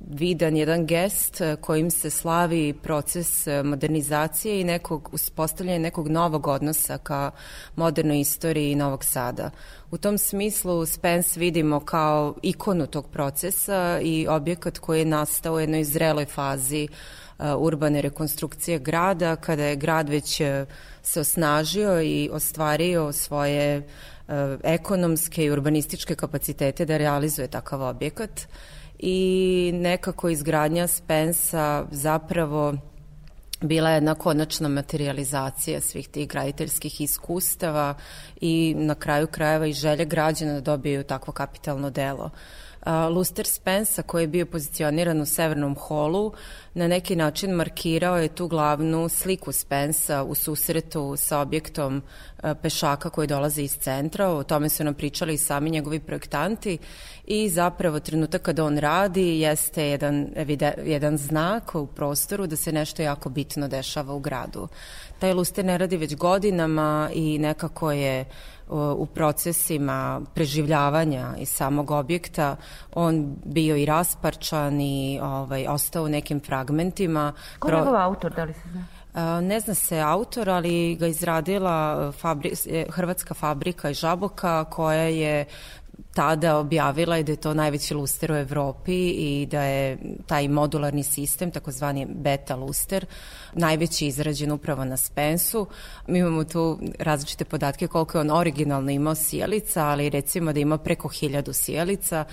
vidan 0.00 0.56
jedan 0.56 0.86
gest 0.86 1.40
kojim 1.60 1.90
se 1.90 2.10
slavi 2.10 2.74
proces 2.82 3.46
modernizacije 3.64 4.60
i 4.60 4.64
nekog 4.64 5.08
uspostavljanja 5.12 5.78
nekog 5.78 6.08
novog 6.08 6.46
odnosa 6.46 6.98
ka 6.98 7.30
modernoj 7.76 8.20
istoriji 8.20 8.74
Novog 8.74 9.04
Sada. 9.04 9.50
U 9.90 9.98
tom 9.98 10.18
smislu 10.18 10.86
Spence 10.86 11.40
vidimo 11.40 11.80
kao 11.80 12.34
ikonu 12.42 12.86
tog 12.86 13.06
procesa 13.08 14.00
i 14.02 14.26
objekat 14.28 14.78
koji 14.78 14.98
je 14.98 15.04
nastao 15.04 15.54
u 15.54 15.60
jednoj 15.60 15.84
zreloj 15.84 16.24
fazi 16.24 16.88
uh, 17.38 17.44
urbane 17.58 18.02
rekonstrukcije 18.02 18.78
grada, 18.78 19.36
kada 19.36 19.64
je 19.64 19.76
grad 19.76 20.08
već 20.08 20.40
se 21.02 21.20
osnažio 21.20 22.02
i 22.02 22.30
ostvario 22.32 23.12
svoje 23.12 23.78
uh, 23.78 23.84
ekonomske 24.62 25.44
i 25.44 25.50
urbanističke 25.50 26.14
kapacitete 26.14 26.84
da 26.84 26.96
realizuje 26.96 27.48
takav 27.48 27.82
objekat 27.82 28.48
i 28.98 29.70
nekako 29.74 30.28
izgradnja 30.28 30.86
Spensa 30.86 31.86
zapravo 31.90 32.74
bila 33.60 33.90
je 33.90 33.96
jedna 33.96 34.14
konačna 34.14 34.68
materializacija 34.68 35.80
svih 35.80 36.08
tih 36.08 36.28
graditeljskih 36.28 37.00
iskustava 37.00 37.94
i 38.40 38.74
na 38.78 38.94
kraju 38.94 39.26
krajeva 39.26 39.66
i 39.66 39.72
želje 39.72 40.04
građana 40.04 40.52
da 40.52 40.60
dobiju 40.60 41.04
takvo 41.04 41.32
kapitalno 41.32 41.90
delo. 41.90 42.24
Uh, 42.24 42.32
Luster 42.86 43.46
Spensa 43.46 44.02
koji 44.02 44.22
je 44.22 44.28
bio 44.28 44.46
pozicioniran 44.46 45.20
u 45.20 45.26
severnom 45.26 45.76
holu 45.78 46.32
na 46.74 46.88
neki 46.88 47.16
način 47.16 47.50
markirao 47.50 48.18
je 48.18 48.28
tu 48.28 48.48
glavnu 48.48 49.08
sliku 49.08 49.52
Spensa 49.52 50.22
u 50.22 50.34
susretu 50.34 51.16
sa 51.16 51.40
objektom 51.40 52.02
pešaka 52.62 53.10
koji 53.10 53.28
dolaze 53.28 53.62
iz 53.62 53.76
centra, 53.76 54.28
o 54.28 54.42
tome 54.42 54.68
su 54.68 54.84
nam 54.84 54.94
pričali 54.94 55.34
i 55.34 55.38
sami 55.38 55.70
njegovi 55.70 56.00
projektanti 56.00 56.78
i 57.26 57.48
zapravo 57.48 58.00
trenutak 58.00 58.42
kada 58.42 58.64
on 58.64 58.78
radi 58.78 59.40
jeste 59.40 59.88
jedan, 59.88 60.28
jedan 60.84 61.18
znak 61.18 61.74
u 61.74 61.86
prostoru 61.86 62.46
da 62.46 62.56
se 62.56 62.72
nešto 62.72 63.02
jako 63.02 63.28
bitno 63.28 63.68
dešava 63.68 64.14
u 64.14 64.20
gradu. 64.20 64.68
Taj 65.18 65.32
luster 65.32 65.64
ne 65.64 65.78
radi 65.78 65.96
već 65.96 66.16
godinama 66.16 67.10
i 67.14 67.38
nekako 67.38 67.92
je 67.92 68.24
u 68.96 69.06
procesima 69.06 70.20
preživljavanja 70.34 71.34
iz 71.38 71.48
samog 71.48 71.90
objekta 71.90 72.56
on 72.94 73.36
bio 73.44 73.76
i 73.76 73.84
rasparčan 73.84 74.80
i 74.80 75.20
ovaj, 75.22 75.66
ostao 75.66 76.04
u 76.04 76.08
nekim 76.08 76.40
fragmentima. 76.40 77.32
Ko 77.58 77.68
je 77.68 77.76
njegov 77.76 77.96
autor, 77.96 78.34
da 78.34 78.44
li 78.44 78.54
se 78.54 78.60
zna? 78.72 78.84
Ne 79.40 79.60
zna 79.60 79.74
se 79.74 80.00
autor, 80.00 80.50
ali 80.50 80.96
ga 81.00 81.06
izradila 81.06 82.12
fabri, 82.12 82.52
Hrvatska 82.88 83.34
fabrika 83.34 83.90
iz 83.90 83.96
Žaboka 83.96 84.64
koja 84.64 85.02
je 85.02 85.44
tada 86.14 86.56
objavila 86.56 87.16
je 87.16 87.22
da 87.22 87.32
je 87.32 87.36
to 87.36 87.54
najveći 87.54 87.94
luster 87.94 88.32
u 88.32 88.36
Evropi 88.36 89.08
i 89.08 89.46
da 89.46 89.62
je 89.62 89.98
taj 90.26 90.48
modularni 90.48 91.02
sistem, 91.02 91.50
takozvani 91.50 92.06
beta 92.10 92.56
luster, 92.56 93.06
najveći 93.52 94.06
izrađen 94.06 94.52
upravo 94.52 94.84
na 94.84 94.96
Spensu. 94.96 95.66
Mi 96.06 96.18
imamo 96.18 96.44
tu 96.44 96.78
različite 96.98 97.44
podatke 97.44 97.86
koliko 97.86 98.18
je 98.18 98.20
on 98.20 98.30
originalno 98.30 98.90
imao 98.90 99.14
sjelica, 99.14 99.86
ali 99.86 100.10
recimo 100.10 100.52
da 100.52 100.60
ima 100.60 100.78
preko 100.78 101.08
hiljadu 101.08 101.52
sjelica 101.52 102.24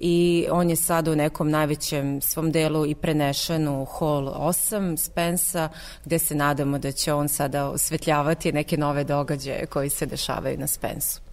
i 0.00 0.46
on 0.50 0.70
je 0.70 0.76
sada 0.76 1.12
u 1.12 1.16
nekom 1.16 1.50
najvećem 1.50 2.20
svom 2.20 2.52
delu 2.52 2.86
i 2.86 2.94
prenešen 2.94 3.68
u 3.68 3.84
Hall 3.84 4.28
8 4.28 4.96
Spensa, 4.96 5.68
gde 6.04 6.18
se 6.18 6.34
nadamo 6.34 6.78
da 6.78 6.92
će 6.92 7.12
on 7.12 7.28
sada 7.28 7.68
osvetljavati 7.70 8.52
neke 8.52 8.76
nove 8.76 9.04
događaje 9.04 9.66
koji 9.66 9.90
se 9.90 10.06
dešavaju 10.06 10.58
na 10.58 10.66
Spensu. 10.66 11.25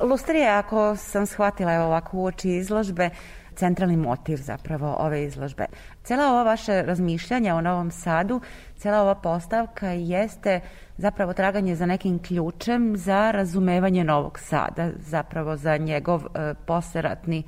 Lustrija, 0.00 0.58
ako 0.58 0.96
sam 0.96 1.26
shvatila 1.26 1.74
evo 1.74 1.84
ovako 1.84 2.18
u 2.18 2.24
oči 2.24 2.50
izložbe, 2.50 3.10
centralni 3.54 3.96
motiv 3.96 4.36
zapravo 4.36 4.96
ove 4.98 5.24
izložbe. 5.24 5.66
Cela 6.02 6.30
ova 6.30 6.42
vaše 6.42 6.82
razmišljanja 6.82 7.54
o 7.54 7.60
Novom 7.60 7.90
Sadu, 7.90 8.40
cela 8.76 9.02
ova 9.02 9.14
postavka 9.14 9.88
jeste 9.88 10.60
zapravo 10.96 11.32
traganje 11.32 11.76
za 11.76 11.86
nekim 11.86 12.18
ključem 12.18 12.96
za 12.96 13.30
razumevanje 13.30 14.04
Novog 14.04 14.38
Sada, 14.38 14.90
zapravo 14.98 15.56
za 15.56 15.76
njegov 15.76 16.22
e, 16.24 16.54
poseratni, 16.66 17.42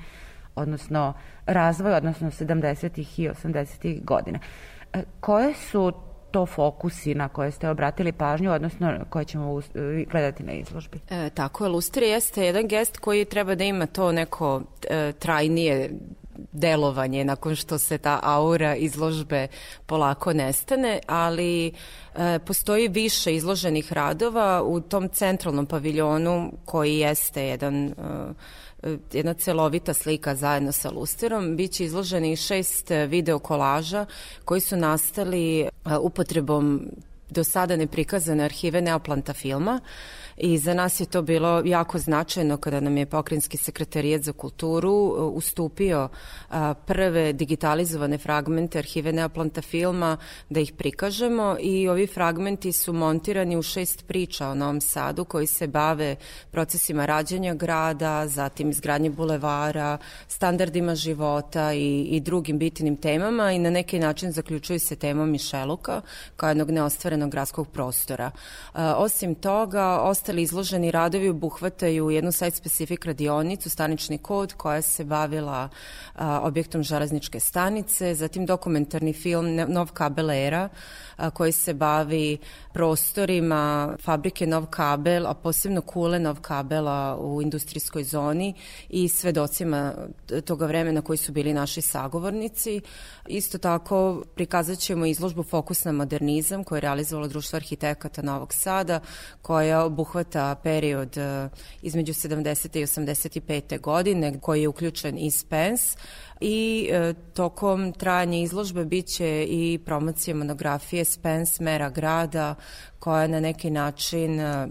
odnosno 0.54 1.14
razvoj, 1.46 1.94
odnosno 1.94 2.30
70. 2.30 3.20
i 3.20 3.28
80. 3.28 4.04
godina. 4.04 4.38
E, 4.92 5.02
koje 5.20 5.54
su 5.54 5.92
to 6.32 6.46
fokusi 6.46 7.14
na 7.14 7.28
koje 7.28 7.50
ste 7.50 7.68
obratili 7.68 8.12
pažnju, 8.12 8.52
odnosno 8.52 8.98
koje 9.10 9.24
ćemo 9.24 9.60
gledati 10.10 10.42
na 10.42 10.52
izložbi? 10.52 11.00
E, 11.10 11.30
tako 11.30 11.64
je, 11.64 11.68
Luster 11.70 12.02
jeste 12.02 12.44
jedan 12.44 12.68
gest 12.68 12.98
koji 12.98 13.24
treba 13.24 13.54
da 13.54 13.64
ima 13.64 13.86
to 13.86 14.12
neko 14.12 14.62
e, 14.90 15.12
trajnije 15.12 15.90
delovanje 16.52 17.24
nakon 17.24 17.56
što 17.56 17.78
se 17.78 17.98
ta 17.98 18.20
aura 18.22 18.76
izložbe 18.76 19.46
polako 19.86 20.32
nestane, 20.32 21.00
ali 21.06 21.66
e, 21.66 22.38
postoji 22.38 22.88
više 22.88 23.34
izloženih 23.34 23.92
radova 23.92 24.62
u 24.62 24.80
tom 24.80 25.08
centralnom 25.08 25.66
paviljonu 25.66 26.52
koji 26.64 26.98
jeste 26.98 27.44
jedan 27.46 27.86
e, 27.86 27.92
jedna 29.12 29.34
celovita 29.34 29.94
slika 29.94 30.34
zajedno 30.34 30.72
sa 30.72 30.90
lusterom. 30.90 31.56
Biće 31.56 31.84
izloženi 31.84 32.36
šest 32.36 32.90
video 33.08 33.38
kolaža 33.38 34.06
koji 34.44 34.60
su 34.60 34.76
nastali 34.76 35.68
upotrebom 36.00 36.88
do 37.30 37.44
sada 37.44 37.76
neprikazane 37.76 38.44
arhive 38.44 38.80
Neoplanta 38.80 39.32
filma 39.32 39.80
i 40.36 40.58
za 40.58 40.74
nas 40.74 41.00
je 41.00 41.06
to 41.06 41.22
bilo 41.22 41.62
jako 41.64 41.98
značajno 41.98 42.56
kada 42.56 42.80
nam 42.80 42.96
je 42.96 43.06
pokrinjski 43.06 43.56
sekretarijat 43.56 44.22
za 44.22 44.32
kulturu 44.32 44.92
uh, 44.92 45.32
ustupio 45.32 46.04
uh, 46.04 46.56
prve 46.86 47.32
digitalizovane 47.32 48.18
fragmente 48.18 48.78
arhive 48.78 49.12
Neoplanta 49.12 49.62
filma 49.62 50.16
da 50.50 50.60
ih 50.60 50.72
prikažemo 50.72 51.56
i 51.60 51.88
ovi 51.88 52.06
fragmenti 52.06 52.72
su 52.72 52.92
montirani 52.92 53.56
u 53.56 53.62
šest 53.62 54.06
priča 54.06 54.48
o 54.48 54.54
Novom 54.54 54.80
Sadu 54.80 55.24
koji 55.24 55.46
se 55.46 55.66
bave 55.66 56.16
procesima 56.50 57.06
rađanja 57.06 57.54
grada, 57.54 58.28
zatim 58.28 58.70
izgradnje 58.70 59.10
bulevara, 59.10 59.98
standardima 60.28 60.94
života 60.94 61.72
i, 61.72 62.02
i 62.02 62.20
drugim 62.20 62.58
bitnim 62.58 62.96
temama 62.96 63.52
i 63.52 63.58
na 63.58 63.70
neki 63.70 63.98
način 63.98 64.32
zaključuju 64.32 64.80
se 64.80 64.96
temom 64.96 65.30
Mišeluka 65.30 66.00
kao 66.36 66.48
jednog 66.48 66.70
neostvarenog 66.70 67.30
gradskog 67.30 67.68
prostora. 67.68 68.30
Osim 68.96 69.34
toga, 69.34 70.00
ostali 70.22 70.42
izloženi 70.42 70.90
radovi 70.90 71.28
obuhvataju 71.28 72.10
jednu 72.10 72.32
site-specific 72.32 73.06
radionicu, 73.06 73.70
stanični 73.70 74.18
kod, 74.18 74.52
koja 74.52 74.82
se 74.82 75.04
bavila 75.04 75.68
objektom 76.18 76.82
železničke 76.82 77.40
stanice, 77.40 78.14
zatim 78.14 78.46
dokumentarni 78.46 79.12
film 79.12 79.56
Nov 79.56 79.92
kabel 79.92 80.30
era, 80.30 80.68
koji 81.34 81.52
se 81.52 81.74
bavi 81.74 82.38
prostorima 82.72 83.96
fabrike 84.02 84.46
Nov 84.46 84.66
kabel, 84.66 85.26
a 85.26 85.34
posebno 85.34 85.80
kule 85.80 86.18
Nov 86.18 86.40
kabela 86.40 87.18
u 87.20 87.42
industrijskoj 87.42 88.04
zoni 88.04 88.54
i 88.88 89.08
svedocima 89.08 89.94
toga 90.44 90.66
vremena 90.66 91.02
koji 91.02 91.16
su 91.16 91.32
bili 91.32 91.54
naši 91.54 91.80
sagovornici. 91.80 92.80
Isto 93.26 93.58
tako 93.58 94.22
prikazat 94.34 94.78
ćemo 94.78 95.06
izložbu 95.06 95.42
Fokus 95.42 95.84
na 95.84 95.92
modernizam 95.92 96.64
koje 96.64 96.76
je 96.76 96.80
realizovalo 96.80 97.28
Društvo 97.28 97.56
arhitekata 97.56 98.22
Novog 98.22 98.54
Sada 98.54 99.00
koja 99.42 99.84
obuhvata 100.12 100.54
period 100.54 101.16
između 101.82 102.12
70. 102.12 102.78
i 102.78 102.86
85. 102.86 103.80
godine 103.80 104.40
koji 104.40 104.62
je 104.62 104.68
uključen 104.68 105.18
i 105.18 105.30
Spence 105.30 105.96
i 106.40 106.88
e, 106.92 107.14
tokom 107.34 107.92
trajanja 107.92 108.38
izložbe 108.38 108.84
biće 108.84 109.46
i 109.48 109.78
promocija 109.84 110.34
monografije 110.34 111.04
Spence 111.04 111.64
Mera 111.64 111.90
grada 111.90 112.54
koja 112.98 113.26
na 113.26 113.40
neki 113.40 113.70
način 113.70 114.40
e, 114.40 114.68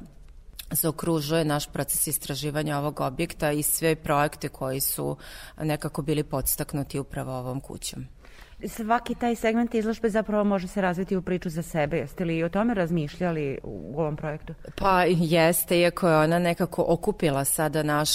zaokružuje 0.71 1.45
naš 1.45 1.67
proces 1.67 2.07
istraživanja 2.07 2.77
ovog 2.77 2.99
objekta 2.99 3.51
i 3.51 3.63
sve 3.63 3.95
projekte 3.95 4.49
koji 4.49 4.79
su 4.79 5.17
nekako 5.61 6.01
bili 6.01 6.23
podstaknuti 6.23 6.99
upravo 6.99 7.37
ovom 7.37 7.59
kućom 7.59 8.20
svaki 8.67 9.15
taj 9.15 9.35
segment 9.35 9.73
izložbe 9.73 10.09
zapravo 10.09 10.43
može 10.43 10.67
se 10.67 10.81
razviti 10.81 11.15
u 11.15 11.21
priču 11.21 11.49
za 11.49 11.61
sebe. 11.61 11.97
Jeste 11.97 12.25
li 12.25 12.37
i 12.37 12.43
o 12.43 12.49
tome 12.49 12.73
razmišljali 12.73 13.57
u 13.63 13.99
ovom 13.99 14.15
projektu? 14.15 14.53
Pa 14.75 15.03
jeste, 15.07 15.79
iako 15.79 16.07
je 16.07 16.17
ona 16.17 16.39
nekako 16.39 16.85
okupila 16.87 17.45
sada 17.45 17.83
naš 17.83 18.09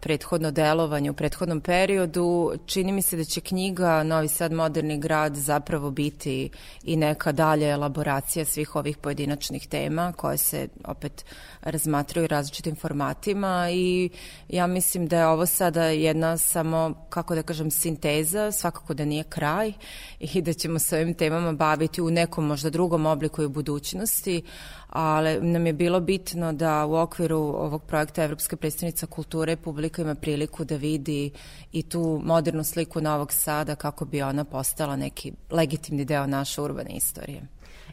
prethodno 0.00 0.50
delovanje 0.50 1.10
u 1.10 1.14
prethodnom 1.14 1.60
periodu, 1.60 2.52
čini 2.66 2.92
mi 2.92 3.02
se 3.02 3.16
da 3.16 3.24
će 3.24 3.40
knjiga 3.40 4.02
Novi 4.02 4.28
Sad 4.28 4.52
moderni 4.52 4.98
grad 4.98 5.34
zapravo 5.34 5.90
biti 5.90 6.50
i 6.84 6.96
neka 6.96 7.32
dalje 7.32 7.70
elaboracija 7.70 8.44
svih 8.44 8.76
ovih 8.76 8.96
pojedinačnih 8.96 9.68
tema 9.68 10.12
koje 10.16 10.36
se 10.36 10.68
opet 10.84 11.24
razmatraju 11.62 12.26
različitim 12.26 12.76
formatima 12.76 13.68
i 13.70 14.10
ja 14.48 14.66
mislim 14.66 15.06
da 15.06 15.18
je 15.18 15.26
ovo 15.26 15.46
sada 15.46 15.84
jedna 15.84 16.38
samo, 16.38 16.94
kako 17.08 17.34
da 17.34 17.42
kažem, 17.42 17.70
sinteza, 17.70 18.52
svakako 18.52 18.94
da 18.94 19.04
nije 19.04 19.24
kraj 19.24 19.72
i 20.20 20.42
da 20.42 20.52
ćemo 20.52 20.78
se 20.78 20.96
ovim 20.96 21.14
temama 21.14 21.52
baviti 21.52 22.02
u 22.02 22.10
nekom 22.10 22.46
možda 22.46 22.70
drugom 22.70 23.06
obliku 23.06 23.42
i 23.42 23.46
u 23.46 23.48
budućnosti, 23.48 24.42
ali 24.88 25.40
nam 25.40 25.66
je 25.66 25.72
bilo 25.72 26.00
bitno 26.00 26.52
da 26.52 26.86
u 26.86 26.94
okviru 26.94 27.38
ovog 27.38 27.82
projekta 27.82 28.24
Evropska 28.24 28.56
predstavnica 28.56 29.06
kulture 29.06 29.56
publika 29.56 30.02
ima 30.02 30.14
priliku 30.14 30.64
da 30.64 30.76
vidi 30.76 31.30
i 31.72 31.82
tu 31.82 32.20
modernu 32.24 32.64
sliku 32.64 33.00
Novog 33.00 33.32
Sada 33.32 33.74
kako 33.74 34.04
bi 34.04 34.22
ona 34.22 34.44
postala 34.44 34.96
neki 34.96 35.32
legitimni 35.50 36.04
deo 36.04 36.26
naše 36.26 36.60
urbane 36.60 36.90
istorije. 36.90 37.42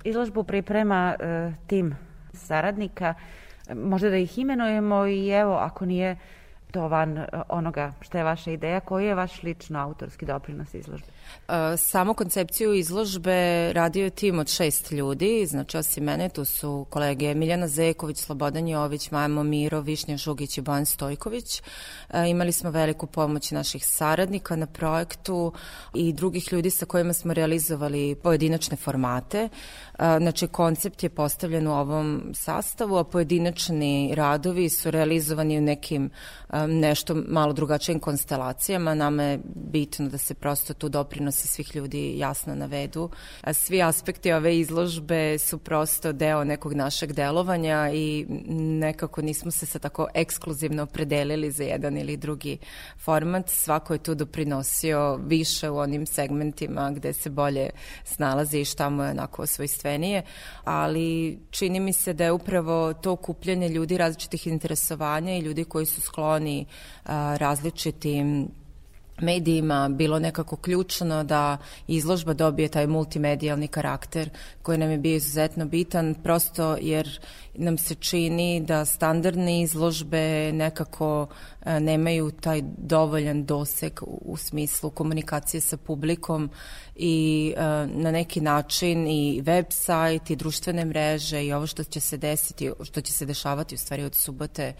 Izložbu 0.03 0.43
priprema 0.43 1.15
uh, 1.19 1.53
tim 1.67 1.95
saradnika, 2.33 3.13
možda 3.75 4.09
da 4.09 4.17
ih 4.17 4.37
imenujemo 4.37 5.07
i 5.07 5.29
evo, 5.29 5.53
ako 5.53 5.85
nije 5.85 6.17
to 6.71 6.87
van 6.87 7.17
e, 7.17 7.27
onoga 7.49 7.93
što 8.01 8.17
je 8.17 8.23
vaša 8.23 8.51
ideja, 8.51 8.79
koji 8.79 9.05
je 9.05 9.15
vaš 9.15 9.43
lično 9.43 9.79
autorski 9.79 10.25
doprinos 10.25 10.73
izložbe? 10.73 11.07
Samo 11.78 12.13
koncepciju 12.13 12.74
izložbe 12.74 13.74
radio 13.74 14.03
je 14.03 14.09
tim 14.09 14.39
od 14.39 14.49
šest 14.49 14.91
ljudi, 14.91 15.45
znači 15.45 15.78
osim 15.78 16.03
mene 16.03 16.30
tu 16.30 16.45
su 16.45 16.86
kolege 16.89 17.34
Miljana 17.36 17.67
Zeković, 17.67 18.17
Slobodan 18.17 18.67
Jović, 18.67 19.11
Maja 19.11 19.28
Momiro, 19.28 19.82
Višnja 19.82 20.17
Žugić 20.17 20.57
i 20.57 20.61
Bojan 20.61 20.86
Stojković. 20.86 21.61
Imali 22.30 22.51
smo 22.51 22.72
veliku 22.72 23.07
pomoć 23.07 23.51
naših 23.51 23.88
saradnika 23.88 24.55
na 24.55 24.65
projektu 24.65 25.53
i 25.93 26.13
drugih 26.13 26.53
ljudi 26.53 26.69
sa 26.69 26.86
kojima 26.86 27.13
smo 27.13 27.34
realizovali 27.34 28.15
pojedinačne 28.15 28.78
formate. 28.78 29.49
Znači, 29.97 30.47
koncept 30.47 31.03
je 31.03 31.09
postavljen 31.09 31.67
u 31.67 31.74
ovom 31.74 32.32
sastavu, 32.34 32.97
a 32.97 33.03
pojedinačni 33.03 34.15
radovi 34.15 34.69
su 34.69 34.91
realizovani 34.91 35.57
u 35.57 35.61
nekim 35.61 36.09
nešto 36.67 37.15
malo 37.28 37.53
drugačijim 37.53 37.99
konstelacijama. 37.99 38.93
Nama 38.93 39.24
je 39.24 39.39
bitno 39.45 40.09
da 40.09 40.17
se 40.17 40.34
prosto 40.34 40.74
tu 40.74 40.89
doprinosi 41.22 41.47
svih 41.47 41.76
ljudi 41.76 42.17
jasno 42.17 42.55
navedu. 42.55 43.09
Svi 43.53 43.82
aspekti 43.82 44.32
ove 44.32 44.57
izložbe 44.57 45.38
su 45.38 45.57
prosto 45.57 46.11
deo 46.11 46.43
nekog 46.43 46.74
našeg 46.74 47.13
delovanja 47.13 47.91
i 47.93 48.26
nekako 48.80 49.22
nismo 49.22 49.51
se 49.51 49.65
sa 49.65 49.80
tako 49.80 50.07
ekskluzivno 50.13 50.84
opredelili 50.84 51.51
za 51.51 51.63
jedan 51.63 51.97
ili 51.97 52.17
drugi 52.17 52.57
format. 52.97 53.49
Svako 53.49 53.93
je 53.93 54.03
tu 54.03 54.15
doprinosio 54.15 55.15
više 55.15 55.69
u 55.69 55.78
onim 55.78 56.05
segmentima 56.05 56.91
gde 56.91 57.13
se 57.13 57.30
bolje 57.30 57.69
snalazi 58.03 58.59
i 58.59 58.65
šta 58.65 58.89
mu 58.89 59.03
je 59.03 59.11
onako 59.11 59.45
svojstvenije, 59.45 60.24
ali 60.63 61.39
čini 61.51 61.80
mi 61.80 61.93
se 61.93 62.13
da 62.13 62.24
je 62.24 62.32
upravo 62.32 62.93
to 62.93 63.11
okupljanje 63.11 63.69
ljudi 63.69 63.97
različitih 63.97 64.47
interesovanja 64.47 65.36
i 65.36 65.41
ljudi 65.41 65.63
koji 65.63 65.86
su 65.86 66.01
skloni 66.01 66.65
a, 67.05 67.38
različitim 67.38 68.61
medijima 69.22 69.89
bilo 69.89 70.19
nekako 70.19 70.55
ključno 70.55 71.24
da 71.24 71.57
izložba 71.88 72.34
dobije 72.34 72.69
taj 72.69 72.88
multimedijalni 72.88 73.67
karakter 73.67 74.30
koji 74.61 74.78
nam 74.78 74.91
je 74.91 74.97
bio 74.97 75.15
izuzetno 75.15 75.65
bitan 75.65 76.15
prosto 76.24 76.78
jer 76.82 77.19
nam 77.53 77.77
se 77.77 77.95
čini 77.95 78.61
da 78.65 78.85
standardne 78.85 79.61
izložbe 79.61 80.51
nekako 80.53 81.27
e, 81.65 81.79
nemaju 81.79 82.31
taj 82.31 82.61
dovoljan 82.77 83.45
doseg 83.45 83.99
u 84.03 84.37
smislu 84.37 84.89
komunikacije 84.89 85.61
sa 85.61 85.77
publikom 85.77 86.49
i 86.95 87.53
e, 87.57 87.61
na 87.87 88.11
neki 88.11 88.41
način 88.41 89.07
i 89.07 89.41
web 89.41 89.65
sajt 89.69 90.29
i 90.29 90.35
društvene 90.35 90.85
mreže 90.85 91.45
i 91.45 91.53
ovo 91.53 91.67
što 91.67 91.83
će 91.83 91.99
se 91.99 92.17
desiti, 92.17 92.71
što 92.83 93.01
će 93.01 93.13
se 93.13 93.25
dešavati 93.25 93.75
u 93.75 93.77
stvari 93.77 94.03
od 94.03 94.15
subote 94.15 94.73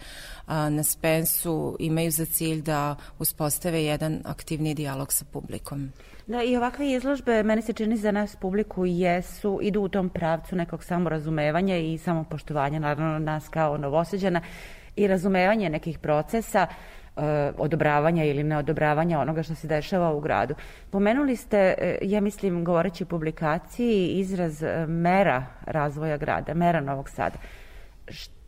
na 0.46 0.82
Spensu 0.82 1.76
imaju 1.80 2.10
za 2.10 2.26
cilj 2.26 2.62
da 2.62 2.96
uspostave 3.18 3.84
jedan 3.84 4.20
aktivni 4.24 4.74
dijalog 4.74 5.12
sa 5.12 5.24
publikom. 5.32 5.92
Da, 6.26 6.42
i 6.42 6.56
ovakve 6.56 6.90
izložbe, 6.90 7.42
meni 7.42 7.62
se 7.62 7.72
čini 7.72 7.96
za 7.96 8.10
nas 8.10 8.36
publiku, 8.36 8.86
jesu, 8.86 9.58
idu 9.62 9.80
u 9.80 9.88
tom 9.88 10.08
pravcu 10.08 10.56
nekog 10.56 10.84
samorazumevanja 10.84 11.76
i 11.76 11.98
samopoštovanja, 11.98 12.78
naravno 12.78 13.18
nas 13.18 13.48
kao 13.48 13.78
novoseđana, 13.78 14.40
i 14.96 15.06
razumevanje 15.06 15.70
nekih 15.70 15.98
procesa, 15.98 16.66
e, 16.66 17.20
odobravanja 17.58 18.24
ili 18.24 18.42
neodobravanja 18.42 19.20
onoga 19.20 19.42
što 19.42 19.54
se 19.54 19.66
dešava 19.66 20.12
u 20.12 20.20
gradu. 20.20 20.54
Pomenuli 20.90 21.36
ste, 21.36 21.74
e, 21.78 21.98
ja 22.02 22.20
mislim, 22.20 22.64
govoreći 22.64 23.04
publikaciji, 23.04 24.08
izraz 24.08 24.62
e, 24.62 24.86
mera 24.86 25.46
razvoja 25.66 26.16
grada, 26.16 26.54
mera 26.54 26.80
Novog 26.80 27.08
Sada. 27.08 27.36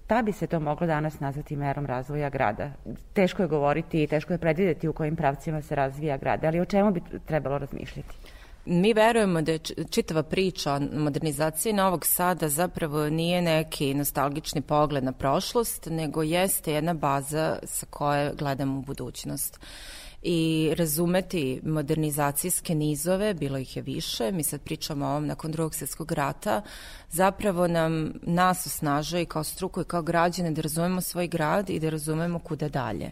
Šta 0.04 0.22
bi 0.22 0.32
se 0.32 0.46
to 0.46 0.60
moglo 0.60 0.86
danas 0.86 1.20
nazvati 1.20 1.56
merom 1.56 1.86
razvoja 1.86 2.30
grada? 2.30 2.70
Teško 3.12 3.42
je 3.42 3.48
govoriti 3.48 4.02
i 4.02 4.06
teško 4.06 4.32
je 4.32 4.38
predvideti 4.38 4.88
u 4.88 4.92
kojim 4.92 5.16
pravcima 5.16 5.62
se 5.62 5.74
razvija 5.74 6.16
grad, 6.16 6.44
ali 6.44 6.60
o 6.60 6.64
čemu 6.64 6.90
bi 6.90 7.00
trebalo 7.26 7.58
razmišljati? 7.58 8.14
Mi 8.66 8.92
verujemo 8.92 9.42
da 9.42 9.52
je 9.52 9.58
čitava 9.90 10.22
priča 10.22 10.72
o 10.72 10.80
modernizaciji 10.80 11.72
Novog 11.72 12.06
Sada 12.06 12.48
zapravo 12.48 13.10
nije 13.10 13.42
neki 13.42 13.94
nostalgični 13.94 14.60
pogled 14.60 15.04
na 15.04 15.12
prošlost, 15.12 15.86
nego 15.90 16.22
jeste 16.22 16.72
jedna 16.72 16.94
baza 16.94 17.58
sa 17.62 17.86
koje 17.90 18.32
gledamo 18.38 18.78
u 18.78 18.82
budućnost 18.82 19.60
i 20.26 20.74
razumeti 20.78 21.60
modernizacijske 21.64 22.74
nizove, 22.74 23.34
bilo 23.34 23.58
ih 23.58 23.76
je 23.76 23.82
više, 23.82 24.32
mi 24.32 24.42
sad 24.42 24.60
pričamo 24.60 25.06
o 25.06 25.10
ovom 25.10 25.26
nakon 25.26 25.52
drugog 25.52 25.74
svjetskog 25.74 26.12
rata, 26.12 26.62
zapravo 27.10 27.66
nam 27.66 28.12
nas 28.22 28.66
osnažuje 28.66 29.22
i 29.22 29.26
kao 29.26 29.44
struku 29.44 29.80
i 29.80 29.84
kao 29.84 30.02
građane 30.02 30.50
da 30.50 30.62
razumemo 30.62 31.00
svoj 31.00 31.26
grad 31.26 31.70
i 31.70 31.80
da 31.80 31.90
razumemo 31.90 32.38
kuda 32.38 32.68
dalje 32.68 33.10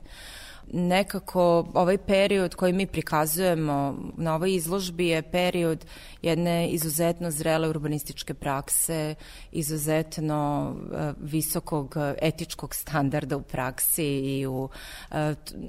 nekako 0.72 1.66
ovaj 1.74 1.98
period 1.98 2.54
koji 2.54 2.72
mi 2.72 2.86
prikazujemo 2.86 3.96
na 4.16 4.34
ovoj 4.34 4.54
izložbi 4.54 5.08
je 5.08 5.22
period 5.22 5.84
jedne 6.22 6.68
izuzetno 6.68 7.30
zrele 7.30 7.68
urbanističke 7.68 8.34
prakse, 8.34 9.14
izuzetno 9.52 10.72
uh, 10.74 10.98
visokog 11.20 11.96
etičkog 12.22 12.74
standarda 12.74 13.36
u 13.36 13.42
praksi 13.42 14.04
i 14.04 14.46
u, 14.46 14.68
uh, 15.10 15.16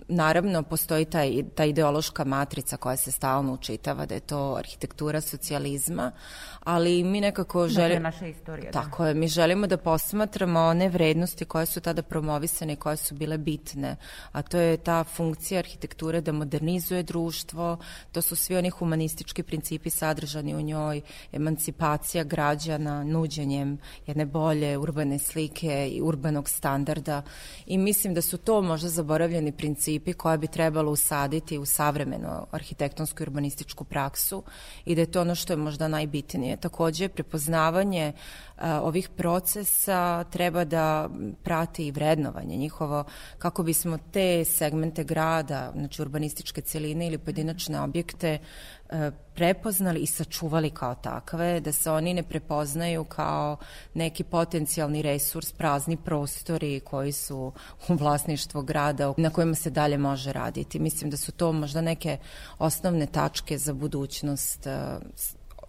naravno 0.07 0.63
postoji 0.63 1.05
taj, 1.05 1.43
ta 1.55 1.65
ideološka 1.65 2.23
matrica 2.23 2.77
koja 2.77 2.95
se 2.95 3.11
stalno 3.11 3.53
učitava 3.53 4.05
da 4.05 4.13
je 4.13 4.19
to 4.19 4.55
arhitektura 4.57 5.21
socijalizma, 5.21 6.11
ali 6.63 7.03
mi 7.03 7.21
nekako 7.21 7.67
želimo... 7.67 7.99
Da, 7.99 7.99
naša 7.99 8.27
istorija. 8.27 8.71
Da. 8.71 8.81
Tako 8.81 9.05
je, 9.05 9.13
mi 9.13 9.27
želimo 9.27 9.67
da 9.67 9.77
posmatramo 9.77 10.59
one 10.59 10.89
vrednosti 10.89 11.45
koje 11.45 11.65
su 11.65 11.81
tada 11.81 12.01
promovisane 12.01 12.73
i 12.73 12.75
koje 12.75 12.97
su 12.97 13.15
bile 13.15 13.37
bitne, 13.37 13.95
a 14.31 14.41
to 14.41 14.57
je 14.57 14.77
ta 14.83 15.03
funkcija 15.03 15.59
arhitekture 15.59 16.21
da 16.21 16.31
modernizuje 16.31 17.03
društvo, 17.03 17.77
to 18.11 18.21
su 18.21 18.35
svi 18.35 18.57
oni 18.57 18.69
humanistički 18.69 19.43
principi 19.43 19.89
sadržani 19.89 20.55
u 20.55 20.61
njoj, 20.61 21.01
emancipacija 21.31 22.23
građana, 22.23 23.03
nuđenjem 23.03 23.77
jedne 24.07 24.25
bolje 24.25 24.77
urbane 24.77 25.19
slike 25.19 25.89
i 25.91 26.01
urbanog 26.01 26.49
standarda 26.49 27.21
i 27.65 27.77
mislim 27.77 28.13
da 28.13 28.21
su 28.21 28.37
to 28.37 28.61
možda 28.61 28.89
zaboravljeni 28.89 29.51
principi 29.51 30.13
koje 30.13 30.37
bi 30.37 30.47
trebalo 30.47 30.91
usaditi 30.91 31.57
u 31.57 31.65
savremenu 31.65 32.29
arhitektonsku 32.51 33.23
i 33.23 33.23
urbanističku 33.23 33.83
praksu 33.83 34.43
i 34.85 34.95
da 34.95 35.01
je 35.01 35.11
to 35.11 35.21
ono 35.21 35.35
što 35.35 35.53
je 35.53 35.57
možda 35.57 35.87
najbitnije. 35.87 36.57
Takođe, 36.57 37.09
prepoznavanje 37.09 38.13
ovih 38.61 39.09
procesa 39.09 40.23
treba 40.23 40.63
da 40.65 41.09
prati 41.43 41.87
i 41.87 41.91
vrednovanje 41.91 42.57
njihovo 42.57 43.03
kako 43.37 43.63
bismo 43.63 43.97
te 44.11 44.45
segmente 44.45 45.03
grada, 45.03 45.71
znači 45.75 46.01
urbanističke 46.01 46.61
celine 46.61 47.07
ili 47.07 47.17
pojedinačne 47.17 47.81
objekte 47.81 48.39
prepoznali 49.35 49.99
i 49.99 50.05
sačuvali 50.05 50.69
kao 50.69 50.95
takve, 50.95 51.59
da 51.59 51.71
se 51.71 51.91
oni 51.91 52.13
ne 52.13 52.23
prepoznaju 52.23 53.03
kao 53.03 53.57
neki 53.93 54.23
potencijalni 54.23 55.01
resurs, 55.01 55.51
prazni 55.51 55.97
prostori 55.97 56.79
koji 56.79 57.11
su 57.11 57.51
u 57.89 57.93
vlasništvu 57.93 58.61
grada 58.61 59.13
na 59.17 59.29
kojima 59.29 59.55
se 59.55 59.69
dalje 59.69 59.97
može 59.97 60.33
raditi. 60.33 60.79
Mislim 60.79 61.09
da 61.09 61.17
su 61.17 61.31
to 61.31 61.51
možda 61.51 61.81
neke 61.81 62.17
osnovne 62.59 63.05
tačke 63.05 63.57
za 63.57 63.73
budućnost 63.73 64.67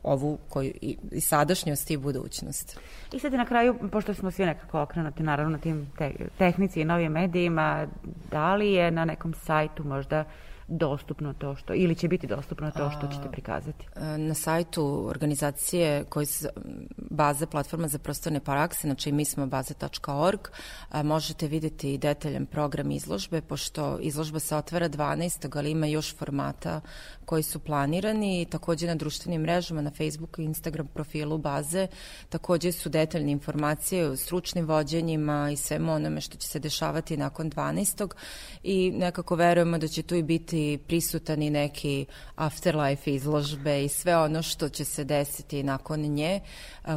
ovu 0.05 0.39
koju, 0.49 0.73
i, 0.81 0.97
i 1.13 1.21
sadašnjost 1.21 1.91
i 1.91 1.97
budućnost. 1.97 2.79
I 3.13 3.19
sad 3.19 3.33
na 3.33 3.45
kraju, 3.45 3.75
pošto 3.93 4.15
smo 4.15 4.31
svi 4.31 4.47
nekako 4.47 4.83
okrenuti 4.83 5.23
naravno 5.23 5.53
na 5.53 5.59
tim 5.59 5.87
te, 5.99 6.13
tehnici 6.39 6.81
i 6.81 6.85
novim 6.85 7.13
medijima, 7.13 7.87
da 8.31 8.55
li 8.55 8.73
je 8.73 8.91
na 8.91 9.05
nekom 9.05 9.35
sajtu 9.35 9.85
možda 9.85 10.25
dostupno 10.69 11.35
to 11.35 11.57
što, 11.57 11.75
ili 11.75 11.95
će 11.95 12.09
biti 12.09 12.27
dostupno 12.27 12.71
to 12.71 12.91
što 12.91 13.07
ćete 13.07 13.31
prikazati? 13.33 13.87
Na 14.19 14.35
sajtu 14.35 15.07
organizacije 15.09 16.05
koji 16.05 16.27
se 16.27 16.49
baze 16.97 17.47
platforma 17.47 17.89
za 17.89 17.99
prostorne 17.99 18.41
prakse, 18.41 18.89
znači 18.89 19.13
mi 19.13 19.25
smo 19.25 19.47
baze.org, 19.47 20.41
možete 21.05 21.47
videti 21.47 21.99
detaljan 21.99 22.47
program 22.47 22.91
izložbe, 22.91 23.41
pošto 23.41 23.99
izložba 24.01 24.39
se 24.39 24.57
otvara 24.57 24.89
12. 24.89 25.59
ali 25.59 25.71
ima 25.71 25.87
još 25.87 26.17
formata 26.17 26.81
koji 27.25 27.43
su 27.43 27.59
planirani 27.59 28.43
i 28.43 28.45
takođe 28.45 28.87
na 28.87 28.95
društvenim 28.95 29.43
mrežama, 29.43 29.83
na 29.83 29.91
Facebooku 29.91 30.43
i 30.43 30.45
Instagram 30.45 30.87
profilu 30.87 31.39
baze, 31.39 31.87
takođe 32.29 32.73
su 32.73 32.89
detaljne 32.89 33.33
informacije 33.33 34.09
o 34.09 34.17
stručnim 34.17 34.67
vođenjima 34.67 35.51
i 35.51 35.57
svemu 35.57 35.93
onome 35.93 36.21
što 36.21 36.37
će 36.37 36.49
se 36.49 36.59
dešavati 36.59 37.17
nakon 37.17 37.51
12. 37.51 38.09
i 38.63 38.91
nekako 38.91 39.35
verujemo 39.35 39.79
da 39.79 39.89
će 39.89 40.03
tu 40.03 40.15
i 40.15 40.23
biti 40.23 40.54
prisutan 40.87 41.43
i 41.43 41.51
neki 41.51 42.07
afterlife 42.35 43.15
izložbe 43.15 43.85
i 43.85 43.89
sve 43.89 44.17
ono 44.17 44.43
što 44.43 44.69
će 44.69 44.85
se 44.85 45.05
desiti 45.05 45.63
nakon 45.63 46.01
nje. 46.01 46.41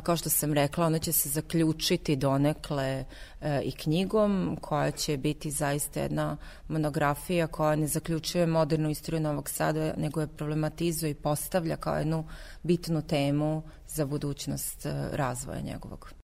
Kao 0.04 0.18
što 0.18 0.30
sam 0.30 0.54
rekla, 0.54 0.86
ono 0.86 1.00
će 1.00 1.12
se 1.12 1.30
zaključiti 1.30 2.16
donekle 2.16 3.06
e, 3.42 3.62
i 3.64 3.72
knjigom 3.72 4.58
koja 4.62 4.92
će 4.92 5.18
biti 5.18 5.52
zaista 5.52 6.02
jedna 6.02 6.38
monografija 6.68 7.48
koja 7.48 7.76
ne 7.76 7.88
zaključuje 7.88 8.46
modernu 8.46 8.90
istoriju 8.90 9.22
Novog 9.22 9.50
Sada, 9.50 9.94
nego 9.98 10.22
je 10.22 10.28
problematizuje 10.28 11.12
i 11.12 11.16
postavlja 11.16 11.76
kao 11.76 11.98
jednu 11.98 12.26
bitnu 12.64 13.02
temu 13.02 13.64
za 13.88 14.06
budućnost 14.06 14.86
e, 14.86 15.10
razvoja 15.12 15.62
njegovog. 15.62 16.17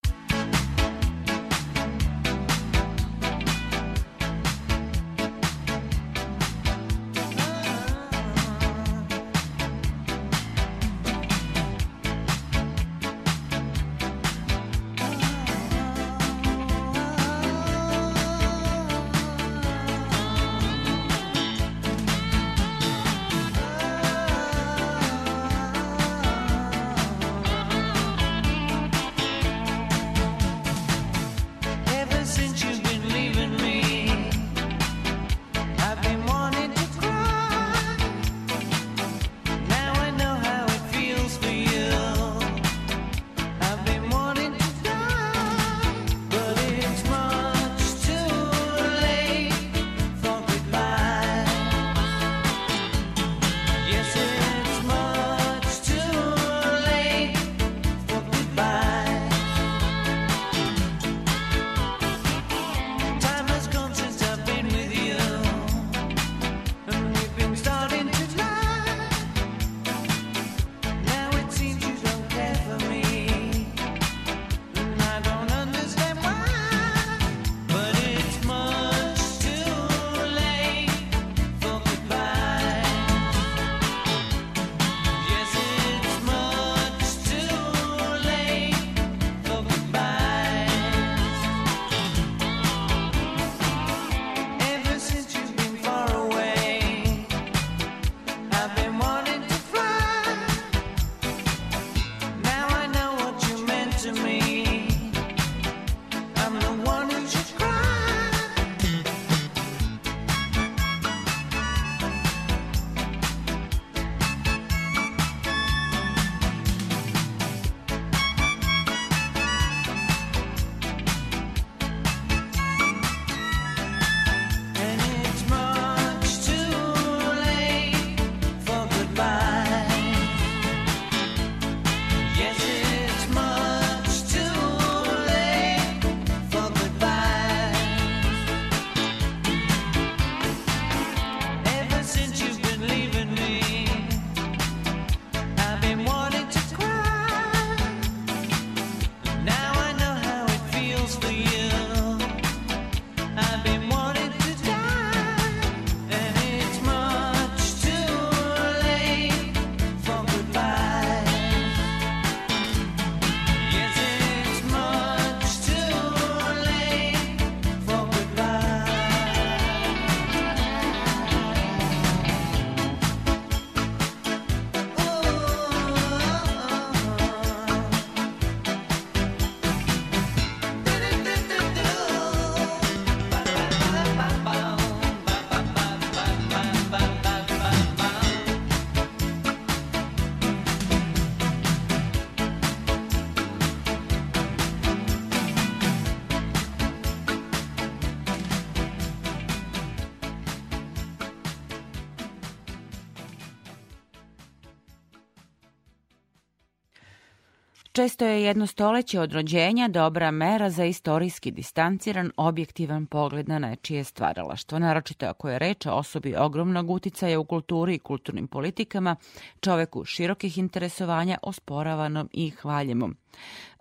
Često 207.96 208.26
je 208.26 208.44
jedno 208.44 208.68
stoleće 208.68 209.20
od 209.20 209.34
rođenja 209.34 209.88
dobra 209.88 210.32
mera 210.32 210.70
za 210.70 210.86
istorijski 210.86 211.52
distanciran, 211.52 212.32
objektivan 212.38 213.06
pogled 213.06 213.50
na 213.50 213.60
nečije 213.60 214.04
stvaralaštvo, 214.04 214.80
naročito 214.80 215.26
ako 215.26 215.50
je 215.50 215.60
reč 215.60 215.86
o 215.86 215.92
osobi 215.92 216.36
ogromnog 216.36 216.90
uticaja 216.90 217.40
u 217.40 217.46
kulturi 217.46 217.96
i 217.96 218.00
kulturnim 218.00 218.48
politikama, 218.48 219.16
čoveku 219.60 220.06
širokih 220.06 220.58
interesovanja, 220.58 221.38
osporavanom 221.42 222.30
i 222.34 222.50
hvaljemom. 222.50 223.16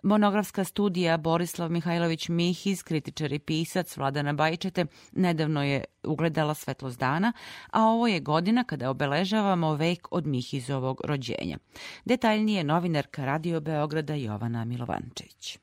Monografska 0.03 0.63
studija 0.63 1.17
Borislav 1.17 1.71
Mihajlović 1.71 2.29
Mihiz, 2.29 2.83
kritičar 2.83 3.33
i 3.33 3.39
pisac 3.39 3.97
Vladana 3.97 4.33
Bajčete, 4.33 4.85
nedavno 5.11 5.63
je 5.63 5.83
ugledala 6.03 6.53
svetlost 6.53 6.99
dana, 6.99 7.33
a 7.71 7.83
ovo 7.83 8.07
je 8.07 8.19
godina 8.19 8.63
kada 8.63 8.89
obeležavamo 8.89 9.75
vek 9.75 10.07
od 10.11 10.27
Mihizovog 10.27 11.01
rođenja. 11.03 11.57
Detaljnije 12.05 12.63
novinarka 12.63 13.25
Radio 13.25 13.59
Beograda 13.59 14.13
Jovana 14.13 14.65
Milovančević. 14.65 15.62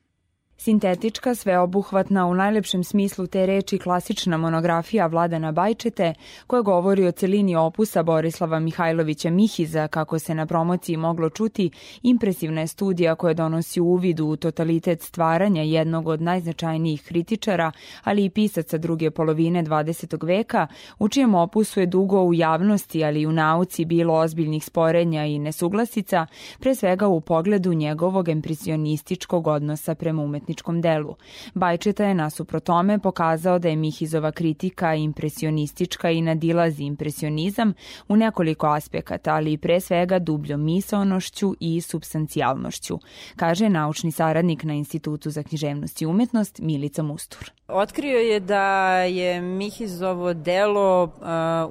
Sintetička, 0.63 1.35
sveobuhvatna, 1.35 2.25
u 2.27 2.33
najlepšem 2.33 2.83
smislu 2.83 3.27
te 3.27 3.45
reči 3.45 3.77
klasična 3.77 4.37
monografija 4.37 5.07
Vladana 5.07 5.51
Bajčete, 5.51 6.13
koja 6.47 6.61
govori 6.61 7.07
o 7.07 7.11
celini 7.11 7.55
opusa 7.55 8.03
Borislava 8.03 8.59
Mihajlovića 8.59 9.29
Mihiza, 9.29 9.87
kako 9.87 10.19
se 10.19 10.35
na 10.35 10.45
promociji 10.45 10.97
moglo 10.97 11.29
čuti, 11.29 11.71
impresivna 12.03 12.61
je 12.61 12.67
studija 12.67 13.15
koja 13.15 13.33
donosi 13.33 13.79
uvid 13.81 14.19
u 14.19 14.35
totalitet 14.35 15.01
stvaranja 15.01 15.61
jednog 15.61 16.07
od 16.07 16.21
najznačajnijih 16.21 17.03
kritičara, 17.03 17.71
ali 18.03 18.25
i 18.25 18.29
pisaca 18.29 18.77
druge 18.77 19.11
polovine 19.11 19.63
20. 19.63 20.25
veka, 20.25 20.67
u 20.99 21.09
čijem 21.09 21.35
opusu 21.35 21.79
je 21.79 21.85
dugo 21.85 22.21
u 22.23 22.33
javnosti, 22.33 23.03
ali 23.03 23.21
i 23.21 23.27
u 23.27 23.31
nauci 23.31 23.85
bilo 23.85 24.13
ozbiljnih 24.13 24.65
sporenja 24.65 25.25
i 25.25 25.39
nesuglasica, 25.39 26.25
pre 26.59 26.75
svega 26.75 27.07
u 27.07 27.21
pogledu 27.21 27.73
njegovog 27.73 28.29
impresionističkog 28.29 29.47
odnosa 29.47 29.95
prema 29.95 30.23
umetničkom 30.23 30.50
umetničkom 30.51 30.81
delu. 30.81 31.15
Bajčeta 31.53 32.05
je 32.05 32.13
nasuprot 32.13 32.63
tome 32.63 32.99
pokazao 32.99 33.59
da 33.59 33.69
je 33.69 33.75
Mihizova 33.75 34.31
kritika 34.31 34.95
impresionistička 34.95 36.09
i 36.11 36.21
nadilazi 36.21 36.83
impresionizam 36.83 37.73
u 38.07 38.15
nekoliko 38.15 38.67
aspekata, 38.67 39.35
ali 39.35 39.57
pre 39.57 39.79
svega 39.79 40.19
dubljom 40.19 40.63
misaonošću 40.63 41.55
i 41.59 41.81
substancijalnošću, 41.81 42.99
kaže 43.35 43.69
naučni 43.69 44.11
saradnik 44.11 44.63
na 44.63 44.73
Institutu 44.73 45.29
za 45.29 45.43
književnost 45.43 46.01
i 46.01 46.05
umetnost 46.05 46.59
Milica 46.59 47.03
Mustur. 47.03 47.51
Otkrio 47.67 48.19
je 48.19 48.39
da 48.39 48.97
je 49.03 49.41
Mihizovo 49.41 50.33
delo 50.33 51.03
uh, 51.03 51.11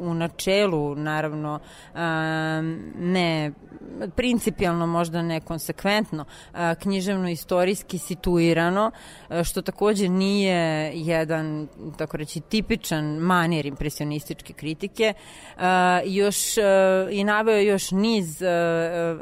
u 0.09 0.15
načelu, 0.15 0.95
naravno, 0.95 1.61
uh, 1.95 2.01
ne 2.99 3.53
principijalno, 4.17 4.87
možda 4.87 5.23
nekonsekventno, 5.23 6.25
uh, 6.25 6.59
književno-istorijski 6.59 7.99
situirano, 7.99 8.70
uh, 8.79 9.43
što 9.45 9.63
takođe 9.63 10.09
nije 10.09 10.93
jedan, 10.95 11.69
tako 11.99 12.17
reći, 12.17 12.41
tipičan 12.41 13.05
manir 13.05 13.67
impresionističke 13.67 14.53
kritike. 14.53 15.15
Uh, 15.57 15.63
još 16.05 16.37
uh, 16.59 16.65
i 17.11 17.25
naveo 17.25 17.59
još 17.59 17.91
niz 17.91 18.43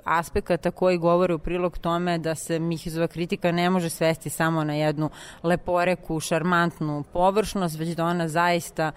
aspekata 0.04 0.70
koji 0.70 0.98
govore 0.98 1.34
u 1.34 1.38
prilog 1.38 1.78
tome 1.78 2.18
da 2.18 2.34
se 2.34 2.58
Mihizova 2.58 3.06
kritika 3.06 3.52
ne 3.52 3.70
može 3.70 3.90
svesti 3.90 4.30
samo 4.30 4.64
na 4.64 4.74
jednu 4.74 5.10
leporeku, 5.42 6.20
šarmantnu 6.20 7.04
površnost, 7.12 7.78
već 7.78 7.88
da 7.88 8.04
ona 8.04 8.28
zaista 8.28 8.92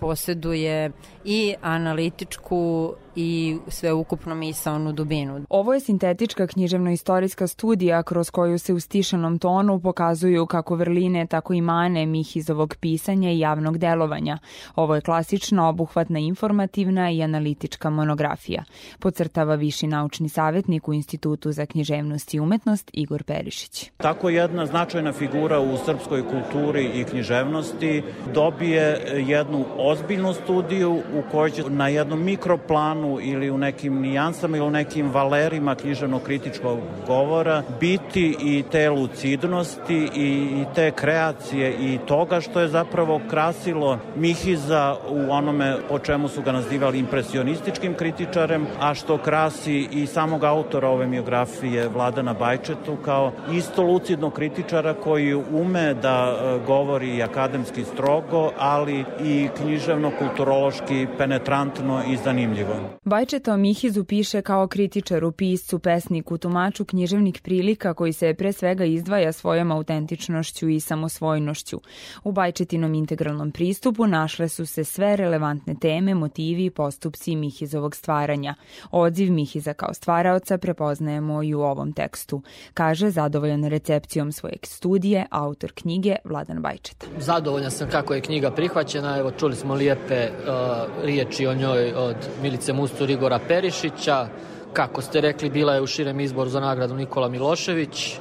poseduje 0.00 0.92
i 1.24 1.54
analitičku 1.62 2.94
i 3.16 3.58
sveukupno 3.68 4.34
misaonu 4.34 4.92
dubinu. 4.92 5.44
Ovo 5.48 5.74
je 5.74 5.80
sintetička 5.80 6.46
književno-istorijska 6.46 7.46
studija 7.46 8.02
kroz 8.02 8.30
koju 8.30 8.58
se 8.58 8.74
u 8.74 8.80
stišanom 8.80 9.38
tonu 9.38 9.80
pokazuju 9.80 10.46
kako 10.46 10.74
vrline, 10.74 11.26
tako 11.26 11.54
i 11.54 11.60
mane 11.60 12.06
Mihizovog 12.06 12.76
pisanja 12.80 13.30
i 13.30 13.38
javnog 13.38 13.78
delovanja. 13.78 14.38
Ovo 14.76 14.94
je 14.94 15.00
klasična, 15.00 15.68
obuhvatna, 15.68 16.18
informativna 16.18 17.10
i 17.10 17.22
analitička 17.22 17.90
monografija, 17.90 18.64
podcrtava 18.98 19.54
viši 19.54 19.86
naučni 19.86 20.28
savjetnik 20.28 20.88
u 20.88 20.92
Institutu 20.94 21.52
za 21.52 21.66
književnost 21.66 22.34
i 22.34 22.40
umetnost 22.40 22.90
Igor 22.92 23.22
Perišić. 23.22 23.90
Tako 23.96 24.28
jedna 24.28 24.66
značajna 24.66 25.12
figura 25.12 25.60
u 25.60 25.76
srpskoj 25.76 26.22
kulturi 26.28 26.84
i 26.94 27.04
književnosti 27.04 28.02
dobije 28.34 29.02
jednu 29.26 29.64
ozbiljnu 29.76 30.34
studiju 30.34 30.92
u 30.92 31.22
kojoj 31.30 31.50
će 31.50 31.62
na 31.70 31.88
jednom 31.88 32.24
mikroplanu 32.24 32.99
ili 33.22 33.50
u 33.50 33.58
nekim 33.58 34.00
nijansama 34.00 34.56
ili 34.56 34.66
u 34.66 34.70
nekim 34.70 35.10
valerima 35.10 35.74
književno-kritičkog 35.74 36.78
govora 37.06 37.62
biti 37.80 38.36
i 38.40 38.64
te 38.70 38.90
lucidnosti 38.90 40.10
i 40.14 40.64
te 40.74 40.90
kreacije 40.90 41.74
i 41.80 41.98
toga 42.06 42.40
što 42.40 42.60
je 42.60 42.68
zapravo 42.68 43.20
krasilo 43.30 43.98
Mihiza 44.16 44.96
u 45.08 45.32
onome 45.32 45.76
po 45.88 45.98
čemu 45.98 46.28
su 46.28 46.42
ga 46.42 46.52
nazivali 46.52 46.98
impresionističkim 46.98 47.94
kritičarem, 47.94 48.66
a 48.80 48.94
što 48.94 49.18
krasi 49.18 49.88
i 49.92 50.06
samog 50.06 50.44
autora 50.44 50.88
ove 50.88 51.06
biografije 51.06 51.88
Vladana 51.88 52.34
Bajčetu 52.34 52.96
kao 53.04 53.32
isto 53.52 53.82
lucidnog 53.82 54.32
kritičara 54.32 54.94
koji 54.94 55.34
ume 55.34 55.94
da 55.94 56.32
e, 56.32 56.58
govori 56.66 57.22
akademski 57.22 57.84
strogo, 57.84 58.50
ali 58.58 59.04
i 59.24 59.48
književno-kulturološki 59.56 61.06
penetrantno 61.18 62.02
i 62.08 62.16
zanimljivo. 62.16 62.89
Bajčeta 63.04 63.54
o 63.54 63.56
Mihizu 63.56 64.04
piše 64.04 64.42
kao 64.42 64.66
kritičaru, 64.66 65.32
piscu, 65.32 65.78
pesniku, 65.78 66.38
tumaču 66.38 66.84
književnik 66.84 67.42
prilika 67.42 67.94
koji 67.94 68.12
se 68.12 68.34
pre 68.34 68.52
svega 68.52 68.84
izdvaja 68.84 69.32
svojom 69.32 69.72
autentičnošću 69.72 70.68
i 70.68 70.80
samosvojnošću. 70.80 71.80
U 72.24 72.32
Bajčetinom 72.32 72.94
integralnom 72.94 73.50
pristupu 73.50 74.06
našle 74.06 74.48
su 74.48 74.66
se 74.66 74.84
sve 74.84 75.16
relevantne 75.16 75.74
teme, 75.80 76.14
motivi 76.14 76.64
i 76.64 76.70
postupci 76.70 77.36
Mihizovog 77.36 77.96
stvaranja. 77.96 78.54
Odziv 78.90 79.32
Mihiza 79.32 79.72
kao 79.72 79.94
stvaraoca 79.94 80.58
prepoznajemo 80.58 81.42
i 81.42 81.54
u 81.54 81.60
ovom 81.60 81.92
tekstu, 81.92 82.42
kaže 82.74 83.10
zadovoljan 83.10 83.64
recepcijom 83.64 84.32
svoje 84.32 84.56
studije 84.62 85.26
autor 85.30 85.72
knjige 85.72 86.16
Vladan 86.24 86.62
Bajčeta. 86.62 87.06
Zadovoljan 87.18 87.70
sam 87.70 87.88
kako 87.90 88.14
je 88.14 88.20
knjiga 88.20 88.50
prihvaćena, 88.50 89.18
evo 89.18 89.30
čuli 89.30 89.56
smo 89.56 89.74
lijepe 89.74 90.28
uh, 90.30 91.04
riječi 91.04 91.46
o 91.46 91.54
njoj 91.54 91.92
od 91.92 92.16
Milice 92.42 92.72
Mus 92.80 92.90
Mustur 92.90 93.10
Igora 93.10 93.38
Perišića, 93.48 94.26
kako 94.72 95.02
ste 95.02 95.20
rekli, 95.20 95.50
bila 95.50 95.74
je 95.74 95.82
u 95.82 95.86
širem 95.86 96.20
izboru 96.20 96.50
za 96.50 96.60
nagradu 96.60 96.94
Nikola 96.94 97.28
Milošević. 97.28 98.18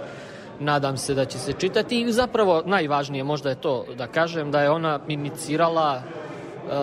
Nadam 0.59 0.97
se 0.97 1.13
da 1.13 1.25
će 1.25 1.37
se 1.37 1.53
čitati 1.53 2.01
i 2.01 2.11
zapravo 2.11 2.63
najvažnije 2.65 3.23
možda 3.23 3.49
je 3.49 3.55
to 3.55 3.85
da 3.97 4.07
kažem 4.07 4.51
da 4.51 4.61
je 4.61 4.69
ona 4.69 4.99
inicirala 5.07 6.01
uh, 6.65 6.73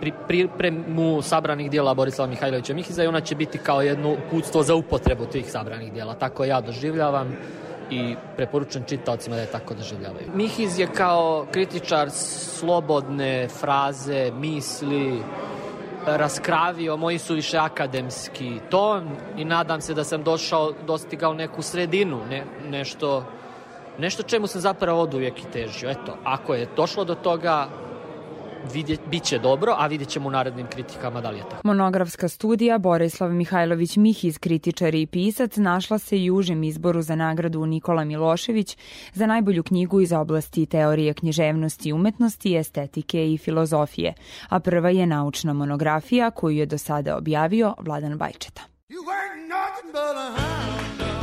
pri, 0.00 0.12
pripremu 0.28 1.22
sabranih 1.22 1.70
dijela 1.70 1.94
Borislava 1.94 2.30
Mihajlovića 2.30 2.74
Mihiza 2.74 3.04
i 3.04 3.06
ona 3.06 3.20
će 3.20 3.34
biti 3.34 3.58
kao 3.58 3.82
jedno 3.82 4.12
uputstvo 4.12 4.62
za 4.62 4.74
upotrebu 4.74 5.26
tih 5.26 5.50
sabranih 5.50 5.92
dijela. 5.92 6.14
Tako 6.14 6.44
ja 6.44 6.60
doživljavam 6.60 7.36
i 7.90 8.16
preporučujem 8.36 8.84
čitaocima 8.88 9.36
da 9.36 9.42
je 9.42 9.52
tako 9.52 9.74
doživljavaju. 9.74 10.26
Mihiz 10.34 10.78
je 10.78 10.86
kao 10.86 11.46
kritičar 11.50 12.10
slobodne 12.10 13.48
fraze, 13.48 14.32
misli, 14.34 15.22
raskravio 16.06 16.96
moj 16.96 17.18
suviše 17.18 17.58
akademski 17.58 18.60
ton 18.70 19.08
i 19.36 19.44
nadam 19.44 19.80
se 19.80 19.94
da 19.94 20.04
sam 20.04 20.22
došao, 20.22 20.72
dostigao 20.86 21.34
neku 21.34 21.62
sredinu, 21.62 22.20
ne, 22.30 22.44
nešto, 22.68 23.24
nešto 23.98 24.22
čemu 24.22 24.46
sam 24.46 24.60
zapravo 24.60 25.02
od 25.02 25.14
uvijek 25.14 25.38
i 25.38 25.50
težio. 25.52 25.90
Eto, 25.90 26.16
ako 26.24 26.54
je 26.54 26.68
došlo 26.76 27.04
do 27.04 27.14
toga, 27.14 27.68
vidjet, 28.72 29.00
bit 29.10 29.22
će 29.22 29.38
dobro, 29.38 29.74
a 29.78 29.86
vidjet 29.86 30.08
ćemo 30.08 30.28
u 30.28 30.30
narednim 30.30 30.66
kritikama 30.66 31.20
da 31.20 31.30
li 31.30 31.36
je 31.38 31.42
tako. 31.42 31.60
Monografska 31.64 32.28
studija 32.28 32.78
Borislav 32.78 33.30
Mihajlović 33.30 33.96
Mihiz, 33.96 34.38
kritičar 34.38 34.94
i 34.94 35.06
pisac, 35.06 35.56
našla 35.56 35.98
se 35.98 36.18
i 36.18 36.30
užem 36.30 36.62
izboru 36.62 37.02
za 37.02 37.14
nagradu 37.14 37.66
Nikola 37.66 38.04
Milošević 38.04 38.76
za 39.14 39.26
najbolju 39.26 39.62
knjigu 39.62 40.00
iz 40.00 40.12
oblasti 40.12 40.66
teorije 40.66 41.14
književnosti 41.14 41.88
i 41.88 41.92
umetnosti, 41.92 42.56
estetike 42.56 43.32
i 43.32 43.38
filozofije, 43.38 44.14
a 44.48 44.60
prva 44.60 44.90
je 44.90 45.06
naučna 45.06 45.52
monografija 45.52 46.30
koju 46.30 46.56
je 46.56 46.66
do 46.66 46.78
sada 46.78 47.16
objavio 47.16 47.74
Vladan 47.78 48.18
Bajčeta. 48.18 48.62
You 48.88 48.98
ain't 48.98 49.48
nothing 49.48 49.92
but 49.92 50.16
a 50.16 50.30
hound 50.36 50.98
dog. 50.98 51.20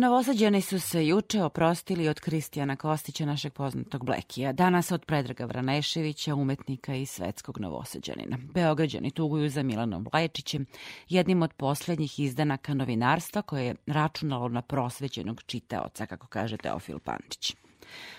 Novosađani 0.00 0.60
su 0.60 0.80
se 0.80 1.06
juče 1.06 1.42
oprostili 1.42 2.08
od 2.08 2.20
Kristijana 2.20 2.76
Kostića, 2.76 3.24
našeg 3.24 3.52
poznatog 3.52 4.04
Blekija, 4.04 4.52
danas 4.52 4.92
od 4.92 5.04
Predraga 5.04 5.44
Vraneševića, 5.44 6.34
umetnika 6.34 6.94
i 6.94 7.06
svetskog 7.06 7.60
novosađanina. 7.60 8.38
Beograđani 8.54 9.10
tuguju 9.10 9.48
za 9.48 9.62
Milanom 9.62 10.06
Vlaječićem, 10.12 10.66
jednim 11.08 11.42
od 11.42 11.52
poslednjih 11.52 12.20
izdanaka 12.20 12.74
novinarstva 12.74 13.42
koje 13.42 13.64
je 13.64 13.74
računalo 13.86 14.48
na 14.48 14.62
prosvećenog 14.62 15.42
čitaoca, 15.46 16.06
kako 16.06 16.26
kaže 16.26 16.56
Teofil 16.56 16.98
Pančić. 16.98 17.56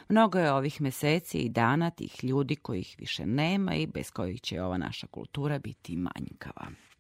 Mnogo 0.10 0.40
je 0.40 0.52
ovih 0.52 0.82
meseci 0.82 1.38
i 1.38 1.50
dana 1.50 1.90
tih 1.90 2.24
ljudi 2.24 2.56
kojih 2.56 2.96
više 3.00 3.26
nema 3.26 3.76
i 3.76 3.88
bez 3.88 4.12
kojih 4.12 4.42
će 4.42 4.62
ova 4.62 4.78
naša 4.78 5.08
kultura 5.08 5.60
biti 5.60 5.96
manjkava. 5.96 6.91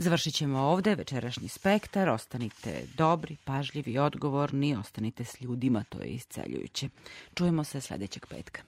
Završit 0.00 0.34
ćemo 0.34 0.58
ovde 0.58 0.94
večerašnji 0.94 1.48
spektar. 1.48 2.08
Ostanite 2.08 2.82
dobri, 2.96 3.36
pažljivi, 3.44 3.98
odgovorni. 3.98 4.76
Ostanite 4.76 5.24
s 5.24 5.40
ljudima, 5.40 5.84
to 5.88 6.00
je 6.00 6.08
isceljujuće. 6.08 6.88
Čujemo 7.34 7.64
se 7.64 7.80
sledećeg 7.80 8.26
petka. 8.26 8.62